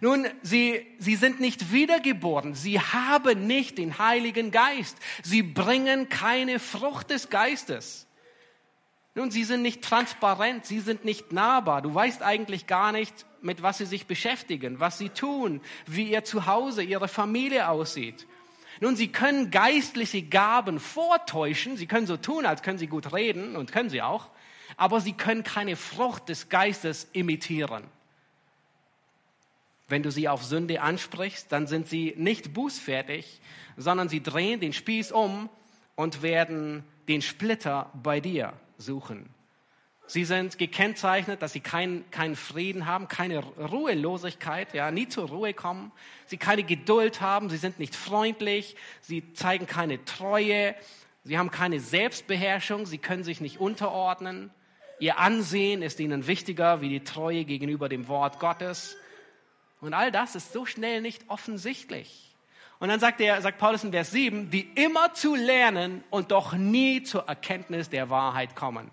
Nun, 0.00 0.26
sie, 0.42 0.86
sie 0.98 1.16
sind 1.16 1.40
nicht 1.40 1.72
wiedergeboren. 1.72 2.54
Sie 2.54 2.80
haben 2.80 3.46
nicht 3.46 3.78
den 3.78 3.98
Heiligen 3.98 4.50
Geist. 4.50 4.96
Sie 5.22 5.42
bringen 5.42 6.08
keine 6.08 6.58
Frucht 6.58 7.10
des 7.10 7.30
Geistes. 7.30 8.06
Nun, 9.14 9.30
sie 9.30 9.44
sind 9.44 9.62
nicht 9.62 9.82
transparent. 9.82 10.64
Sie 10.64 10.80
sind 10.80 11.04
nicht 11.04 11.32
nahbar. 11.32 11.82
Du 11.82 11.94
weißt 11.94 12.22
eigentlich 12.22 12.66
gar 12.66 12.92
nicht, 12.92 13.26
mit 13.42 13.62
was 13.62 13.78
sie 13.78 13.86
sich 13.86 14.06
beschäftigen, 14.06 14.80
was 14.80 14.98
sie 14.98 15.10
tun, 15.10 15.60
wie 15.86 16.10
ihr 16.10 16.24
Zuhause, 16.24 16.82
ihre 16.82 17.08
Familie 17.08 17.68
aussieht. 17.68 18.26
Nun, 18.80 18.96
sie 18.96 19.08
können 19.08 19.50
geistliche 19.50 20.22
Gaben 20.22 20.80
vortäuschen, 20.80 21.76
sie 21.76 21.86
können 21.86 22.06
so 22.06 22.16
tun, 22.16 22.46
als 22.46 22.62
können 22.62 22.78
sie 22.78 22.86
gut 22.86 23.12
reden 23.12 23.56
und 23.56 23.70
können 23.70 23.90
sie 23.90 24.02
auch, 24.02 24.30
aber 24.76 25.00
sie 25.00 25.12
können 25.12 25.44
keine 25.44 25.76
Frucht 25.76 26.28
des 26.28 26.48
Geistes 26.48 27.08
imitieren. 27.12 27.84
Wenn 29.92 30.02
du 30.02 30.10
sie 30.10 30.26
auf 30.26 30.42
Sünde 30.42 30.80
ansprichst, 30.80 31.52
dann 31.52 31.66
sind 31.66 31.86
sie 31.86 32.14
nicht 32.16 32.54
bußfertig, 32.54 33.42
sondern 33.76 34.08
sie 34.08 34.22
drehen 34.22 34.58
den 34.58 34.72
Spieß 34.72 35.12
um 35.12 35.50
und 35.96 36.22
werden 36.22 36.82
den 37.08 37.20
Splitter 37.20 37.90
bei 38.02 38.18
dir 38.18 38.54
suchen. 38.78 39.28
Sie 40.06 40.24
sind 40.24 40.56
gekennzeichnet, 40.56 41.42
dass 41.42 41.52
sie 41.52 41.60
keinen 41.60 42.10
keinen 42.10 42.36
Frieden 42.36 42.86
haben, 42.86 43.06
keine 43.06 43.40
Ruhelosigkeit, 43.40 44.72
ja, 44.72 44.90
nie 44.90 45.08
zur 45.08 45.28
Ruhe 45.28 45.52
kommen. 45.52 45.92
Sie 46.24 46.38
keine 46.38 46.62
Geduld 46.62 47.20
haben, 47.20 47.50
sie 47.50 47.58
sind 47.58 47.78
nicht 47.78 47.94
freundlich, 47.94 48.76
sie 49.02 49.34
zeigen 49.34 49.66
keine 49.66 50.02
Treue, 50.06 50.74
sie 51.22 51.36
haben 51.36 51.50
keine 51.50 51.80
Selbstbeherrschung, 51.80 52.86
sie 52.86 52.96
können 52.96 53.24
sich 53.24 53.42
nicht 53.42 53.60
unterordnen. 53.60 54.52
Ihr 55.00 55.18
Ansehen 55.18 55.82
ist 55.82 56.00
ihnen 56.00 56.26
wichtiger 56.26 56.80
wie 56.80 56.88
die 56.88 57.04
Treue 57.04 57.44
gegenüber 57.44 57.90
dem 57.90 58.08
Wort 58.08 58.40
Gottes. 58.40 58.96
Und 59.82 59.94
all 59.94 60.12
das 60.12 60.36
ist 60.36 60.52
so 60.52 60.64
schnell 60.64 61.02
nicht 61.02 61.24
offensichtlich. 61.28 62.34
Und 62.78 62.88
dann 62.88 63.00
sagt, 63.00 63.20
er, 63.20 63.42
sagt 63.42 63.58
Paulus 63.58 63.84
in 63.84 63.90
Vers 63.90 64.12
7, 64.12 64.48
die 64.48 64.70
immer 64.76 65.12
zu 65.12 65.34
lernen 65.34 66.02
und 66.08 66.30
doch 66.30 66.54
nie 66.54 67.02
zur 67.02 67.28
Erkenntnis 67.28 67.90
der 67.90 68.08
Wahrheit 68.08 68.56
kommen. 68.56 68.90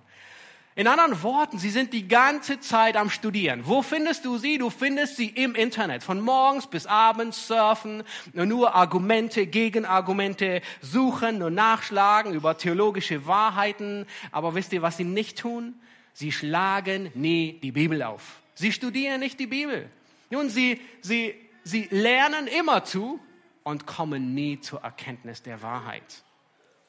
In 0.75 0.87
anderen 0.87 1.21
Worten, 1.21 1.59
sie 1.59 1.69
sind 1.69 1.93
die 1.93 2.07
ganze 2.07 2.59
Zeit 2.59 2.97
am 2.97 3.09
Studieren. 3.09 3.67
Wo 3.67 3.81
findest 3.81 4.25
du 4.25 4.37
sie? 4.37 4.57
Du 4.57 4.69
findest 4.69 5.17
sie 5.17 5.27
im 5.27 5.53
Internet. 5.53 6.03
Von 6.03 6.21
morgens 6.21 6.67
bis 6.67 6.87
abends 6.87 7.47
surfen, 7.47 8.03
nur 8.33 8.73
Argumente, 8.73 9.45
Gegenargumente 9.45 10.61
suchen, 10.81 11.39
nur 11.39 11.51
nachschlagen 11.51 12.33
über 12.33 12.57
theologische 12.57 13.27
Wahrheiten. 13.27 14.07
Aber 14.31 14.55
wisst 14.55 14.73
ihr, 14.73 14.81
was 14.81 14.97
sie 14.97 15.03
nicht 15.03 15.37
tun? 15.37 15.75
Sie 16.13 16.31
schlagen 16.31 17.11
nie 17.13 17.59
die 17.61 17.71
Bibel 17.71 18.01
auf. 18.01 18.41
Sie 18.55 18.71
studieren 18.71 19.19
nicht 19.19 19.39
die 19.39 19.47
Bibel. 19.47 19.89
Nun, 20.29 20.49
sie, 20.49 20.81
sie, 21.01 21.35
sie 21.63 21.87
lernen 21.91 22.47
immer 22.47 22.83
zu 22.83 23.19
und 23.63 23.85
kommen 23.85 24.33
nie 24.33 24.59
zur 24.59 24.81
Erkenntnis 24.81 25.43
der 25.43 25.61
Wahrheit. 25.61 26.23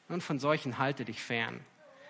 Und 0.07 0.21
von 0.21 0.39
solchen 0.39 0.77
halte 0.77 1.05
dich 1.05 1.21
fern. 1.21 1.61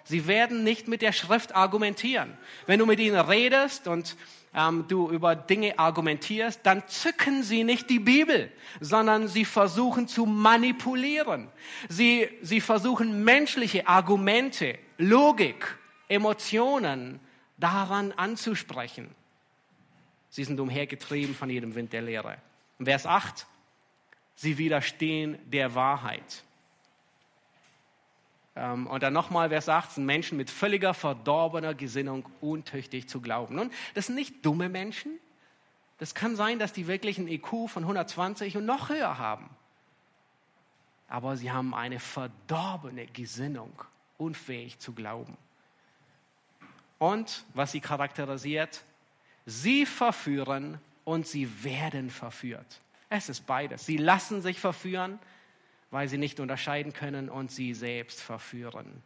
Sie 0.04 0.28
werden 0.28 0.64
nicht 0.64 0.88
mit 0.88 1.02
der 1.02 1.12
Schrift 1.12 1.56
argumentieren. 1.56 2.38
Wenn 2.66 2.80
du 2.80 2.86
mit 2.86 3.00
ihnen 3.00 3.20
redest 3.20 3.88
und 3.88 4.18
ähm, 4.54 4.86
du 4.88 5.10
über 5.10 5.36
Dinge 5.36 5.78
argumentierst, 5.80 6.62
dann 6.64 6.88
zücken 6.88 7.44
sie 7.44 7.64
nicht 7.64 7.90
die 7.90 8.00
Bibel, 8.00 8.52
sondern 8.80 9.28
sie 9.28 9.46
versuchen 9.46 10.08
zu 10.08 10.26
manipulieren. 10.26 11.50
Sie, 11.88 12.28
sie 12.42 12.62
versuchen 12.62 13.24
menschliche 13.24 13.88
Argumente, 13.88 14.78
Logik, 14.98 15.78
Emotionen 16.10 17.20
daran 17.58 18.12
anzusprechen. 18.12 19.16
Sie 20.32 20.46
sind 20.46 20.60
umhergetrieben 20.60 21.36
von 21.36 21.50
jedem 21.50 21.76
Wind 21.76 21.94
der 21.94 22.02
Lehre. 22.02 22.38
Vers 22.82 23.06
8, 23.06 23.46
sie 24.34 24.58
widerstehen 24.58 25.38
der 25.52 25.76
Wahrheit. 25.76 26.44
Ähm, 28.56 28.88
und 28.88 29.04
dann 29.04 29.14
nochmal 29.14 29.50
Vers 29.50 29.68
18, 29.68 30.06
Menschen 30.06 30.38
mit 30.38 30.50
völliger 30.50 30.94
verdorbener 30.94 31.74
Gesinnung 31.74 32.28
untüchtig 32.40 33.08
zu 33.08 33.20
glauben. 33.22 33.56
Nun, 33.56 33.72
das 33.94 34.08
sind 34.08 34.16
nicht 34.16 34.46
dumme 34.46 34.70
Menschen. 34.70 35.20
Das 36.00 36.16
kann 36.16 36.36
sein, 36.38 36.60
dass 36.60 36.74
die 36.74 36.88
wirklich 36.88 37.18
ein 37.18 37.28
IQ 37.28 37.68
von 37.70 37.84
120 37.84 38.56
und 38.56 38.66
noch 38.66 38.90
höher 38.90 39.18
haben. 39.18 39.50
Aber 41.10 41.36
sie 41.36 41.52
haben 41.52 41.76
eine 41.76 42.00
verdorbene 42.00 43.06
Gesinnung, 43.06 43.84
unfähig 44.18 44.80
zu 44.80 44.94
glauben. 44.94 45.38
Und 47.00 47.44
was 47.54 47.74
sie 47.74 47.82
charakterisiert, 47.82 48.86
sie 49.46 49.86
verführen 49.86 50.80
und 51.04 51.28
sie 51.28 51.64
werden 51.64 52.10
verführt. 52.10 52.80
Es 53.10 53.30
ist 53.30 53.46
beides. 53.46 53.86
Sie 53.86 53.98
lassen 53.98 54.42
sich 54.42 54.60
verführen 54.60 55.20
weil 55.92 56.08
sie 56.08 56.18
nicht 56.18 56.40
unterscheiden 56.40 56.94
können 56.94 57.30
und 57.30 57.52
sie 57.52 57.74
selbst 57.74 58.22
verführen. 58.22 59.04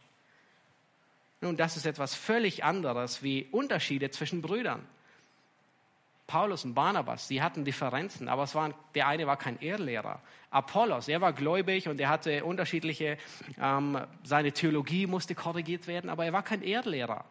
Nun, 1.41 1.57
das 1.57 1.75
ist 1.77 1.85
etwas 1.85 2.15
völlig 2.15 2.63
anderes 2.63 3.21
wie 3.21 3.47
Unterschiede 3.51 4.11
zwischen 4.11 4.41
Brüdern. 4.41 4.87
Paulus 6.27 6.63
und 6.63 6.73
Barnabas, 6.73 7.27
sie 7.27 7.41
hatten 7.41 7.65
Differenzen, 7.65 8.29
aber 8.29 8.43
es 8.43 8.55
war, 8.55 8.73
der 8.95 9.07
eine 9.07 9.27
war 9.27 9.37
kein 9.37 9.59
Ehrlehrer. 9.61 10.21
Apollos, 10.49 11.07
er 11.07 11.21
war 11.21 11.33
gläubig 11.33 11.87
und 11.87 11.99
er 11.99 12.09
hatte 12.09 12.43
unterschiedliche, 12.45 13.17
ähm, 13.61 13.99
seine 14.23 14.51
Theologie 14.51 15.05
musste 15.05 15.35
korrigiert 15.35 15.85
werden, 15.85 16.09
aber 16.09 16.25
er 16.25 16.33
war 16.33 16.41
kein 16.41 16.63
Ehrlehrer. 16.63 17.25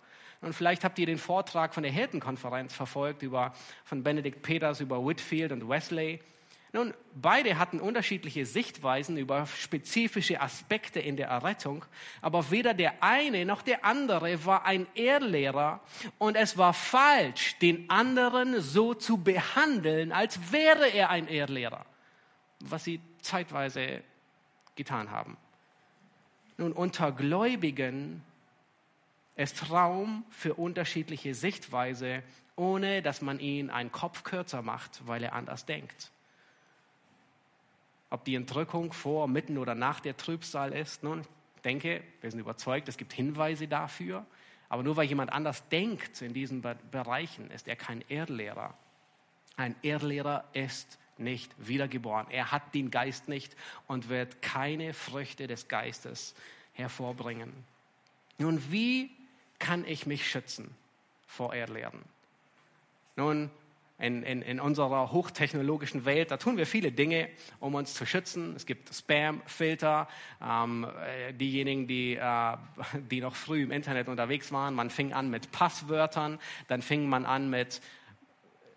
Und 0.45 0.53
vielleicht 0.53 0.85
habt 0.85 0.99
ihr 0.99 1.07
den 1.07 1.19
Vortrag 1.19 1.73
von 1.73 1.83
der 1.83 1.93
Hirtenkonferenz 1.93 2.75
verfolgt 2.75 3.23
über, 3.23 3.55
von 3.85 4.03
Benedikt 4.03 4.43
Peters 4.43 4.81
über 4.81 5.05
Whitfield 5.05 5.53
und 5.53 5.69
Wesley. 5.69 6.21
Nun, 6.75 6.93
beide 7.15 7.57
hatten 7.57 7.81
unterschiedliche 7.81 8.45
Sichtweisen 8.45 9.17
über 9.17 9.47
spezifische 9.47 10.41
Aspekte 10.41 11.01
in 11.01 11.17
der 11.17 11.29
Errettung, 11.29 11.85
aber 12.21 12.51
weder 12.51 12.75
der 12.75 13.03
eine 13.03 13.47
noch 13.47 13.63
der 13.63 13.85
andere 13.85 14.45
war 14.45 14.67
ein 14.67 14.87
Ehrlehrer 14.95 15.81
und 16.19 16.37
es 16.37 16.59
war 16.59 16.75
falsch, 16.75 17.57
den 17.61 17.89
anderen 17.89 18.61
so 18.61 18.93
zu 18.93 19.19
behandeln, 19.19 20.11
als 20.11 20.53
wäre 20.53 20.89
er 20.89 21.11
ein 21.11 21.29
Ehrlehrer, 21.29 21.87
was 22.59 22.85
sie 22.85 23.01
zeitweise 23.23 24.03
getan 24.75 25.11
haben. 25.11 25.37
Nun, 26.59 26.73
unter 26.73 27.13
Gläubigen 27.13 28.23
ist 29.37 29.71
Raum 29.71 30.25
für 30.31 30.55
unterschiedliche 30.55 31.35
Sichtweise, 31.35 32.23
ohne 32.57 33.03
dass 33.03 33.21
man 33.21 33.41
ihn 33.41 33.71
einen 33.71 33.91
Kopf 33.91 34.23
kürzer 34.23 34.63
macht, 34.63 35.07
weil 35.07 35.23
er 35.23 35.33
anders 35.33 35.67
denkt 35.67 36.11
ob 38.15 38.25
die 38.25 38.37
Entrückung 38.37 38.93
vor, 38.93 39.27
mitten 39.27 39.59
oder 39.59 39.75
nach 39.75 39.99
der 39.99 40.17
Trübsal 40.17 40.73
ist. 40.73 41.03
Nun, 41.03 41.23
denke, 41.65 42.01
wir 42.21 42.31
sind 42.31 42.39
überzeugt, 42.39 42.89
es 42.89 42.97
gibt 42.97 43.13
Hinweise 43.13 43.67
dafür. 43.67 44.25
Aber 44.69 44.85
nur 44.85 44.97
weil 44.97 45.09
jemand 45.09 45.33
anders 45.33 45.69
denkt 45.69 46.23
in 46.23 46.33
diesen 46.33 46.63
Bereichen, 46.93 47.51
ist 47.51 47.67
er 47.67 47.75
kein 47.75 48.05
Erdlehrer. 48.09 48.73
Ein 49.57 49.75
Erdlehrer 49.83 50.45
ist 50.53 50.99
nicht 51.19 51.53
wiedergeboren. 51.59 52.29
Er 52.31 52.53
hat 52.53 52.73
den 52.73 52.93
Geist 52.93 53.29
nicht 53.29 53.57
und 53.89 54.09
wird 54.09 54.43
keine 54.43 54.95
Früchte 54.95 55.49
des 55.49 55.67
Geistes 55.67 56.37
hervorbringen. 56.73 57.53
Nun, 58.39 58.63
wie 58.71 59.11
kann 59.59 59.85
ich 59.87 60.07
mich 60.07 60.29
schützen 60.29 60.75
vor 61.27 61.55
Erdlehren? 61.55 62.03
Nun, 63.17 63.51
in, 63.99 64.25
in, 64.25 64.43
in 64.43 64.61
unserer 64.61 65.13
hochtechnologischen 65.13 66.05
Welt, 66.05 66.31
da 66.31 66.37
tun 66.37 66.57
wir 66.57 66.67
viele 66.67 66.91
Dinge, 66.91 67.29
um 67.61 67.75
uns 67.75 67.95
zu 67.95 68.05
schützen. 68.05 68.55
Es 68.57 68.67
gibt 68.67 68.93
Spam-Filter, 68.93 70.09
ähm, 70.43 70.85
äh, 70.85 71.33
diejenigen, 71.33 71.87
die, 71.87 72.17
äh, 72.17 72.57
die 73.11 73.21
noch 73.21 73.37
früh 73.37 73.63
im 73.63 73.71
Internet 73.71 74.09
unterwegs 74.09 74.51
waren, 74.51 74.75
man 74.75 74.91
fing 74.91 75.13
an 75.13 75.31
mit 75.31 75.53
Passwörtern, 75.53 76.41
dann 76.67 76.83
fing 76.83 77.09
man 77.09 77.25
an 77.25 77.51
mit 77.51 77.81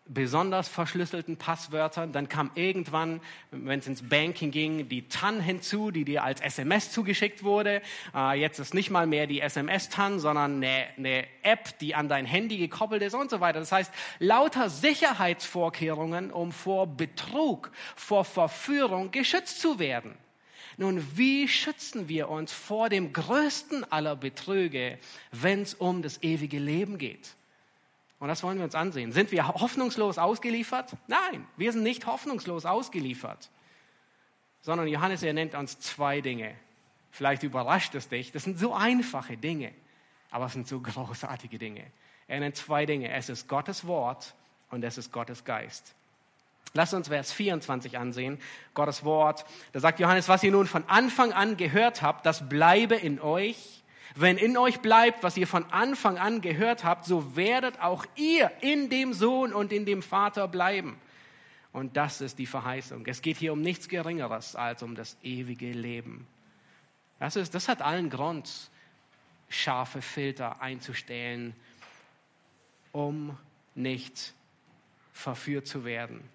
besonders 0.07 0.67
verschlüsselten 0.67 1.37
Passwörtern. 1.37 2.11
Dann 2.11 2.29
kam 2.29 2.51
irgendwann, 2.55 3.21
wenn 3.51 3.79
es 3.79 3.87
ins 3.87 4.07
Banking 4.07 4.51
ging, 4.51 4.89
die 4.89 5.07
TAN 5.07 5.39
hinzu, 5.39 5.91
die 5.91 6.05
dir 6.05 6.23
als 6.23 6.41
SMS 6.41 6.91
zugeschickt 6.91 7.43
wurde. 7.43 7.81
Äh, 8.15 8.39
jetzt 8.39 8.59
ist 8.59 8.73
nicht 8.73 8.89
mal 8.89 9.07
mehr 9.07 9.27
die 9.27 9.41
SMS-TAN, 9.41 10.19
sondern 10.19 10.63
eine, 10.63 10.87
eine 10.97 11.25
App, 11.43 11.77
die 11.79 11.95
an 11.95 12.09
dein 12.09 12.25
Handy 12.25 12.57
gekoppelt 12.57 13.01
ist 13.01 13.13
und 13.13 13.29
so 13.29 13.39
weiter. 13.39 13.59
Das 13.59 13.71
heißt, 13.71 13.93
lauter 14.19 14.69
Sicherheitsvorkehrungen, 14.69 16.31
um 16.31 16.51
vor 16.51 16.87
Betrug, 16.87 17.71
vor 17.95 18.25
Verführung 18.25 19.11
geschützt 19.11 19.61
zu 19.61 19.79
werden. 19.79 20.15
Nun, 20.77 21.03
wie 21.17 21.47
schützen 21.47 22.07
wir 22.07 22.29
uns 22.29 22.53
vor 22.53 22.89
dem 22.89 23.11
größten 23.11 23.91
aller 23.91 24.15
Betrüge, 24.15 24.99
wenn 25.31 25.63
es 25.63 25.73
um 25.73 26.03
das 26.03 26.21
ewige 26.21 26.59
Leben 26.59 26.99
geht? 26.99 27.35
Und 28.19 28.29
das 28.29 28.41
wollen 28.43 28.57
wir 28.57 28.65
uns 28.65 28.75
ansehen. 28.75 29.11
Sind 29.11 29.31
wir 29.31 29.47
hoffnungslos 29.47 30.17
ausgeliefert? 30.17 30.95
Nein, 31.07 31.45
wir 31.55 31.71
sind 31.71 31.83
nicht 31.83 32.07
hoffnungslos 32.07 32.65
ausgeliefert. 32.65 33.49
Sondern 34.61 34.87
Johannes, 34.87 35.21
er 35.21 35.33
nennt 35.33 35.53
uns 35.53 35.79
zwei 35.79 36.21
Dinge. 36.21 36.55
Vielleicht 37.11 37.43
überrascht 37.43 37.93
es 37.95 38.09
dich. 38.09 38.31
Das 38.31 38.43
sind 38.43 38.57
so 38.57 38.73
einfache 38.73 39.37
Dinge, 39.37 39.71
aber 40.31 40.45
es 40.45 40.53
sind 40.53 40.67
so 40.67 40.79
großartige 40.79 41.57
Dinge. 41.57 41.83
Er 42.27 42.39
nennt 42.39 42.55
zwei 42.55 42.85
Dinge. 42.85 43.11
Es 43.11 43.29
ist 43.29 43.47
Gottes 43.47 43.85
Wort 43.85 44.33
und 44.71 44.83
es 44.83 44.97
ist 44.97 45.11
Gottes 45.11 45.45
Geist. 45.45 45.93
Lass 46.73 46.93
uns 46.93 47.07
Vers 47.07 47.31
24 47.31 47.97
ansehen. 47.97 48.39
Gottes 48.73 49.03
Wort. 49.03 49.45
Da 49.71 49.79
sagt 49.79 49.99
Johannes, 49.99 50.27
was 50.27 50.43
ihr 50.43 50.51
nun 50.51 50.67
von 50.67 50.83
Anfang 50.87 51.31
an 51.33 51.55
gehört 51.55 52.01
habt, 52.01 52.25
das 52.25 52.49
bleibe 52.49 52.95
in 52.95 53.21
euch 53.21 53.76
wenn 54.19 54.37
in 54.37 54.57
euch 54.57 54.79
bleibt, 54.79 55.23
was 55.23 55.37
ihr 55.37 55.47
von 55.47 55.65
Anfang 55.71 56.17
an 56.17 56.41
gehört 56.41 56.83
habt, 56.83 57.05
so 57.05 57.35
werdet 57.35 57.79
auch 57.79 58.05
ihr 58.15 58.51
in 58.61 58.89
dem 58.89 59.13
Sohn 59.13 59.53
und 59.53 59.71
in 59.71 59.85
dem 59.85 60.01
Vater 60.01 60.47
bleiben. 60.47 60.99
Und 61.71 61.95
das 61.97 62.21
ist 62.21 62.39
die 62.39 62.45
Verheißung. 62.45 63.05
Es 63.05 63.21
geht 63.21 63.37
hier 63.37 63.53
um 63.53 63.61
nichts 63.61 63.87
Geringeres 63.87 64.55
als 64.55 64.81
um 64.81 64.95
das 64.95 65.17
ewige 65.21 65.71
Leben. 65.71 66.27
Das, 67.19 67.35
ist, 67.35 67.53
das 67.53 67.67
hat 67.67 67.81
allen 67.81 68.09
Grund, 68.09 68.71
scharfe 69.49 70.01
Filter 70.01 70.61
einzustellen, 70.61 71.55
um 72.91 73.37
nicht 73.75 74.33
verführt 75.13 75.67
zu 75.67 75.85
werden. 75.85 76.27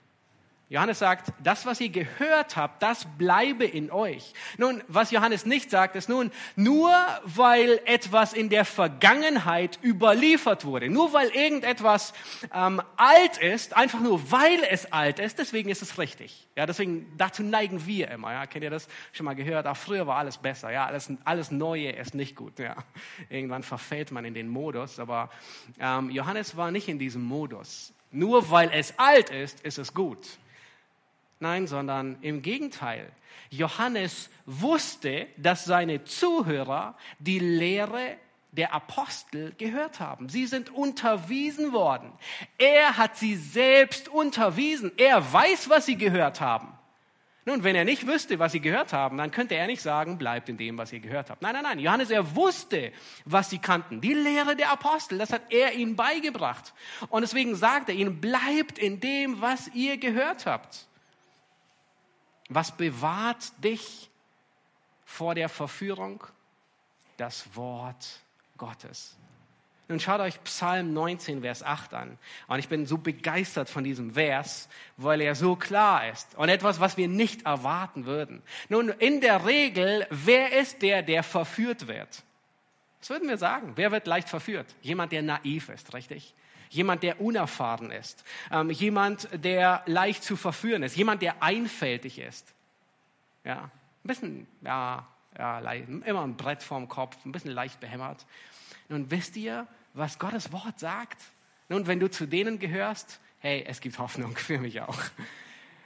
Johannes 0.73 1.01
sagt, 1.01 1.35
das, 1.43 1.67
was 1.67 1.83
ihr 1.83 1.91
gehört 1.91 2.57
habt, 2.57 2.83
das 2.83 3.07
bleibe 3.19 3.67
in 3.67 3.91
euch. 3.91 4.33
Nun, 4.57 4.83
was 4.89 5.11
Johannes 5.11 5.45
nicht 5.45 5.71
sagt, 5.71 5.97
ist 5.97 6.09
nun, 6.09 6.31
nur 6.57 6.91
weil 7.25 7.79
etwas 7.85 8.33
in 8.33 8.49
der 8.49 8.65
Vergangenheit 8.65 9.79
überliefert 9.85 10.65
wurde, 10.65 10.89
nur 10.89 11.13
weil 11.13 11.29
irgendetwas 11.29 12.15
ähm, 12.55 12.81
alt 12.97 13.37
ist, 13.37 13.77
einfach 13.77 14.01
nur 14.01 14.31
weil 14.33 14.65
es 14.71 14.91
alt 14.95 15.19
ist, 15.19 15.39
deswegen 15.39 15.69
ist 15.69 15.83
es 15.83 15.99
richtig. 15.99 16.49
Ja, 16.57 16.65
deswegen, 16.65 17.13
dazu 17.19 17.43
neigen 17.43 17.85
wir 17.85 18.11
immer. 18.11 18.33
Ja, 18.33 18.47
kennt 18.47 18.65
ihr 18.65 18.71
das 18.71 18.89
schon 19.13 19.27
mal 19.27 19.35
gehört? 19.35 19.67
Auch 19.67 19.77
früher 19.77 20.07
war 20.07 20.17
alles 20.17 20.39
besser. 20.39 20.71
Ja, 20.71 20.87
alles, 20.87 21.13
alles 21.25 21.51
Neue 21.51 21.91
ist 21.91 22.15
nicht 22.15 22.35
gut. 22.35 22.59
Ja, 22.59 22.77
irgendwann 23.29 23.63
verfällt 23.63 24.11
man 24.11 24.25
in 24.25 24.33
den 24.33 24.49
Modus. 24.49 24.99
Aber 24.99 25.29
ähm, 25.79 26.09
Johannes 26.09 26.57
war 26.57 26.71
nicht 26.71 26.89
in 26.89 26.99
diesem 26.99 27.23
Modus. 27.23 27.93
Nur 28.11 28.51
weil 28.51 28.71
es 28.73 28.99
alt 28.99 29.29
ist, 29.29 29.61
ist 29.61 29.77
es 29.77 29.93
gut. 29.93 30.39
Nein, 31.43 31.67
sondern 31.67 32.19
im 32.21 32.41
Gegenteil. 32.41 33.11
Johannes 33.51 34.31
wusste, 34.47 35.27
dass 35.37 35.65
seine 35.65 36.05
Zuhörer 36.05 36.97
die 37.19 37.41
Lehre 37.41 38.17
der 38.53 38.73
Apostel 38.73 39.53
gehört 39.59 39.99
haben. 39.99 40.29
Sie 40.29 40.47
sind 40.47 40.71
unterwiesen 40.71 41.73
worden. 41.73 42.13
Er 42.59 42.97
hat 42.97 43.17
sie 43.17 43.35
selbst 43.35 44.09
unterwiesen. 44.09 44.93
Er 44.97 45.33
weiß, 45.33 45.69
was 45.69 45.85
sie 45.85 45.97
gehört 45.97 46.41
haben. 46.41 46.69
Nun, 47.45 47.65
wenn 47.65 47.75
er 47.75 47.85
nicht 47.85 48.07
wüsste, 48.07 48.39
was 48.39 48.53
sie 48.53 48.61
gehört 48.61 48.93
haben, 48.93 49.19
dann 49.19 49.33
könnte 49.33 49.57
er 49.57 49.67
nicht 49.67 49.83
sagen, 49.83 50.19
bleibt 50.19 50.49
in 50.49 50.59
dem, 50.59 50.79
was 50.79 50.93
ihr 50.93 51.01
gehört 51.01 51.29
habt. 51.29 51.43
Nein, 51.43 51.55
nein, 51.55 51.65
nein. 51.65 51.81
Johannes, 51.81 52.11
er 52.11 52.37
wusste, 52.37 52.93
was 53.25 53.51
sie 53.51 53.59
kannten. 53.59 54.01
Die 54.01 54.15
Lehre 54.15 54.55
der 54.55 54.71
Apostel, 54.71 55.19
das 55.19 55.33
hat 55.33 55.43
er 55.51 55.73
ihnen 55.73 55.97
beigebracht. 55.97 56.73
Und 57.09 57.23
deswegen 57.23 57.57
sagt 57.57 57.89
er 57.89 57.97
ihnen, 57.97 58.21
bleibt 58.21 58.79
in 58.79 59.01
dem, 59.01 59.41
was 59.41 59.67
ihr 59.75 59.97
gehört 59.97 60.47
habt. 60.47 60.87
Was 62.55 62.77
bewahrt 62.77 63.53
dich 63.63 64.11
vor 65.05 65.35
der 65.35 65.49
Verführung? 65.49 66.25
Das 67.17 67.57
Wort 67.57 68.21
Gottes. 68.57 69.17
Nun 69.89 70.01
schaut 70.01 70.21
euch 70.21 70.43
Psalm 70.45 70.95
19, 70.95 71.43
Vers 71.43 71.63
8 71.63 71.93
an. 71.93 72.19
Und 72.47 72.59
ich 72.59 72.69
bin 72.69 72.87
so 72.87 72.97
begeistert 72.97 73.69
von 73.69 73.85
diesem 73.85 74.13
Vers, 74.13 74.69
weil 74.97 75.21
er 75.21 75.35
so 75.35 75.55
klar 75.55 76.09
ist 76.09 76.35
und 76.37 76.49
etwas, 76.49 76.81
was 76.81 76.97
wir 76.97 77.09
nicht 77.09 77.45
erwarten 77.45 78.07
würden. 78.07 78.43
Nun, 78.69 78.89
in 78.89 79.21
der 79.21 79.45
Regel, 79.45 80.07
wer 80.09 80.59
ist 80.59 80.81
der, 80.81 81.03
der 81.03 81.23
verführt 81.23 81.89
wird? 81.89 82.23
Was 83.01 83.11
würden 83.11 83.29
wir 83.29 83.37
sagen? 83.37 83.73
Wer 83.75 83.91
wird 83.91 84.07
leicht 84.07 84.29
verführt? 84.29 84.75
Jemand, 84.81 85.13
der 85.13 85.23
naiv 85.23 85.69
ist, 85.69 85.93
richtig? 85.93 86.33
Jemand, 86.73 87.03
der 87.03 87.21
unerfahren 87.21 87.91
ist, 87.91 88.25
ähm, 88.51 88.71
jemand, 88.71 89.29
der 89.33 89.83
leicht 89.87 90.25
zu 90.25 90.37
verführen 90.37 90.83
ist, 90.83 90.97
jemand, 90.97 91.23
der 91.23 91.43
einfältig 91.43 92.19
ist. 92.19 92.55
Ja, 93.45 93.65
ein 93.65 94.09
bisschen, 94.09 94.47
ja, 94.63 95.07
ja, 95.39 95.61
immer 95.61 96.23
ein 96.23 96.37
Brett 96.37 96.63
vorm 96.63 96.89
Kopf, 96.89 97.17
ein 97.25 97.33
bisschen 97.33 97.53
leicht 97.53 97.81
behämmert. 97.81 98.27
Nun 98.89 99.11
wisst 99.11 99.37
ihr, 99.37 99.67
was 99.95 100.19
Gottes 100.19 100.53
Wort 100.53 100.79
sagt? 100.79 101.21
Nun, 101.69 101.87
wenn 101.87 102.01
du 102.01 102.11
zu 102.11 102.27
denen 102.27 102.59
gehörst, 102.59 103.21
hey, 103.41 103.65
es 103.67 103.81
gibt 103.81 103.99
Hoffnung 103.99 104.37
für 104.37 104.59
mich 104.59 104.81
auch. 104.81 104.99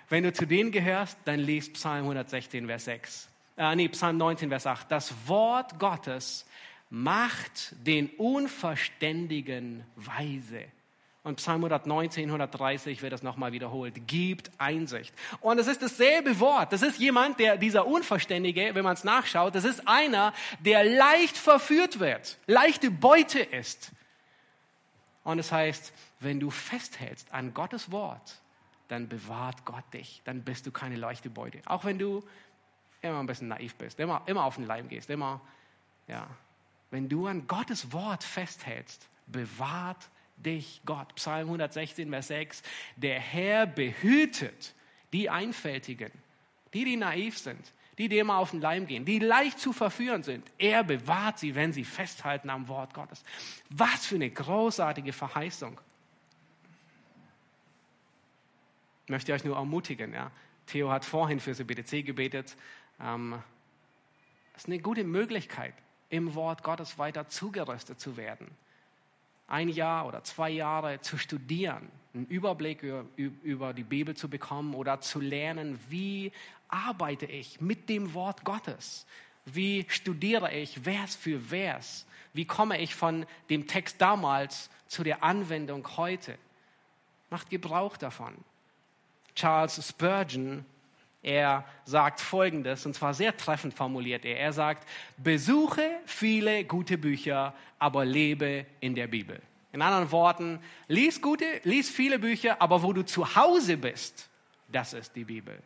Wenn 0.09 0.23
du 0.23 0.33
zu 0.33 0.47
denen 0.47 0.71
gehörst, 0.71 1.19
dann 1.25 1.41
liest 1.41 1.75
Psalm 1.75 2.05
116, 2.05 2.67
Vers 2.67 2.85
6. 2.85 3.29
Äh, 3.57 3.75
nee, 3.75 3.89
Psalm 3.89 4.19
19, 4.19 4.51
Vers 4.51 4.67
8. 4.67 4.91
Das 4.91 5.13
Wort 5.27 5.79
Gottes 5.81 6.47
macht 6.91 7.75
den 7.85 8.11
Unverständigen 8.11 9.85
weise. 9.97 10.65
Und 11.27 11.39
Psalm 11.39 11.65
119, 11.65 12.27
130 12.29 13.03
wird 13.03 13.13
das 13.13 13.25
nochmal 13.25 13.51
wiederholt. 13.51 14.07
Gibt 14.07 14.49
Einsicht. 14.59 15.13
Und 15.41 15.59
es 15.59 15.67
ist 15.67 15.83
dasselbe 15.83 16.39
Wort. 16.39 16.73
Das 16.73 16.83
ist 16.83 17.01
jemand, 17.01 17.41
der, 17.41 17.57
dieser 17.57 17.85
Unverständige, 17.85 18.77
wenn 18.77 18.85
man 18.85 18.95
es 18.95 19.03
nachschaut, 19.03 19.57
das 19.57 19.65
ist 19.65 19.89
einer, 19.89 20.33
der 20.61 20.85
leicht 20.85 21.37
verführt 21.37 21.99
wird, 21.99 22.39
leichte 22.47 22.93
Beute 22.93 23.41
ist. 23.41 23.91
Und 25.25 25.41
es 25.41 25.51
heißt, 25.51 25.93
wenn 26.21 26.39
du 26.39 26.51
festhältst 26.51 27.35
an 27.35 27.53
Gottes 27.53 27.91
Wort, 27.91 28.41
dann 28.87 29.09
bewahrt 29.09 29.65
Gott 29.65 29.93
dich. 29.95 30.23
Dann 30.27 30.45
bist 30.45 30.65
du 30.65 30.71
keine 30.71 30.95
leichte 30.95 31.29
Beute. 31.29 31.61
Auch 31.67 31.85
wenn 31.85 31.99
du 31.99 32.23
immer 33.03 33.19
ein 33.19 33.27
bisschen 33.27 33.49
naiv 33.49 33.75
bist, 33.75 33.99
immer, 33.99 34.23
immer 34.27 34.45
auf 34.45 34.55
den 34.55 34.65
Leim 34.65 34.89
gehst, 34.89 35.11
immer, 35.11 35.41
ja. 36.07 36.29
Wenn 36.93 37.09
du 37.09 37.27
an 37.27 37.49
Gottes 37.49 37.93
Wort 37.93 38.23
festhältst, 38.23 39.09
bewahrt 39.27 40.09
dich 40.37 40.81
Gott. 40.85 41.15
Psalm 41.17 41.47
116, 41.47 42.11
Vers 42.11 42.29
6. 42.29 42.63
Der 42.97 43.21
Herr 43.21 43.67
behütet 43.67 44.75
die 45.13 45.31
Einfältigen, 45.31 46.11
die, 46.75 46.85
die 46.85 46.97
naiv 46.97 47.39
sind, 47.39 47.73
die, 47.99 48.09
die 48.09 48.19
immer 48.19 48.37
auf 48.39 48.51
den 48.51 48.61
Leim 48.61 48.87
gehen, 48.87 49.05
die 49.05 49.19
leicht 49.19 49.59
zu 49.59 49.73
verführen 49.73 50.23
sind. 50.23 50.47
Er 50.59 50.85
bewahrt 50.85 51.39
sie, 51.39 51.55
wenn 51.55 51.73
sie 51.73 51.85
festhalten 51.85 52.51
am 52.51 52.69
Wort 52.69 52.95
Gottes. 52.95 53.25
Was 53.71 54.07
für 54.07 54.17
eine 54.17 54.31
großartige 54.31 55.13
Verheißung. 55.13 55.81
Ich 59.07 59.11
möchte 59.11 59.33
euch 59.33 59.45
nur 59.45 59.57
ermutigen. 59.57 60.13
Ja. 60.13 60.31
Theo 60.67 60.91
hat 60.91 61.05
vorhin 61.05 61.41
für 61.41 61.55
das 61.55 61.65
BDC 61.65 62.05
gebetet. 62.05 62.57
Ähm, 63.01 63.39
es 64.55 64.65
ist 64.65 64.69
eine 64.69 64.81
gute 64.81 65.05
Möglichkeit, 65.05 65.75
im 66.11 66.35
Wort 66.35 66.63
Gottes 66.63 66.99
weiter 66.99 67.29
zugerüstet 67.29 68.01
zu 68.01 68.17
werden 68.17 68.49
ein 69.49 69.69
Jahr 69.69 70.07
oder 70.07 70.23
zwei 70.25 70.51
Jahre 70.51 71.01
zu 71.01 71.19
studieren, 71.19 71.89
einen 72.15 72.27
Überblick 72.27 72.83
über, 72.83 73.05
über 73.17 73.73
die 73.73 73.85
Bibel 73.85 74.17
zu 74.17 74.29
bekommen 74.29 74.75
oder 74.75 75.01
zu 75.01 75.21
lernen, 75.21 75.79
wie 75.89 76.33
arbeite 76.69 77.27
ich 77.27 77.61
mit 77.61 77.89
dem 77.89 78.15
Wort 78.15 78.45
Gottes? 78.45 79.07
Wie 79.45 79.87
studiere 79.89 80.53
ich 80.53 80.81
Vers 80.81 81.15
für 81.15 81.41
Vers? 81.41 82.07
Wie 82.33 82.45
komme 82.45 82.81
ich 82.81 82.95
von 82.95 83.27
dem 83.49 83.67
Text 83.67 84.01
damals 84.01 84.71
zu 84.89 85.05
der 85.05 85.23
Anwendung 85.23 85.87
heute? 85.97 86.37
Macht 87.31 87.51
Gebrauch 87.51 87.97
davon. 87.97 88.35
Charles 89.35 89.87
Spurgeon 89.87 90.65
er 91.23 91.65
sagt 91.85 92.21
Folgendes, 92.21 92.87
und 92.87 92.95
zwar 92.95 93.15
sehr 93.15 93.37
treffend 93.37 93.75
formuliert 93.75 94.25
er. 94.25 94.39
Er 94.39 94.53
sagt, 94.53 94.89
besuche 95.17 95.89
viele 96.05 96.65
gute 96.65 96.99
Bücher, 96.99 97.55
aber 97.79 98.05
lebe 98.05 98.67
in 98.81 98.95
der 98.95 99.09
Bibel. 99.09 99.41
In 99.73 99.83
anderen 99.83 100.11
Worten, 100.13 100.61
lies 100.89 101.21
gute, 101.21 101.45
lies 101.65 101.91
viele 101.91 102.19
Bücher, 102.19 102.63
aber 102.63 102.83
wo 102.83 102.93
du 102.93 103.05
zu 103.05 103.35
Hause 103.35 103.77
bist, 103.77 104.29
das 104.69 104.93
ist 104.93 105.15
die 105.17 105.25
Bibel. 105.25 105.59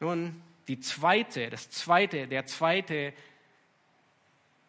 Nun, 0.00 0.40
die 0.68 0.78
zweite, 0.78 1.50
das 1.50 1.70
zweite, 1.70 2.28
der 2.28 2.46
zweite 2.46 3.12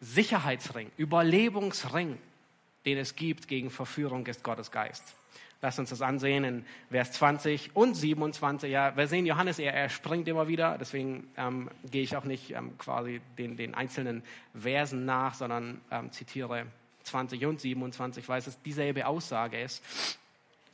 Sicherheitsring, 0.00 0.90
Überlebungsring, 0.96 2.18
den 2.86 2.98
es 2.98 3.14
gibt 3.14 3.46
gegen 3.48 3.70
Verführung, 3.70 4.26
ist 4.26 4.42
Gottes 4.42 4.70
Geist. 4.70 5.14
Lass 5.62 5.78
uns 5.78 5.90
das 5.90 6.00
ansehen 6.00 6.44
in 6.44 6.64
Vers 6.90 7.12
20 7.12 7.76
und 7.76 7.94
27. 7.94 8.70
Ja, 8.70 8.96
wir 8.96 9.06
sehen 9.08 9.26
Johannes, 9.26 9.58
er, 9.58 9.74
er 9.74 9.90
springt 9.90 10.26
immer 10.26 10.48
wieder, 10.48 10.78
deswegen 10.78 11.28
ähm, 11.36 11.68
gehe 11.90 12.02
ich 12.02 12.16
auch 12.16 12.24
nicht 12.24 12.52
ähm, 12.52 12.78
quasi 12.78 13.20
den, 13.36 13.58
den 13.58 13.74
einzelnen 13.74 14.22
Versen 14.54 15.04
nach, 15.04 15.34
sondern 15.34 15.82
ähm, 15.90 16.10
zitiere 16.12 16.66
20 17.04 17.44
und 17.44 17.60
27, 17.60 18.26
weil 18.28 18.38
es 18.38 18.62
dieselbe 18.62 19.06
Aussage 19.06 19.60
ist. 19.60 19.82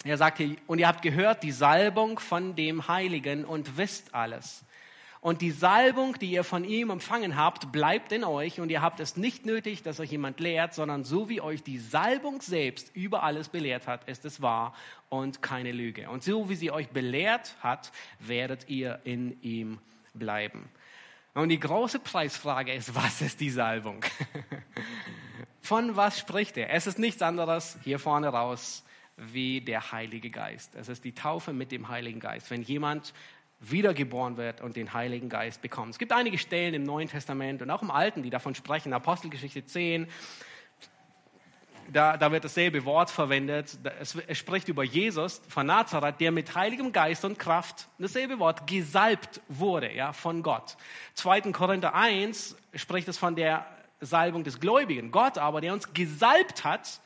Er 0.05 0.19
sagt 0.19 0.39
hier, 0.39 0.55
und 0.69 0.79
ihr 0.79 0.87
habt 0.87 1.03
gehört 1.03 1.43
die 1.43 1.51
Salbung 1.51 2.21
von 2.21 2.55
dem 2.55 2.87
Heiligen 2.87 3.45
und 3.45 3.77
wisst 3.77 4.15
alles. 4.15 4.65
Und 5.27 5.43
die 5.43 5.51
Salbung, 5.51 6.17
die 6.21 6.31
ihr 6.31 6.45
von 6.45 6.63
ihm 6.63 6.89
empfangen 6.91 7.35
habt, 7.35 7.73
bleibt 7.73 8.13
in 8.13 8.23
euch 8.23 8.61
und 8.61 8.71
ihr 8.71 8.81
habt 8.81 9.01
es 9.01 9.17
nicht 9.17 9.45
nötig, 9.45 9.83
dass 9.83 9.99
euch 9.99 10.13
jemand 10.13 10.39
lehrt, 10.39 10.73
sondern 10.73 11.03
so 11.03 11.29
wie 11.29 11.41
euch 11.41 11.65
die 11.65 11.81
Salbung 11.81 12.41
selbst 12.41 12.95
über 12.95 13.25
alles 13.25 13.49
belehrt 13.49 13.89
hat, 13.89 14.09
ist 14.09 14.25
es 14.25 14.41
wahr 14.41 14.73
und 15.09 15.43
keine 15.43 15.73
Lüge. 15.73 16.09
Und 16.11 16.23
so 16.23 16.49
wie 16.49 16.55
sie 16.55 16.71
euch 16.71 16.91
belehrt 16.91 17.57
hat, 17.61 17.91
werdet 18.21 18.69
ihr 18.69 19.01
in 19.03 19.43
ihm 19.43 19.81
bleiben. 20.15 20.69
Und 21.35 21.49
die 21.49 21.59
große 21.59 21.99
Preisfrage 21.99 22.73
ist, 22.73 22.95
was 22.95 23.21
ist 23.21 23.41
die 23.41 23.51
Salbung? 23.51 24.05
Von 25.61 25.97
was 25.97 26.21
spricht 26.21 26.57
er? 26.57 26.71
Es 26.71 26.87
ist 26.87 27.01
nichts 27.01 27.21
anderes 27.21 27.77
hier 27.83 27.99
vorne 27.99 28.29
raus 28.29 28.85
wie 29.17 29.61
der 29.61 29.93
Heilige 29.93 30.31
Geist. 30.31 30.75
Es 30.75 30.89
ist 30.89 31.05
die 31.05 31.13
Taufe 31.13 31.53
mit 31.53 31.73
dem 31.73 31.89
Heiligen 31.89 32.21
Geist. 32.21 32.51
Wenn 32.51 32.63
jemand 32.63 33.15
wiedergeboren 33.61 34.37
wird 34.37 34.61
und 34.61 34.77
den 34.77 34.93
Heiligen 34.93 35.29
Geist 35.29 35.63
bekommt. 35.63 35.93
Es 35.93 35.99
gibt 35.99 36.13
einige 36.13 36.39
Stellen 36.39 36.75
im 36.75 36.83
Neuen 36.83 37.09
Testament 37.09 37.63
und 37.63 37.71
auch 37.71 37.83
im 37.83 37.91
Alten, 37.91 38.23
die 38.23 38.31
davon 38.31 38.55
sprechen. 38.55 38.93
Apostelgeschichte 38.93 39.65
10, 39.65 40.07
da, 41.93 42.17
da 42.17 42.33
wird 42.33 42.45
dasselbe 42.45 42.85
Wort 42.85 43.11
verwendet. 43.11 43.79
Es, 44.01 44.15
es 44.15 44.39
spricht 44.39 44.69
über 44.69 44.85
Jesus 44.85 45.41
von 45.49 45.67
Nazareth, 45.67 46.21
der 46.21 46.33
mit 46.33 46.55
heiligem 46.55 46.93
Geist 46.93 47.25
und 47.25 47.39
Kraft, 47.39 47.89
dasselbe 47.99 48.39
Wort, 48.39 48.67
gesalbt 48.67 49.41
wurde, 49.49 49.93
ja, 49.93 50.13
von 50.13 50.43
Gott. 50.43 50.77
2. 51.15 51.53
Korinther 51.53 51.95
1 51.95 52.57
spricht 52.75 53.09
es 53.09 53.19
von 53.19 53.37
der 53.37 53.67
Salbung 54.01 54.45
des 54.45 54.61
Gläubigen. 54.61 55.11
Gott 55.11 55.39
aber, 55.39 55.61
der 55.61 55.73
uns 55.73 55.93
gesalbt 55.95 56.65
hat, 56.65 57.01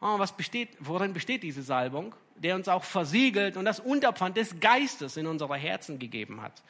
oh, 0.00 0.18
was 0.18 0.36
besteht, 0.36 0.76
worin 0.80 1.12
besteht 1.14 1.42
diese 1.42 1.62
Salbung? 1.62 2.14
Der 2.36 2.56
uns 2.56 2.68
auch 2.68 2.84
versiegelt 2.84 3.56
und 3.56 3.64
das 3.64 3.80
Unterpfand 3.80 4.36
des 4.36 4.60
Geistes 4.60 5.16
in 5.16 5.26
unsere 5.26 5.56
Herzen 5.56 5.98
gegeben 5.98 6.42
hat. 6.42 6.62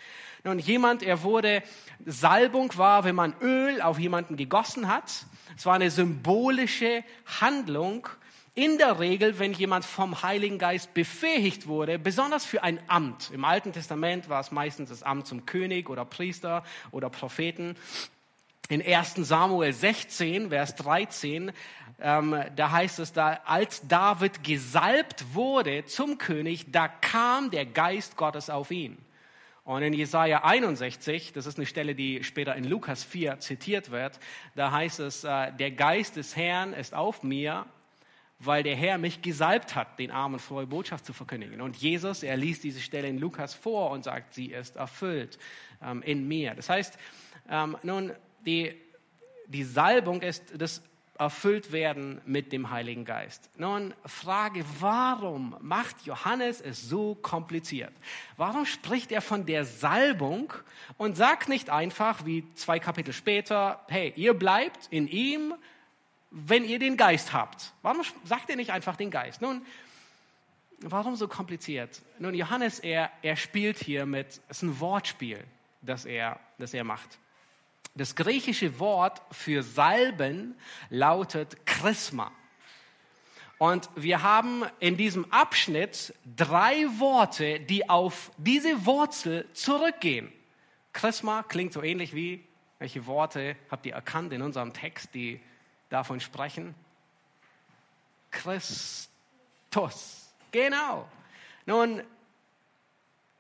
Und 0.45 0.59
jemand, 0.59 1.03
er 1.03 1.23
wurde, 1.23 1.62
Salbung 2.05 2.77
war, 2.77 3.05
wenn 3.05 3.15
man 3.15 3.35
Öl 3.41 3.81
auf 3.81 3.99
jemanden 3.99 4.37
gegossen 4.37 4.89
hat. 4.89 5.25
Es 5.57 5.65
war 5.65 5.75
eine 5.75 5.91
symbolische 5.91 7.03
Handlung, 7.41 8.09
in 8.55 8.79
der 8.79 9.01
Regel, 9.01 9.41
wenn 9.41 9.53
jemand 9.53 9.85
vom 9.85 10.23
Heiligen 10.23 10.59
Geist 10.59 10.95
befähigt 10.95 11.67
wurde, 11.67 11.99
besonders 11.99 12.45
für 12.45 12.62
ein 12.62 12.79
Amt. 12.87 13.31
Im 13.33 13.45
Alten 13.45 13.73
Testament 13.73 14.29
war 14.29 14.41
es 14.41 14.53
meistens 14.53 14.91
das 14.91 15.03
Amt 15.03 15.27
zum 15.27 15.45
König 15.45 15.91
oder 15.91 16.05
Priester 16.05 16.62
oder 16.93 17.11
Propheten. 17.11 17.77
In 18.69 18.81
1 18.81 19.15
Samuel 19.17 19.73
16, 19.73 20.51
Vers 20.51 20.77
13, 20.77 21.53
ähm, 22.01 22.37
da 22.57 22.71
heißt 22.71 22.99
es 22.99 23.13
da, 23.13 23.41
als 23.45 23.87
David 23.87 24.43
gesalbt 24.43 25.35
wurde 25.35 25.85
zum 25.85 26.19
König, 26.19 26.71
da 26.71 26.89
kam 26.89 27.51
der 27.51 27.67
Geist 27.67 28.17
Gottes 28.17 28.51
auf 28.51 28.71
ihn. 28.71 28.99
Und 29.65 29.83
in 29.83 29.95
Jesaja 29.95 30.45
61, 30.45 31.33
das 31.33 31.47
ist 31.47 31.57
eine 31.57 31.67
Stelle, 31.67 31.95
die 31.95 32.23
später 32.23 32.55
in 32.55 32.65
Lukas 32.65 33.03
4 33.03 33.41
zitiert 33.41 33.91
wird, 33.91 34.21
da 34.55 34.71
heißt 34.71 35.01
es, 35.01 35.25
äh, 35.25 35.53
der 35.53 35.71
Geist 35.71 36.17
des 36.17 36.37
Herrn 36.37 36.75
ist 36.75 36.93
auf 36.93 37.23
mir, 37.23 37.65
weil 38.41 38.63
der 38.63 38.77
Herr 38.77 38.99
mich 38.99 39.23
gesalbt 39.23 39.75
hat, 39.75 39.99
den 39.99 40.11
Armen 40.11 40.39
frohe 40.39 40.67
Botschaft 40.67 41.07
zu 41.07 41.15
verkündigen. 41.15 41.63
Und 41.63 41.77
Jesus, 41.77 42.23
er 42.23 42.37
liest 42.37 42.65
diese 42.65 42.81
Stelle 42.81 43.09
in 43.09 43.19
Lukas 43.19 43.55
vor 43.55 43.91
und 43.91 44.05
sagt, 44.05 44.35
sie 44.35 44.47
ist 44.47 44.77
erfüllt 44.77 45.39
ähm, 45.83 46.03
in 46.03 46.29
mir. 46.29 46.55
Das 46.55 46.69
heißt, 46.69 46.99
ähm, 47.49 47.79
nun, 47.83 48.13
die, 48.45 48.75
die 49.47 49.65
Salbung 49.65 50.21
ist 50.21 50.53
das 50.61 50.83
erfüllt 51.19 51.71
werden 51.71 52.21
mit 52.27 52.53
dem 52.53 52.71
Heiligen 52.71 53.05
Geist. 53.05 53.49
Nun, 53.57 53.95
Frage, 54.05 54.65
warum 54.81 55.57
macht 55.61 56.03
Johannes 56.03 56.61
es 56.61 56.89
so 56.89 57.15
kompliziert? 57.15 57.93
Warum 58.37 58.67
spricht 58.67 59.12
er 59.12 59.21
von 59.21 59.47
der 59.47 59.65
Salbung 59.65 60.53
und 60.97 61.17
sagt 61.17 61.49
nicht 61.49 61.71
einfach, 61.71 62.27
wie 62.27 62.45
zwei 62.55 62.81
Kapitel 62.81 63.12
später, 63.12 63.85
hey, 63.89 64.12
ihr 64.17 64.35
bleibt 64.35 64.89
in 64.91 65.07
ihm, 65.07 65.55
wenn 66.31 66.65
ihr 66.65 66.81
den 66.81 66.97
Geist 66.97 67.33
habt? 67.33 67.73
Warum 67.83 68.03
sagt 68.25 68.51
er 68.51 68.57
nicht 68.57 68.71
einfach 68.71 68.97
den 68.97 69.12
Geist? 69.12 69.41
Nun, 69.41 69.62
warum 70.81 71.15
so 71.15 71.29
kompliziert? 71.29 72.03
Nun, 72.19 72.35
Johannes, 72.35 72.81
er, 72.81 73.11
er 73.23 73.37
spielt 73.37 73.79
hier 73.79 74.05
mit, 74.05 74.27
es 74.27 74.43
ist 74.49 74.62
ein 74.62 74.81
Wortspiel, 74.81 75.45
das 75.81 76.05
er, 76.05 76.41
das 76.59 76.75
er 76.75 76.83
macht. 76.83 77.19
Das 77.97 78.17
griechische 78.17 78.81
Wort 78.81 79.23
für 79.31 79.63
Salben 79.63 80.57
lautet 80.91 81.65
Chrisma. 81.65 82.33
Und 83.59 83.89
wir 83.95 84.23
haben 84.23 84.65
in 84.81 84.97
diesem 84.97 85.31
Abschnitt 85.31 86.13
drei 86.37 86.87
Worte, 86.99 87.61
die 87.61 87.89
auf 87.89 88.33
diese 88.37 88.85
Wurzel 88.85 89.49
zurückgehen. 89.53 90.33
Chrisma 90.93 91.45
klingt 91.45 91.73
so 91.73 91.83
ähnlich 91.83 92.15
wie, 92.15 92.45
welche 92.81 93.07
Worte 93.07 93.57
habt 93.71 93.87
ihr 93.87 93.95
erkannt 93.95 94.33
in 94.33 94.43
unserem 94.43 94.73
Text, 94.73 95.15
die 95.15 95.41
davon 95.89 96.19
sprechen? 96.19 96.75
Christus. 98.33 99.09
Genau. 100.51 101.09
Nun, 101.65 102.03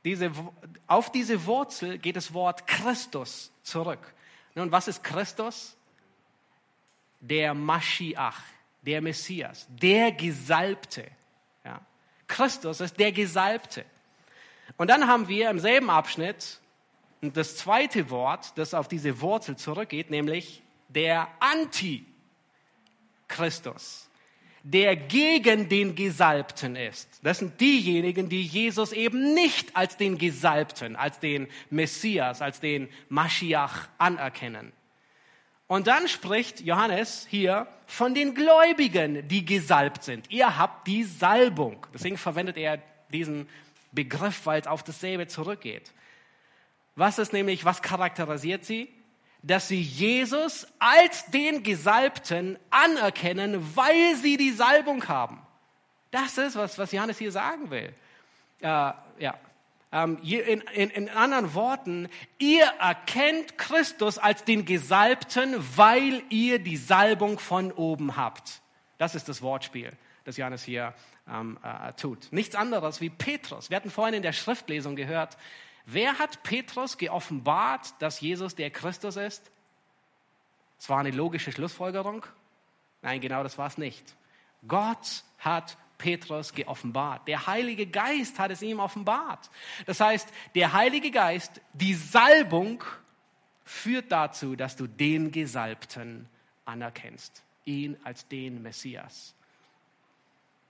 diese, 0.04 0.30
auf 0.86 1.10
diese 1.10 1.44
Wurzel 1.46 1.98
geht 1.98 2.14
das 2.14 2.32
Wort 2.32 2.68
Christus 2.68 3.50
zurück. 3.64 4.14
Nun, 4.54 4.72
was 4.72 4.88
ist 4.88 5.02
Christus? 5.02 5.76
Der 7.20 7.54
Maschiach, 7.54 8.42
der 8.82 9.00
Messias, 9.00 9.66
der 9.70 10.12
Gesalbte. 10.12 11.10
Ja. 11.64 11.80
Christus 12.26 12.80
ist 12.80 12.98
der 12.98 13.12
Gesalbte. 13.12 13.86
Und 14.76 14.88
dann 14.88 15.06
haben 15.06 15.28
wir 15.28 15.48
im 15.50 15.58
selben 15.58 15.90
Abschnitt 15.90 16.60
das 17.20 17.56
zweite 17.56 18.10
Wort, 18.10 18.52
das 18.56 18.74
auf 18.74 18.88
diese 18.88 19.20
Wurzel 19.20 19.56
zurückgeht, 19.56 20.10
nämlich 20.10 20.62
der 20.88 21.28
Antichristus 21.40 24.10
der 24.64 24.96
gegen 24.96 25.68
den 25.68 25.94
Gesalbten 25.94 26.74
ist. 26.74 27.20
Das 27.22 27.38
sind 27.38 27.60
diejenigen, 27.60 28.30
die 28.30 28.42
Jesus 28.42 28.92
eben 28.92 29.34
nicht 29.34 29.76
als 29.76 29.98
den 29.98 30.16
Gesalbten, 30.16 30.96
als 30.96 31.20
den 31.20 31.48
Messias, 31.68 32.40
als 32.40 32.60
den 32.60 32.88
Maschiach 33.10 33.88
anerkennen. 33.98 34.72
Und 35.66 35.86
dann 35.86 36.08
spricht 36.08 36.62
Johannes 36.62 37.26
hier 37.28 37.66
von 37.86 38.14
den 38.14 38.34
Gläubigen, 38.34 39.28
die 39.28 39.44
gesalbt 39.44 40.02
sind. 40.02 40.30
Ihr 40.30 40.56
habt 40.56 40.86
die 40.86 41.04
Salbung. 41.04 41.86
Deswegen 41.92 42.16
verwendet 42.16 42.56
er 42.56 42.80
diesen 43.12 43.46
Begriff, 43.92 44.46
weil 44.46 44.62
es 44.62 44.66
auf 44.66 44.82
dasselbe 44.82 45.26
zurückgeht. 45.26 45.92
Was 46.96 47.18
ist 47.18 47.34
nämlich, 47.34 47.66
was 47.66 47.82
charakterisiert 47.82 48.64
sie? 48.64 48.88
Dass 49.46 49.68
sie 49.68 49.80
Jesus 49.80 50.66
als 50.78 51.26
den 51.26 51.62
Gesalbten 51.62 52.58
anerkennen, 52.70 53.76
weil 53.76 54.16
sie 54.16 54.36
die 54.36 54.52
Salbung 54.52 55.06
haben. 55.06 55.40
Das 56.10 56.38
ist, 56.38 56.56
was, 56.56 56.78
was 56.78 56.92
Johannes 56.92 57.18
hier 57.18 57.30
sagen 57.30 57.70
will. 57.70 57.92
Äh, 58.60 58.66
ja. 59.18 59.38
Ähm, 59.92 60.18
in, 60.22 60.60
in, 60.60 60.90
in 60.90 61.08
anderen 61.10 61.54
Worten, 61.54 62.08
ihr 62.38 62.64
erkennt 62.80 63.58
Christus 63.58 64.18
als 64.18 64.44
den 64.44 64.64
Gesalbten, 64.64 65.56
weil 65.76 66.22
ihr 66.30 66.58
die 66.58 66.76
Salbung 66.76 67.38
von 67.38 67.70
oben 67.70 68.16
habt. 68.16 68.62
Das 68.96 69.14
ist 69.14 69.28
das 69.28 69.42
Wortspiel, 69.42 69.92
das 70.24 70.36
Johannes 70.36 70.64
hier 70.64 70.94
ähm, 71.28 71.58
äh, 71.62 71.92
tut. 71.92 72.28
Nichts 72.32 72.56
anderes 72.56 73.00
wie 73.00 73.10
Petrus. 73.10 73.70
Wir 73.70 73.76
hatten 73.76 73.90
vorhin 73.90 74.14
in 74.14 74.22
der 74.22 74.32
Schriftlesung 74.32 74.96
gehört, 74.96 75.36
Wer 75.86 76.18
hat 76.18 76.42
Petrus 76.42 76.96
geoffenbart, 76.96 77.94
dass 78.00 78.20
Jesus 78.20 78.54
der 78.54 78.70
Christus 78.70 79.16
ist? 79.16 79.50
Es 80.78 80.88
war 80.88 80.98
eine 80.98 81.10
logische 81.10 81.52
Schlussfolgerung? 81.52 82.24
Nein, 83.02 83.20
genau 83.20 83.42
das 83.42 83.58
war 83.58 83.66
es 83.66 83.78
nicht. 83.78 84.16
Gott 84.66 85.24
hat 85.38 85.76
Petrus 85.98 86.52
geoffenbart. 86.52 87.28
Der 87.28 87.46
Heilige 87.46 87.86
Geist 87.86 88.38
hat 88.38 88.50
es 88.50 88.62
ihm 88.62 88.80
offenbart. 88.80 89.50
Das 89.86 90.00
heißt, 90.00 90.28
der 90.54 90.72
Heilige 90.72 91.10
Geist, 91.10 91.60
die 91.72 91.94
Salbung 91.94 92.82
führt 93.64 94.10
dazu, 94.10 94.56
dass 94.56 94.76
du 94.76 94.86
den 94.86 95.30
Gesalbten 95.30 96.28
anerkennst, 96.64 97.42
ihn 97.64 97.96
als 98.04 98.26
den 98.28 98.62
Messias. 98.62 99.34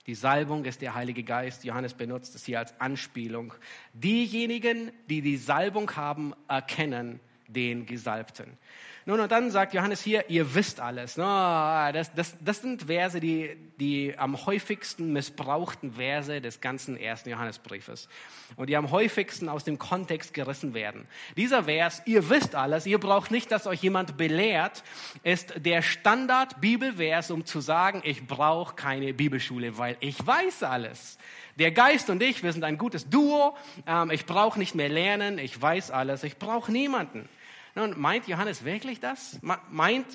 Die 0.06 0.14
Salbung 0.14 0.64
ist 0.66 0.82
der 0.82 0.94
Heilige 0.94 1.22
Geist. 1.22 1.64
Johannes 1.64 1.94
benutzt 1.94 2.34
es 2.34 2.44
hier 2.44 2.58
als 2.58 2.78
Anspielung. 2.78 3.54
Diejenigen, 3.94 4.92
die 5.08 5.22
die 5.22 5.38
Salbung 5.38 5.90
haben, 5.96 6.34
erkennen 6.46 7.20
den 7.48 7.86
Gesalbten. 7.86 8.58
Nun, 9.06 9.20
und 9.20 9.30
dann 9.30 9.50
sagt 9.50 9.74
Johannes 9.74 10.02
hier, 10.02 10.30
ihr 10.30 10.54
wisst 10.54 10.80
alles. 10.80 11.16
Das, 11.16 12.14
das, 12.14 12.36
das 12.40 12.62
sind 12.62 12.84
Verse, 12.84 13.20
die, 13.20 13.54
die 13.78 14.14
am 14.16 14.46
häufigsten 14.46 15.12
missbrauchten 15.12 15.92
Verse 15.92 16.40
des 16.40 16.62
ganzen 16.62 16.96
ersten 16.96 17.28
Johannesbriefes. 17.28 18.08
Und 18.56 18.70
die 18.70 18.76
am 18.76 18.90
häufigsten 18.90 19.50
aus 19.50 19.62
dem 19.62 19.78
Kontext 19.78 20.32
gerissen 20.32 20.72
werden. 20.72 21.06
Dieser 21.36 21.64
Vers, 21.64 22.00
ihr 22.06 22.30
wisst 22.30 22.54
alles, 22.54 22.86
ihr 22.86 22.98
braucht 22.98 23.30
nicht, 23.30 23.52
dass 23.52 23.66
euch 23.66 23.82
jemand 23.82 24.16
belehrt, 24.16 24.82
ist 25.22 25.52
der 25.58 25.82
Standard-Bibelvers, 25.82 27.30
um 27.30 27.44
zu 27.44 27.60
sagen, 27.60 28.00
ich 28.04 28.26
brauche 28.26 28.74
keine 28.74 29.12
Bibelschule, 29.12 29.76
weil 29.76 29.98
ich 30.00 30.26
weiß 30.26 30.62
alles. 30.62 31.18
Der 31.58 31.70
Geist 31.70 32.10
und 32.10 32.22
ich, 32.22 32.42
wir 32.42 32.52
sind 32.52 32.64
ein 32.64 32.78
gutes 32.78 33.08
Duo. 33.08 33.56
Ähm, 33.86 34.10
ich 34.10 34.26
brauche 34.26 34.58
nicht 34.58 34.74
mehr 34.74 34.88
lernen, 34.88 35.38
ich 35.38 35.60
weiß 35.60 35.90
alles, 35.90 36.24
ich 36.24 36.38
brauche 36.38 36.72
niemanden. 36.72 37.28
Nun, 37.74 37.98
meint 37.98 38.28
Johannes 38.28 38.64
wirklich 38.64 39.00
das? 39.00 39.38
Meint, 39.42 40.06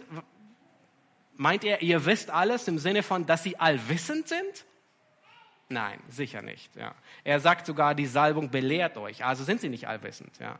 meint 1.35 1.63
er, 1.63 1.81
ihr 1.81 2.05
wisst 2.05 2.29
alles 2.29 2.67
im 2.67 2.79
Sinne 2.79 3.03
von, 3.03 3.25
dass 3.25 3.43
sie 3.43 3.59
allwissend 3.59 4.27
sind? 4.27 4.65
Nein, 5.69 5.99
sicher 6.09 6.41
nicht. 6.41 6.75
Ja. 6.75 6.95
Er 7.23 7.39
sagt 7.39 7.65
sogar, 7.65 7.95
die 7.95 8.07
Salbung 8.07 8.49
belehrt 8.49 8.97
euch, 8.97 9.23
also 9.23 9.43
sind 9.43 9.61
sie 9.61 9.69
nicht 9.69 9.87
allwissend. 9.87 10.37
Ja. 10.39 10.57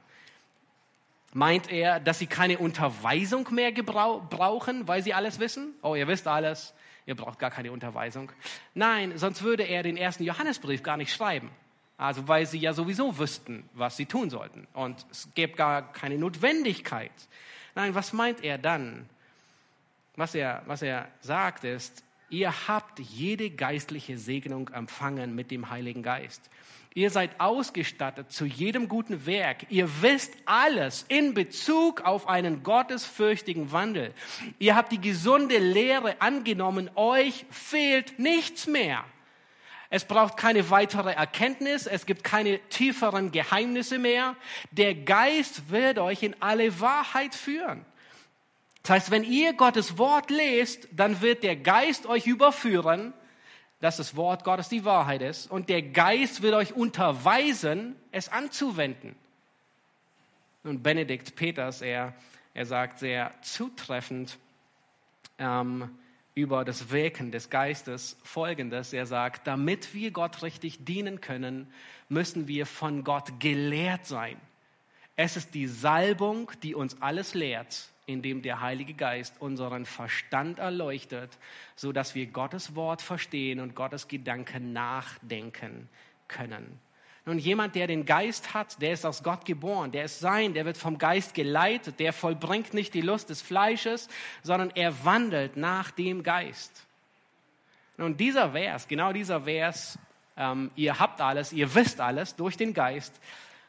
Meint 1.34 1.72
er, 1.72 2.00
dass 2.00 2.20
sie 2.20 2.28
keine 2.28 2.58
Unterweisung 2.58 3.48
mehr 3.52 3.72
brauchen, 3.72 4.88
weil 4.88 5.04
sie 5.04 5.14
alles 5.14 5.40
wissen? 5.40 5.74
Oh, 5.82 5.96
ihr 5.96 6.08
wisst 6.08 6.28
alles, 6.28 6.74
ihr 7.10 7.16
braucht 7.16 7.40
gar 7.40 7.52
keine 7.52 7.72
Unterweisung. 7.72 8.32
Nein, 8.74 9.18
sonst 9.18 9.42
würde 9.42 9.64
er 9.64 9.84
den 9.84 9.98
ersten 9.98 10.24
Johannesbrief 10.24 10.84
gar 10.84 10.96
nicht 10.96 11.12
schreiben. 11.12 11.50
Also 11.98 12.30
weil 12.30 12.46
sie 12.46 12.60
ja 12.60 12.72
sowieso 12.72 13.18
wüssten, 13.18 13.68
was 13.74 13.98
sie 13.98 14.06
tun 14.06 14.30
sollten. 14.30 14.68
Und 14.74 15.06
es 15.12 15.28
gäbe 15.36 15.56
gar 15.56 15.92
keine 15.92 16.18
Notwendigkeit. 16.18 17.12
Nein, 17.76 17.94
was 17.96 18.14
meint 18.14 18.44
er 18.44 18.58
dann? 18.58 19.10
Was 20.16 20.36
er, 20.36 20.64
was 20.66 20.82
er 20.82 21.10
sagt 21.22 21.66
ist, 21.66 22.04
Ihr 22.32 22.68
habt 22.68 23.00
jede 23.00 23.50
geistliche 23.50 24.20
Segnung 24.20 24.70
empfangen 24.70 25.34
mit 25.34 25.50
dem 25.50 25.72
Heiligen 25.72 26.04
Geist. 26.04 26.48
Ihr 26.96 27.12
seid 27.12 27.40
ausgestattet 27.40 28.32
zu 28.32 28.46
jedem 28.46 28.88
guten 28.90 29.28
Werk. 29.28 29.68
Ihr 29.70 30.02
wisst 30.02 30.34
alles 30.46 31.06
in 31.08 31.36
Bezug 31.36 32.02
auf 32.02 32.28
einen 32.28 32.64
gottesfürchtigen 32.64 33.72
Wandel. 33.72 34.14
Ihr 34.58 34.76
habt 34.76 34.92
die 34.92 35.00
gesunde 35.00 35.60
Lehre 35.60 36.20
angenommen. 36.20 36.90
Euch 36.96 37.46
fehlt 37.52 38.18
nichts 38.18 38.66
mehr. 38.66 39.06
Es 39.92 40.06
braucht 40.06 40.36
keine 40.36 40.70
weitere 40.72 41.12
Erkenntnis. 41.12 41.86
Es 41.86 42.08
gibt 42.08 42.24
keine 42.24 42.60
tieferen 42.70 43.32
Geheimnisse 43.32 44.00
mehr. 44.00 44.36
Der 44.72 44.96
Geist 44.96 45.70
wird 45.70 46.00
euch 46.00 46.24
in 46.24 46.36
alle 46.42 46.80
Wahrheit 46.80 47.36
führen. 47.36 47.86
Das 48.82 48.92
heißt, 48.92 49.12
wenn 49.12 49.24
ihr 49.24 49.54
Gottes 49.54 49.98
Wort 49.98 50.32
lest, 50.32 50.88
dann 50.92 51.22
wird 51.22 51.44
der 51.44 51.56
Geist 51.56 52.08
euch 52.08 52.26
überführen, 52.26 53.14
dass 53.80 53.98
das 53.98 54.16
Wort 54.16 54.44
Gottes 54.44 54.70
die 54.70 54.86
Wahrheit 54.86 55.22
ist 55.22 55.50
und 55.50 55.70
der 55.70 55.82
Geist 55.82 56.42
wird 56.42 56.54
euch 56.54 56.74
unterweisen, 56.74 57.96
es 58.12 58.30
anzuwenden. 58.30 59.16
Und 60.64 60.84
Benedikt 60.84 61.36
Peters, 61.36 61.82
er, 61.82 62.14
er 62.54 62.66
sagt 62.66 63.00
sehr 63.00 63.34
zutreffend 63.42 64.38
ähm, 65.38 65.90
über 66.36 66.66
das 66.66 66.92
Wirken 66.92 67.32
des 67.32 67.50
Geistes 67.50 68.18
Folgendes. 68.24 68.92
Er 68.92 69.06
sagt, 69.06 69.48
damit 69.48 69.94
wir 69.94 70.12
Gott 70.12 70.44
richtig 70.44 70.84
dienen 70.84 71.22
können, 71.22 71.72
müssen 72.10 72.48
wir 72.48 72.66
von 72.66 73.04
Gott 73.06 73.40
gelehrt 73.40 74.06
sein. 74.06 74.38
Es 75.16 75.38
ist 75.38 75.54
die 75.54 75.68
Salbung, 75.68 76.52
die 76.64 76.76
uns 76.76 77.02
alles 77.02 77.34
lehrt 77.34 77.90
indem 78.10 78.42
der 78.42 78.60
Heilige 78.60 78.96
Geist 78.96 79.36
unseren 79.40 79.86
Verstand 79.86 80.60
erleuchtet, 80.60 81.38
so 81.76 81.92
dass 81.92 82.16
wir 82.16 82.26
Gottes 82.26 82.76
Wort 82.76 83.02
verstehen 83.02 83.60
und 83.60 83.76
Gottes 83.76 84.08
Gedanken 84.08 84.74
nachdenken 84.74 85.88
können. 86.28 86.80
Nun, 87.26 87.38
jemand, 87.38 87.76
der 87.76 87.86
den 87.86 88.06
Geist 88.06 88.56
hat, 88.56 88.82
der 88.82 88.94
ist 88.94 89.06
aus 89.06 89.22
Gott 89.22 89.46
geboren, 89.46 89.92
der 89.92 90.06
ist 90.06 90.20
sein, 90.20 90.56
der 90.56 90.66
wird 90.66 90.78
vom 90.78 90.98
Geist 90.98 91.36
geleitet, 91.36 92.00
der 92.00 92.12
vollbringt 92.12 92.74
nicht 92.74 92.96
die 92.96 93.02
Lust 93.02 93.30
des 93.30 93.44
Fleisches, 93.44 94.08
sondern 94.42 94.72
er 94.72 95.06
wandelt 95.06 95.56
nach 95.56 95.92
dem 95.92 96.24
Geist. 96.24 96.88
Nun, 97.98 98.18
dieser 98.18 98.54
Vers, 98.54 98.88
genau 98.88 99.14
dieser 99.14 99.42
Vers, 99.42 100.00
ähm, 100.36 100.72
ihr 100.76 101.00
habt 101.00 101.22
alles, 101.22 101.54
ihr 101.54 101.76
wisst 101.76 102.02
alles 102.02 102.36
durch 102.36 102.58
den 102.58 102.74
Geist, 102.74 103.20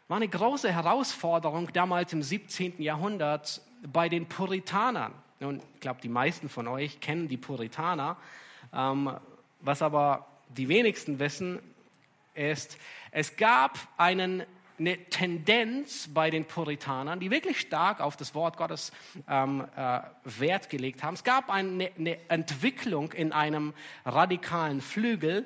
war 0.09 0.16
eine 0.16 0.28
große 0.28 0.72
Herausforderung 0.72 1.70
damals 1.72 2.12
im 2.12 2.22
17. 2.22 2.80
Jahrhundert 2.80 3.61
bei 3.86 4.08
den 4.08 4.26
Puritanern. 4.26 5.12
Und 5.40 5.62
ich 5.74 5.80
glaube, 5.80 6.00
die 6.02 6.08
meisten 6.08 6.48
von 6.48 6.68
euch 6.68 7.00
kennen 7.00 7.28
die 7.28 7.36
Puritaner. 7.36 8.16
Ähm, 8.72 9.10
was 9.60 9.82
aber 9.82 10.26
die 10.48 10.68
wenigsten 10.68 11.18
wissen, 11.18 11.60
ist, 12.34 12.78
es 13.10 13.36
gab 13.36 13.78
einen, 13.96 14.44
eine 14.78 14.96
Tendenz 15.06 16.08
bei 16.12 16.30
den 16.30 16.44
Puritanern, 16.44 17.20
die 17.20 17.30
wirklich 17.30 17.60
stark 17.60 18.00
auf 18.00 18.16
das 18.16 18.34
Wort 18.34 18.56
Gottes 18.56 18.92
ähm, 19.28 19.66
äh, 19.76 20.00
Wert 20.24 20.70
gelegt 20.70 21.02
haben. 21.02 21.14
Es 21.14 21.24
gab 21.24 21.50
eine, 21.50 21.90
eine 21.98 22.18
Entwicklung 22.28 23.12
in 23.12 23.32
einem 23.32 23.74
radikalen 24.04 24.80
Flügel. 24.80 25.44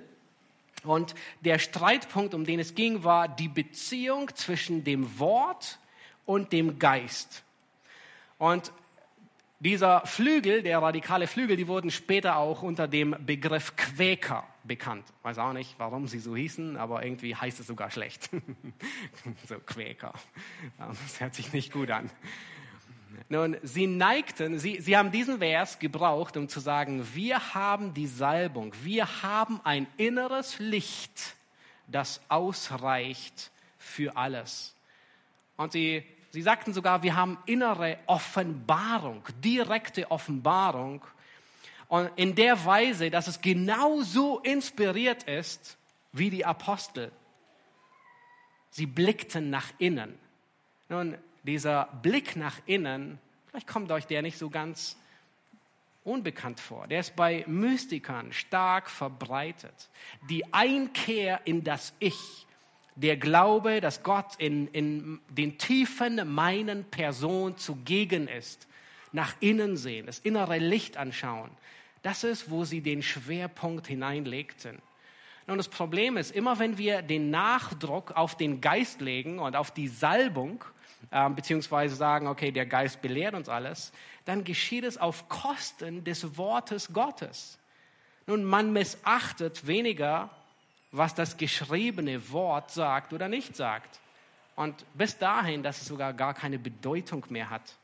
Und 0.83 1.15
der 1.41 1.59
Streitpunkt, 1.59 2.35
um 2.35 2.45
den 2.45 2.61
es 2.61 2.75
ging, 2.75 3.05
war 3.05 3.27
die 3.27 3.49
Beziehung 3.49 4.35
zwischen 4.35 4.85
dem 4.85 5.19
Wort 5.19 5.79
und 6.27 6.53
dem 6.53 6.79
Geist. 6.79 7.43
Und 8.45 8.73
dieser 9.59 10.03
Flügel, 10.05 10.63
der 10.63 10.83
radikale 10.83 11.27
Flügel, 11.27 11.57
die 11.57 11.67
wurden 11.67 11.91
später 11.91 12.37
auch 12.37 12.63
unter 12.63 12.87
dem 12.87 13.17
Begriff 13.25 13.75
Quäker 13.75 14.45
bekannt. 14.65 15.07
Weiß 15.23 15.39
auch 15.39 15.55
nicht, 15.55 15.77
warum 15.79 16.07
sie 16.09 16.19
so 16.19 16.37
hießen, 16.37 16.77
aber 16.77 17.03
irgendwie 17.03 17.35
heißt 17.35 17.59
es 17.61 17.67
sogar 17.67 17.91
schlecht. 17.91 18.29
so 19.49 19.55
Quäker. 19.61 20.13
Das 20.77 21.21
hört 21.23 21.35
sich 21.35 21.55
nicht 21.55 21.73
gut 21.73 21.91
an. 21.91 22.11
Nun, 23.31 23.57
sie 23.63 23.87
neigten, 23.87 24.59
sie, 24.59 24.79
sie 24.79 24.95
haben 24.99 25.11
diesen 25.11 25.39
Vers 25.39 25.79
gebraucht, 25.79 26.37
um 26.37 26.51
zu 26.51 26.61
sagen, 26.61 27.03
wir 27.15 27.55
haben 27.55 27.95
die 27.95 28.09
Salbung, 28.09 28.75
wir 28.83 29.23
haben 29.23 29.59
ein 29.65 29.87
inneres 29.97 30.59
Licht, 30.59 31.35
das 31.87 32.21
ausreicht 32.29 33.53
für 33.79 34.19
alles. 34.19 34.77
Und 35.57 35.73
sie 35.73 36.05
Sie 36.35 36.43
sagten 36.43 36.73
sogar, 36.73 37.05
wir 37.05 37.15
haben 37.15 37.39
innere 37.47 37.97
Offenbarung, 38.07 39.23
direkte 39.45 40.11
Offenbarung. 40.11 41.01
Und 41.87 42.11
in 42.17 42.35
der 42.35 42.65
Weise, 42.65 43.09
dass 43.09 43.29
es 43.29 43.41
genauso 43.41 44.41
inspiriert 44.41 45.23
ist 45.23 45.79
wie 46.11 46.31
die 46.31 46.45
Apostel. 46.45 47.13
Sie 48.71 48.87
blickten 48.87 49.49
nach 49.49 49.71
innen. 49.79 50.19
Nun, 50.89 51.17
dieser 51.45 51.85
Blick 52.03 52.35
nach 52.35 52.59
innen, 52.67 53.21
vielleicht 53.47 53.69
kommt 53.69 53.93
euch 53.93 54.09
der 54.09 54.21
nicht 54.21 54.37
so 54.37 54.51
ganz 54.51 54.97
unbekannt 56.03 56.59
vor. 56.59 56.89
Der 56.89 56.99
ist 56.99 57.15
bei 57.15 57.45
Mystikern 57.47 58.33
stark 58.33 58.91
verbreitet. 58.91 59.89
Die 60.29 60.53
Einkehr 60.53 61.43
in 61.45 61.63
das 61.63 61.95
Ich 62.01 62.45
der 62.97 63.17
Glaube, 63.17 63.81
dass 63.81 64.03
Gott 64.03 64.37
in, 64.39 64.69
in 64.69 65.21
den 65.29 65.59
Tiefen 65.59 66.33
meinen 66.33 66.85
Person 66.85 67.57
zugegen 67.57 68.29
ist, 68.29 68.69
nach 69.13 69.35
innen 69.41 69.77
sehen, 69.77 70.07
das 70.07 70.19
innere 70.19 70.59
Licht 70.59 70.97
anschauen, 70.97 71.51
das 72.03 72.25
ist, 72.25 72.51
wo 72.51 72.65
sie 72.65 72.83
den 72.83 73.03
Schwerpunkt 73.03 73.87
hineinlegten. 73.87 74.81
Nun, 75.47 75.57
das 75.57 75.69
Problem 75.69 76.17
ist, 76.17 76.31
immer 76.31 76.59
wenn 76.59 76.79
wir 76.79 77.03
den 77.03 77.31
Nachdruck 77.31 78.13
auf 78.13 78.37
den 78.37 78.61
Geist 78.61 79.01
legen 79.01 79.39
und 79.39 79.57
auf 79.57 79.71
die 79.71 79.89
Salbung, 79.89 80.65
äh, 81.11 81.29
beziehungsweise 81.31 81.95
sagen, 81.97 82.27
okay, 82.29 82.51
der 82.51 82.67
Geist 82.67 83.03
belehrt 83.03 83.35
uns 83.35 83.49
alles, 83.49 83.93
dann 84.25 84.45
geschieht 84.45 84.85
es 84.85 84.97
auf 84.97 85.29
Kosten 85.29 86.05
des 86.05 86.39
Wortes 86.39 86.93
Gottes. 86.93 87.59
Nun, 88.27 88.45
man 88.45 88.73
missachtet 88.73 89.67
weniger 89.67 90.31
was 90.97 91.15
das 91.15 91.37
geschriebene 91.37 92.31
Wort 92.31 92.71
sagt 92.71 93.13
oder 93.13 93.29
nicht 93.29 93.57
sagt. 93.57 94.01
Und 94.55 94.85
bis 94.95 95.19
dahin, 95.19 95.63
dass 95.63 95.83
es 95.83 95.89
sogar 95.89 96.15
gar 96.15 96.35
keine 96.35 96.59
Bedeutung 96.59 97.25
mehr 97.31 97.51
hat, 97.51 97.75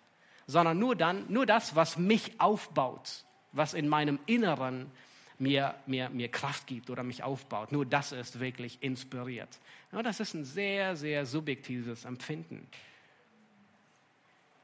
sondern 0.46 0.78
nur 0.78 0.94
dann, 0.94 1.24
nur 1.28 1.44
das, 1.44 1.74
was 1.74 1.98
mich 1.98 2.40
aufbaut, 2.40 3.24
was 3.52 3.74
in 3.74 3.88
meinem 3.88 4.20
Inneren 4.26 4.90
mir, 5.38 5.74
mir, 5.86 6.08
mir 6.10 6.28
Kraft 6.28 6.68
gibt 6.68 6.88
oder 6.88 7.02
mich 7.02 7.24
aufbaut. 7.24 7.72
Nur 7.72 7.84
das 7.84 8.12
ist 8.12 8.38
wirklich 8.38 8.78
inspiriert. 8.80 9.58
Ja, 9.90 10.02
das 10.02 10.20
ist 10.20 10.34
ein 10.34 10.44
sehr, 10.44 10.94
sehr 10.94 11.26
subjektives 11.26 12.04
Empfinden. 12.04 12.68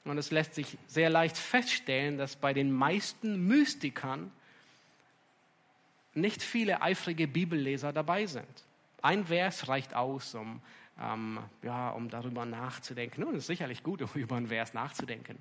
Und 0.05 0.19
es 0.19 0.31
lässt 0.31 0.55
sich 0.55 0.79
sehr 0.87 1.11
leicht 1.11 1.37
feststellen, 1.37 2.17
dass 2.17 2.37
bei 2.37 2.55
den 2.55 2.71
meisten 2.71 3.49
Mystikern 3.49 4.31
nicht 6.17 6.43
viele 6.43 6.83
eifrige 6.83 7.29
Bibelleser 7.29 7.93
dabei 7.93 8.27
sind. 8.27 8.65
Ein 9.03 9.27
Vers 9.27 9.69
reicht 9.69 9.95
aus, 9.95 10.35
um, 10.35 10.61
ähm, 11.01 11.39
ja, 11.63 11.91
um 11.91 12.09
darüber 12.09 12.45
nachzudenken. 12.45 13.21
Nun, 13.23 13.35
es 13.35 13.43
ist 13.43 13.47
sicherlich 13.49 13.83
gut, 13.83 14.03
um 14.03 14.09
über 14.15 14.37
einen 14.37 14.49
Vers 14.49 14.75
nachzudenken. 14.75 15.39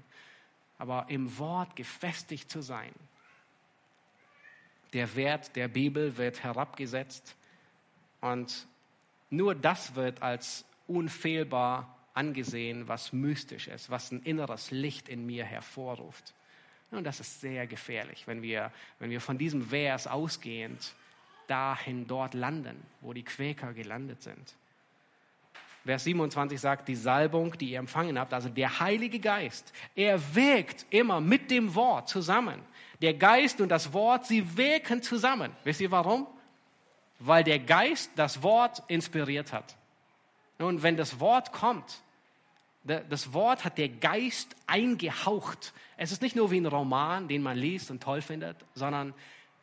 Aber 0.77 1.05
im 1.09 1.37
Wort 1.37 1.75
gefestigt 1.75 2.51
zu 2.51 2.61
sein. 2.61 2.91
Der 4.93 5.15
Wert 5.15 5.55
der 5.55 5.67
Bibel 5.67 6.17
wird 6.17 6.43
herabgesetzt 6.43 7.35
und 8.21 8.67
nur 9.29 9.55
das 9.55 9.95
wird 9.95 10.21
als 10.21 10.65
unfehlbar 10.87 11.95
angesehen, 12.13 12.87
was 12.87 13.11
mystisch 13.11 13.67
ist, 13.67 13.89
was 13.89 14.11
ein 14.11 14.21
inneres 14.21 14.71
Licht 14.71 15.09
in 15.09 15.25
mir 15.25 15.43
hervorruft. 15.43 16.33
Und 16.91 17.03
das 17.03 17.19
ist 17.19 17.41
sehr 17.41 17.67
gefährlich, 17.67 18.27
wenn 18.27 18.41
wir, 18.41 18.71
wenn 18.99 19.09
wir 19.09 19.19
von 19.19 19.37
diesem 19.37 19.61
Vers 19.69 20.07
ausgehend 20.07 20.93
dahin 21.47 22.07
dort 22.07 22.33
landen, 22.33 22.81
wo 23.01 23.13
die 23.13 23.23
Quäker 23.23 23.73
gelandet 23.73 24.23
sind. 24.23 24.55
Vers 25.85 26.03
27 26.05 26.59
sagt, 26.59 26.87
die 26.87 26.95
Salbung, 26.95 27.55
die 27.57 27.71
ihr 27.71 27.79
empfangen 27.79 28.17
habt, 28.17 28.33
also 28.33 28.49
der 28.49 28.79
Heilige 28.79 29.19
Geist, 29.19 29.71
er 29.95 30.35
wirkt 30.35 30.85
immer 30.89 31.21
mit 31.21 31.51
dem 31.51 31.75
Wort 31.75 32.09
zusammen. 32.09 32.59
Der 33.01 33.13
Geist 33.13 33.61
und 33.61 33.69
das 33.69 33.93
Wort, 33.93 34.25
sie 34.25 34.57
wirken 34.57 35.03
zusammen. 35.03 35.51
Wisst 35.63 35.81
ihr 35.81 35.91
warum? 35.91 36.25
Weil 37.19 37.43
der 37.43 37.59
Geist 37.59 38.11
das 38.15 38.41
Wort 38.41 38.81
inspiriert 38.87 39.53
hat. 39.53 39.75
Nun, 40.57 40.81
wenn 40.81 40.97
das 40.97 41.19
Wort 41.19 41.51
kommt, 41.51 42.01
das 42.85 43.33
Wort 43.33 43.65
hat 43.65 43.77
der 43.77 43.89
Geist 43.89 44.55
eingehaucht. 44.67 45.73
Es 45.97 46.11
ist 46.11 46.21
nicht 46.21 46.35
nur 46.35 46.51
wie 46.51 46.59
ein 46.59 46.67
Roman, 46.67 47.27
den 47.27 47.41
man 47.41 47.57
liest 47.57 47.89
und 47.89 48.01
toll 48.01 48.21
findet, 48.21 48.57
sondern 48.75 49.13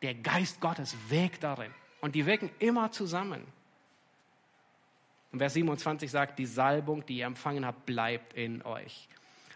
der 0.03 0.15
Geist 0.15 0.61
Gottes 0.61 0.97
wirkt 1.09 1.45
darin. 1.45 1.73
Und 2.01 2.17
die 2.17 2.27
wirken 2.27 2.51
immer 2.59 2.91
zusammen. 2.91 3.45
Und 5.31 5.39
Vers 5.39 5.55
27 5.55 6.11
sagt, 6.11 6.39
die 6.39 6.47
Salbung, 6.47 7.07
die 7.07 7.19
ihr 7.19 7.27
empfangen 7.27 7.65
habt, 7.65 7.87
bleibt 7.87 8.35
in 8.35 8.63
euch. 8.63 9.09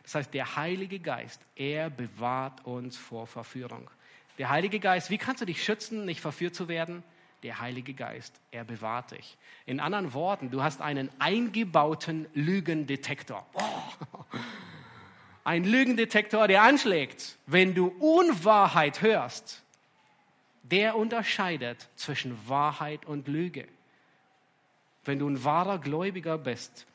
Das 0.04 0.14
heißt, 0.14 0.32
der 0.32 0.54
Heilige 0.54 1.00
Geist, 1.00 1.42
er 1.56 1.90
bewahrt 1.90 2.64
uns 2.64 2.96
vor 2.96 3.26
Verführung. 3.26 3.90
Der 4.38 4.48
Heilige 4.48 4.78
Geist, 4.78 5.10
wie 5.10 5.18
kannst 5.18 5.42
du 5.42 5.44
dich 5.44 5.64
schützen, 5.64 6.04
nicht 6.04 6.20
verführt 6.20 6.54
zu 6.54 6.68
werden? 6.68 7.02
Der 7.42 7.60
Heilige 7.60 7.94
Geist, 7.94 8.34
er 8.50 8.64
bewahrt 8.64 9.12
dich. 9.12 9.36
In 9.66 9.80
anderen 9.80 10.12
Worten, 10.14 10.50
du 10.50 10.62
hast 10.62 10.80
einen 10.80 11.10
eingebauten 11.18 12.26
Lügendetektor. 12.34 13.46
Oh. 13.52 13.60
Ein 15.44 15.62
Lügendetektor, 15.62 16.48
der 16.48 16.62
anschlägt, 16.62 17.38
wenn 17.46 17.74
du 17.74 17.86
Unwahrheit 18.00 19.00
hörst. 19.00 19.62
Der 20.64 20.96
unterscheidet 20.96 21.88
zwischen 21.94 22.36
Wahrheit 22.48 23.06
und 23.06 23.28
Lüge. 23.28 23.68
Wenn 25.04 25.20
du 25.20 25.28
ein 25.28 25.44
wahrer 25.44 25.78
Gläubiger 25.78 26.36
bist, 26.36 26.86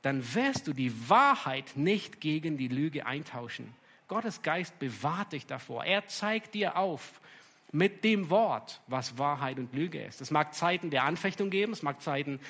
dann 0.00 0.34
wirst 0.34 0.66
du 0.66 0.72
die 0.72 1.10
Wahrheit 1.10 1.72
nicht 1.74 2.22
gegen 2.22 2.56
die 2.56 2.68
Lüge 2.68 3.04
eintauschen. 3.04 3.74
Gottes 4.08 4.40
Geist 4.40 4.78
bewahrt 4.78 5.32
dich 5.32 5.44
davor. 5.44 5.84
Er 5.84 6.06
zeigt 6.06 6.54
dir 6.54 6.76
auf 6.78 7.20
mit 7.72 8.04
dem 8.04 8.30
Wort, 8.30 8.80
was 8.86 9.18
Wahrheit 9.18 9.58
und 9.58 9.74
Lüge 9.74 10.02
ist. 10.02 10.20
Es 10.20 10.30
mag 10.30 10.54
Zeiten 10.54 10.90
der 10.90 11.04
Anfechtung 11.04 11.50
geben, 11.50 11.72
es 11.72 11.82
mag 11.82 12.00
Zeiten 12.00 12.40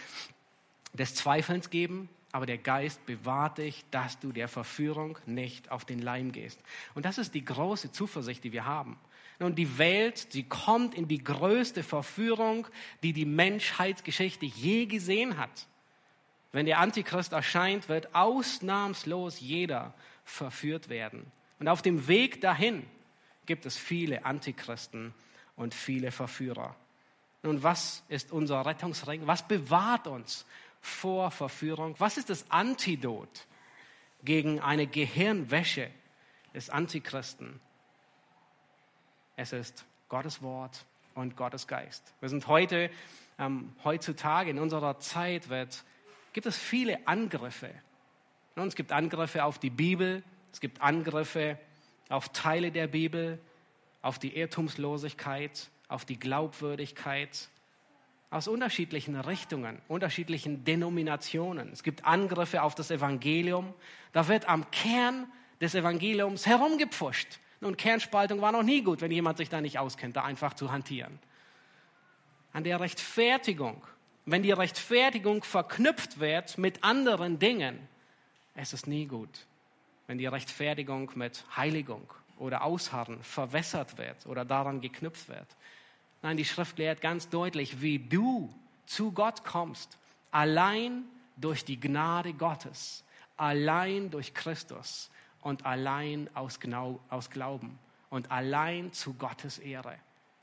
des 0.92 1.14
Zweifelns 1.14 1.70
geben, 1.70 2.08
aber 2.30 2.46
der 2.46 2.58
Geist 2.58 3.04
bewahrt 3.06 3.58
dich, 3.58 3.84
dass 3.90 4.20
du 4.20 4.32
der 4.32 4.48
Verführung 4.48 5.18
nicht 5.26 5.70
auf 5.70 5.84
den 5.84 6.00
Leim 6.00 6.32
gehst. 6.32 6.60
Und 6.94 7.04
das 7.04 7.18
ist 7.18 7.34
die 7.34 7.44
große 7.44 7.90
Zuversicht, 7.90 8.44
die 8.44 8.52
wir 8.52 8.64
haben. 8.64 8.98
Nun, 9.40 9.54
die 9.54 9.78
Welt, 9.78 10.28
sie 10.30 10.42
kommt 10.42 10.94
in 10.94 11.08
die 11.08 11.22
größte 11.22 11.82
Verführung, 11.82 12.66
die 13.02 13.12
die 13.12 13.24
Menschheitsgeschichte 13.24 14.46
je 14.46 14.86
gesehen 14.86 15.38
hat. 15.38 15.68
Wenn 16.50 16.66
der 16.66 16.80
Antichrist 16.80 17.32
erscheint, 17.32 17.88
wird 17.88 18.14
ausnahmslos 18.14 19.40
jeder 19.40 19.94
verführt 20.24 20.88
werden. 20.88 21.30
Und 21.60 21.68
auf 21.68 21.82
dem 21.82 22.08
Weg 22.08 22.40
dahin 22.40 22.84
gibt 23.48 23.66
es 23.66 23.76
viele 23.76 24.24
Antichristen 24.24 25.12
und 25.56 25.74
viele 25.74 26.12
Verführer. 26.12 26.76
Nun, 27.42 27.62
was 27.62 28.04
ist 28.08 28.30
unser 28.30 28.64
Rettungsring? 28.64 29.26
Was 29.26 29.42
bewahrt 29.42 30.06
uns 30.06 30.44
vor 30.80 31.30
Verführung? 31.30 31.96
Was 31.98 32.18
ist 32.18 32.30
das 32.30 32.48
Antidot 32.50 33.46
gegen 34.22 34.60
eine 34.60 34.86
Gehirnwäsche 34.86 35.90
des 36.54 36.68
Antichristen? 36.68 37.58
Es 39.36 39.52
ist 39.52 39.84
Gottes 40.10 40.42
Wort 40.42 40.84
und 41.14 41.34
Gottes 41.36 41.66
Geist. 41.66 42.12
Wir 42.20 42.28
sind 42.28 42.48
heute, 42.48 42.90
ähm, 43.38 43.72
heutzutage 43.82 44.50
in 44.50 44.58
unserer 44.58 45.00
Zeit 45.00 45.48
wird, 45.48 45.84
gibt 46.34 46.46
es 46.46 46.58
viele 46.58 47.08
Angriffe. 47.08 47.70
Und 48.56 48.68
es 48.68 48.74
gibt 48.74 48.92
Angriffe 48.92 49.44
auf 49.44 49.58
die 49.58 49.70
Bibel, 49.70 50.22
es 50.52 50.60
gibt 50.60 50.82
Angriffe 50.82 51.58
auf 52.08 52.30
Teile 52.30 52.70
der 52.70 52.86
Bibel, 52.86 53.38
auf 54.02 54.18
die 54.18 54.36
Irrtumslosigkeit, 54.36 55.68
auf 55.88 56.04
die 56.04 56.18
Glaubwürdigkeit, 56.18 57.48
aus 58.30 58.46
unterschiedlichen 58.46 59.16
Richtungen, 59.16 59.80
unterschiedlichen 59.88 60.64
Denominationen. 60.64 61.70
Es 61.72 61.82
gibt 61.82 62.04
Angriffe 62.04 62.62
auf 62.62 62.74
das 62.74 62.90
Evangelium. 62.90 63.72
Da 64.12 64.28
wird 64.28 64.48
am 64.48 64.70
Kern 64.70 65.26
des 65.60 65.74
Evangeliums 65.74 66.46
herumgepfuscht. 66.46 67.38
Nun, 67.60 67.76
Kernspaltung 67.76 68.40
war 68.40 68.52
noch 68.52 68.62
nie 68.62 68.82
gut, 68.82 69.00
wenn 69.00 69.10
jemand 69.10 69.38
sich 69.38 69.48
da 69.48 69.60
nicht 69.60 69.78
auskennt, 69.78 70.16
da 70.16 70.24
einfach 70.24 70.54
zu 70.54 70.70
hantieren. 70.70 71.18
An 72.52 72.64
der 72.64 72.80
Rechtfertigung, 72.80 73.82
wenn 74.26 74.42
die 74.42 74.52
Rechtfertigung 74.52 75.42
verknüpft 75.42 76.20
wird 76.20 76.58
mit 76.58 76.84
anderen 76.84 77.38
Dingen, 77.38 77.78
es 78.54 78.72
ist 78.72 78.86
nie 78.86 79.06
gut 79.06 79.47
wenn 80.08 80.18
die 80.18 80.26
Rechtfertigung 80.26 81.12
mit 81.14 81.44
Heiligung 81.56 82.12
oder 82.38 82.64
Ausharren 82.64 83.22
verwässert 83.22 83.98
wird 83.98 84.26
oder 84.26 84.44
daran 84.44 84.80
geknüpft 84.80 85.28
wird. 85.28 85.46
Nein, 86.22 86.36
die 86.36 86.44
Schrift 86.44 86.78
lehrt 86.78 87.00
ganz 87.00 87.28
deutlich, 87.28 87.80
wie 87.80 88.00
du 88.00 88.52
zu 88.86 89.12
Gott 89.12 89.44
kommst, 89.44 89.98
allein 90.32 91.04
durch 91.36 91.64
die 91.64 91.78
Gnade 91.78 92.32
Gottes, 92.32 93.04
allein 93.36 94.10
durch 94.10 94.34
Christus 94.34 95.10
und 95.42 95.66
allein 95.66 96.28
aus, 96.34 96.58
Glauben 96.58 97.78
und 98.10 98.32
allein 98.32 98.92
zu 98.92 99.14
Gottes 99.14 99.58
Ehre. 99.58 99.94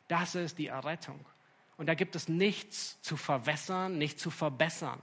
Das 0.07 0.35
ist 0.35 0.59
die 0.59 0.67
Errettung. 0.67 1.19
Und 1.77 1.87
da 1.87 1.95
gibt 1.95 2.15
es 2.15 2.29
nichts 2.29 3.01
zu 3.01 3.17
verwässern, 3.17 3.97
nichts 3.97 4.21
zu 4.21 4.29
verbessern. 4.29 5.01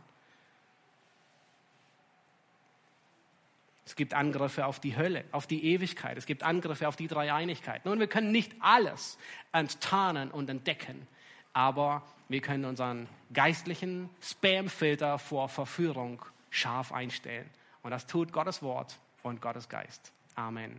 Es 3.84 3.96
gibt 3.96 4.14
Angriffe 4.14 4.66
auf 4.66 4.78
die 4.78 4.96
Hölle, 4.96 5.24
auf 5.32 5.46
die 5.46 5.64
Ewigkeit. 5.64 6.16
Es 6.16 6.26
gibt 6.26 6.42
Angriffe 6.42 6.86
auf 6.86 6.96
die 6.96 7.08
Dreieinigkeit. 7.08 7.84
Nun, 7.84 7.98
wir 7.98 8.06
können 8.06 8.30
nicht 8.30 8.52
alles 8.60 9.18
enttarnen 9.52 10.30
und 10.30 10.48
entdecken, 10.48 11.06
aber 11.52 12.02
wir 12.28 12.40
können 12.40 12.64
unseren 12.64 13.08
geistlichen 13.32 14.08
Spamfilter 14.20 15.18
vor 15.18 15.48
Verführung 15.48 16.24
scharf 16.50 16.92
einstellen. 16.92 17.48
Und 17.82 17.90
das 17.90 18.06
tut 18.06 18.32
Gottes 18.32 18.62
Wort 18.62 18.98
und 19.22 19.42
Gottes 19.42 19.68
Geist. 19.68 20.12
Amen. 20.36 20.70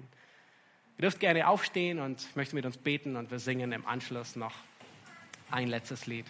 Ihr 0.98 1.02
dürft 1.02 1.20
gerne 1.20 1.48
aufstehen 1.48 2.00
und 2.00 2.36
möchte 2.36 2.56
mit 2.56 2.66
uns 2.66 2.78
beten 2.78 3.18
und 3.18 3.32
wir 3.32 3.40
singen 3.40 3.72
im 3.72 3.86
Anschluss 3.86 4.36
noch 4.36 4.54
ein 5.52 5.68
letztes 5.68 6.06
Lied. 6.06 6.26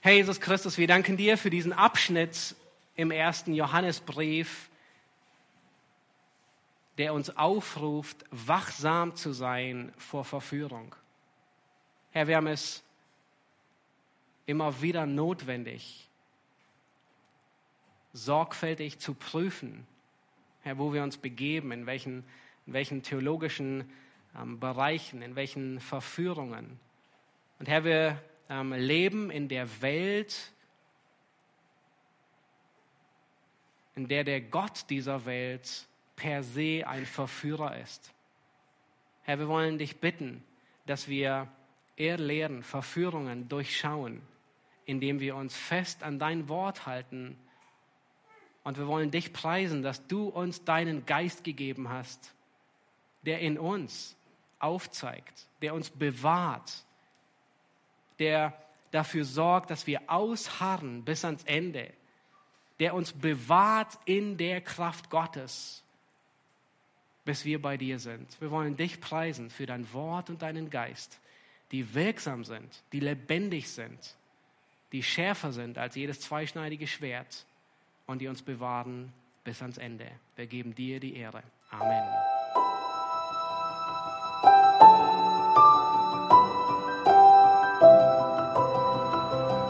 Herr 0.00 0.12
Jesus 0.12 0.40
Christus, 0.40 0.78
wir 0.78 0.86
danken 0.86 1.16
dir 1.16 1.38
für 1.38 1.50
diesen 1.50 1.72
Abschnitt 1.72 2.54
im 2.96 3.10
ersten 3.10 3.54
Johannesbrief, 3.54 4.70
der 6.98 7.12
uns 7.12 7.36
aufruft, 7.36 8.24
wachsam 8.30 9.16
zu 9.16 9.32
sein 9.32 9.92
vor 9.96 10.24
Verführung. 10.24 10.94
Herr, 12.12 12.28
wir 12.28 12.36
haben 12.36 12.46
es 12.46 12.84
immer 14.46 14.80
wieder 14.80 15.06
notwendig, 15.06 16.08
sorgfältig 18.12 19.00
zu 19.00 19.14
prüfen, 19.14 19.86
Herr, 20.62 20.78
wo 20.78 20.92
wir 20.92 21.02
uns 21.02 21.16
begeben, 21.16 21.72
in 21.72 21.86
welchen, 21.86 22.24
in 22.66 22.72
welchen 22.72 23.02
theologischen 23.02 23.90
ähm, 24.38 24.60
Bereichen, 24.60 25.20
in 25.20 25.34
welchen 25.34 25.80
Verführungen. 25.80 26.78
Und 27.58 27.68
Herr, 27.68 27.84
wir 27.84 28.22
ähm, 28.48 28.72
leben 28.72 29.30
in 29.30 29.48
der 29.48 29.82
Welt, 29.82 30.52
in 33.96 34.08
der 34.08 34.24
der 34.24 34.40
Gott 34.40 34.86
dieser 34.90 35.24
Welt 35.24 35.86
per 36.16 36.42
se 36.42 36.84
ein 36.86 37.06
Verführer 37.06 37.78
ist. 37.78 38.12
Herr, 39.22 39.38
wir 39.38 39.48
wollen 39.48 39.78
dich 39.78 40.00
bitten, 40.00 40.42
dass 40.86 41.08
wir 41.08 41.48
Irrlehren, 41.96 42.62
Verführungen 42.62 43.48
durchschauen, 43.48 44.20
indem 44.84 45.20
wir 45.20 45.36
uns 45.36 45.56
fest 45.56 46.02
an 46.02 46.18
dein 46.18 46.48
Wort 46.48 46.86
halten. 46.86 47.38
Und 48.64 48.78
wir 48.78 48.86
wollen 48.86 49.10
dich 49.10 49.32
preisen, 49.32 49.82
dass 49.82 50.06
du 50.06 50.28
uns 50.28 50.64
deinen 50.64 51.06
Geist 51.06 51.44
gegeben 51.44 51.88
hast, 51.88 52.34
der 53.22 53.40
in 53.40 53.58
uns 53.58 54.16
aufzeigt, 54.58 55.46
der 55.62 55.74
uns 55.74 55.90
bewahrt, 55.90 56.84
der 58.18 58.54
dafür 58.90 59.24
sorgt, 59.24 59.70
dass 59.70 59.86
wir 59.86 60.02
ausharren 60.06 61.04
bis 61.04 61.24
ans 61.24 61.44
Ende, 61.44 61.92
der 62.80 62.94
uns 62.94 63.12
bewahrt 63.12 63.98
in 64.04 64.36
der 64.36 64.60
Kraft 64.60 65.10
Gottes, 65.10 65.82
bis 67.24 67.44
wir 67.44 67.60
bei 67.60 67.76
dir 67.76 67.98
sind. 67.98 68.40
Wir 68.40 68.50
wollen 68.50 68.76
dich 68.76 69.00
preisen 69.00 69.50
für 69.50 69.66
dein 69.66 69.92
Wort 69.92 70.30
und 70.30 70.42
deinen 70.42 70.70
Geist, 70.70 71.20
die 71.70 71.94
wirksam 71.94 72.44
sind, 72.44 72.82
die 72.92 73.00
lebendig 73.00 73.70
sind, 73.70 74.16
die 74.92 75.02
schärfer 75.02 75.52
sind 75.52 75.78
als 75.78 75.94
jedes 75.94 76.20
zweischneidige 76.20 76.86
Schwert 76.86 77.46
und 78.06 78.20
die 78.20 78.28
uns 78.28 78.42
bewahren 78.42 79.12
bis 79.44 79.62
ans 79.62 79.78
Ende. 79.78 80.10
Wir 80.36 80.46
geben 80.46 80.74
dir 80.74 81.00
die 81.00 81.16
Ehre. 81.16 81.42
Amen. 81.70 82.33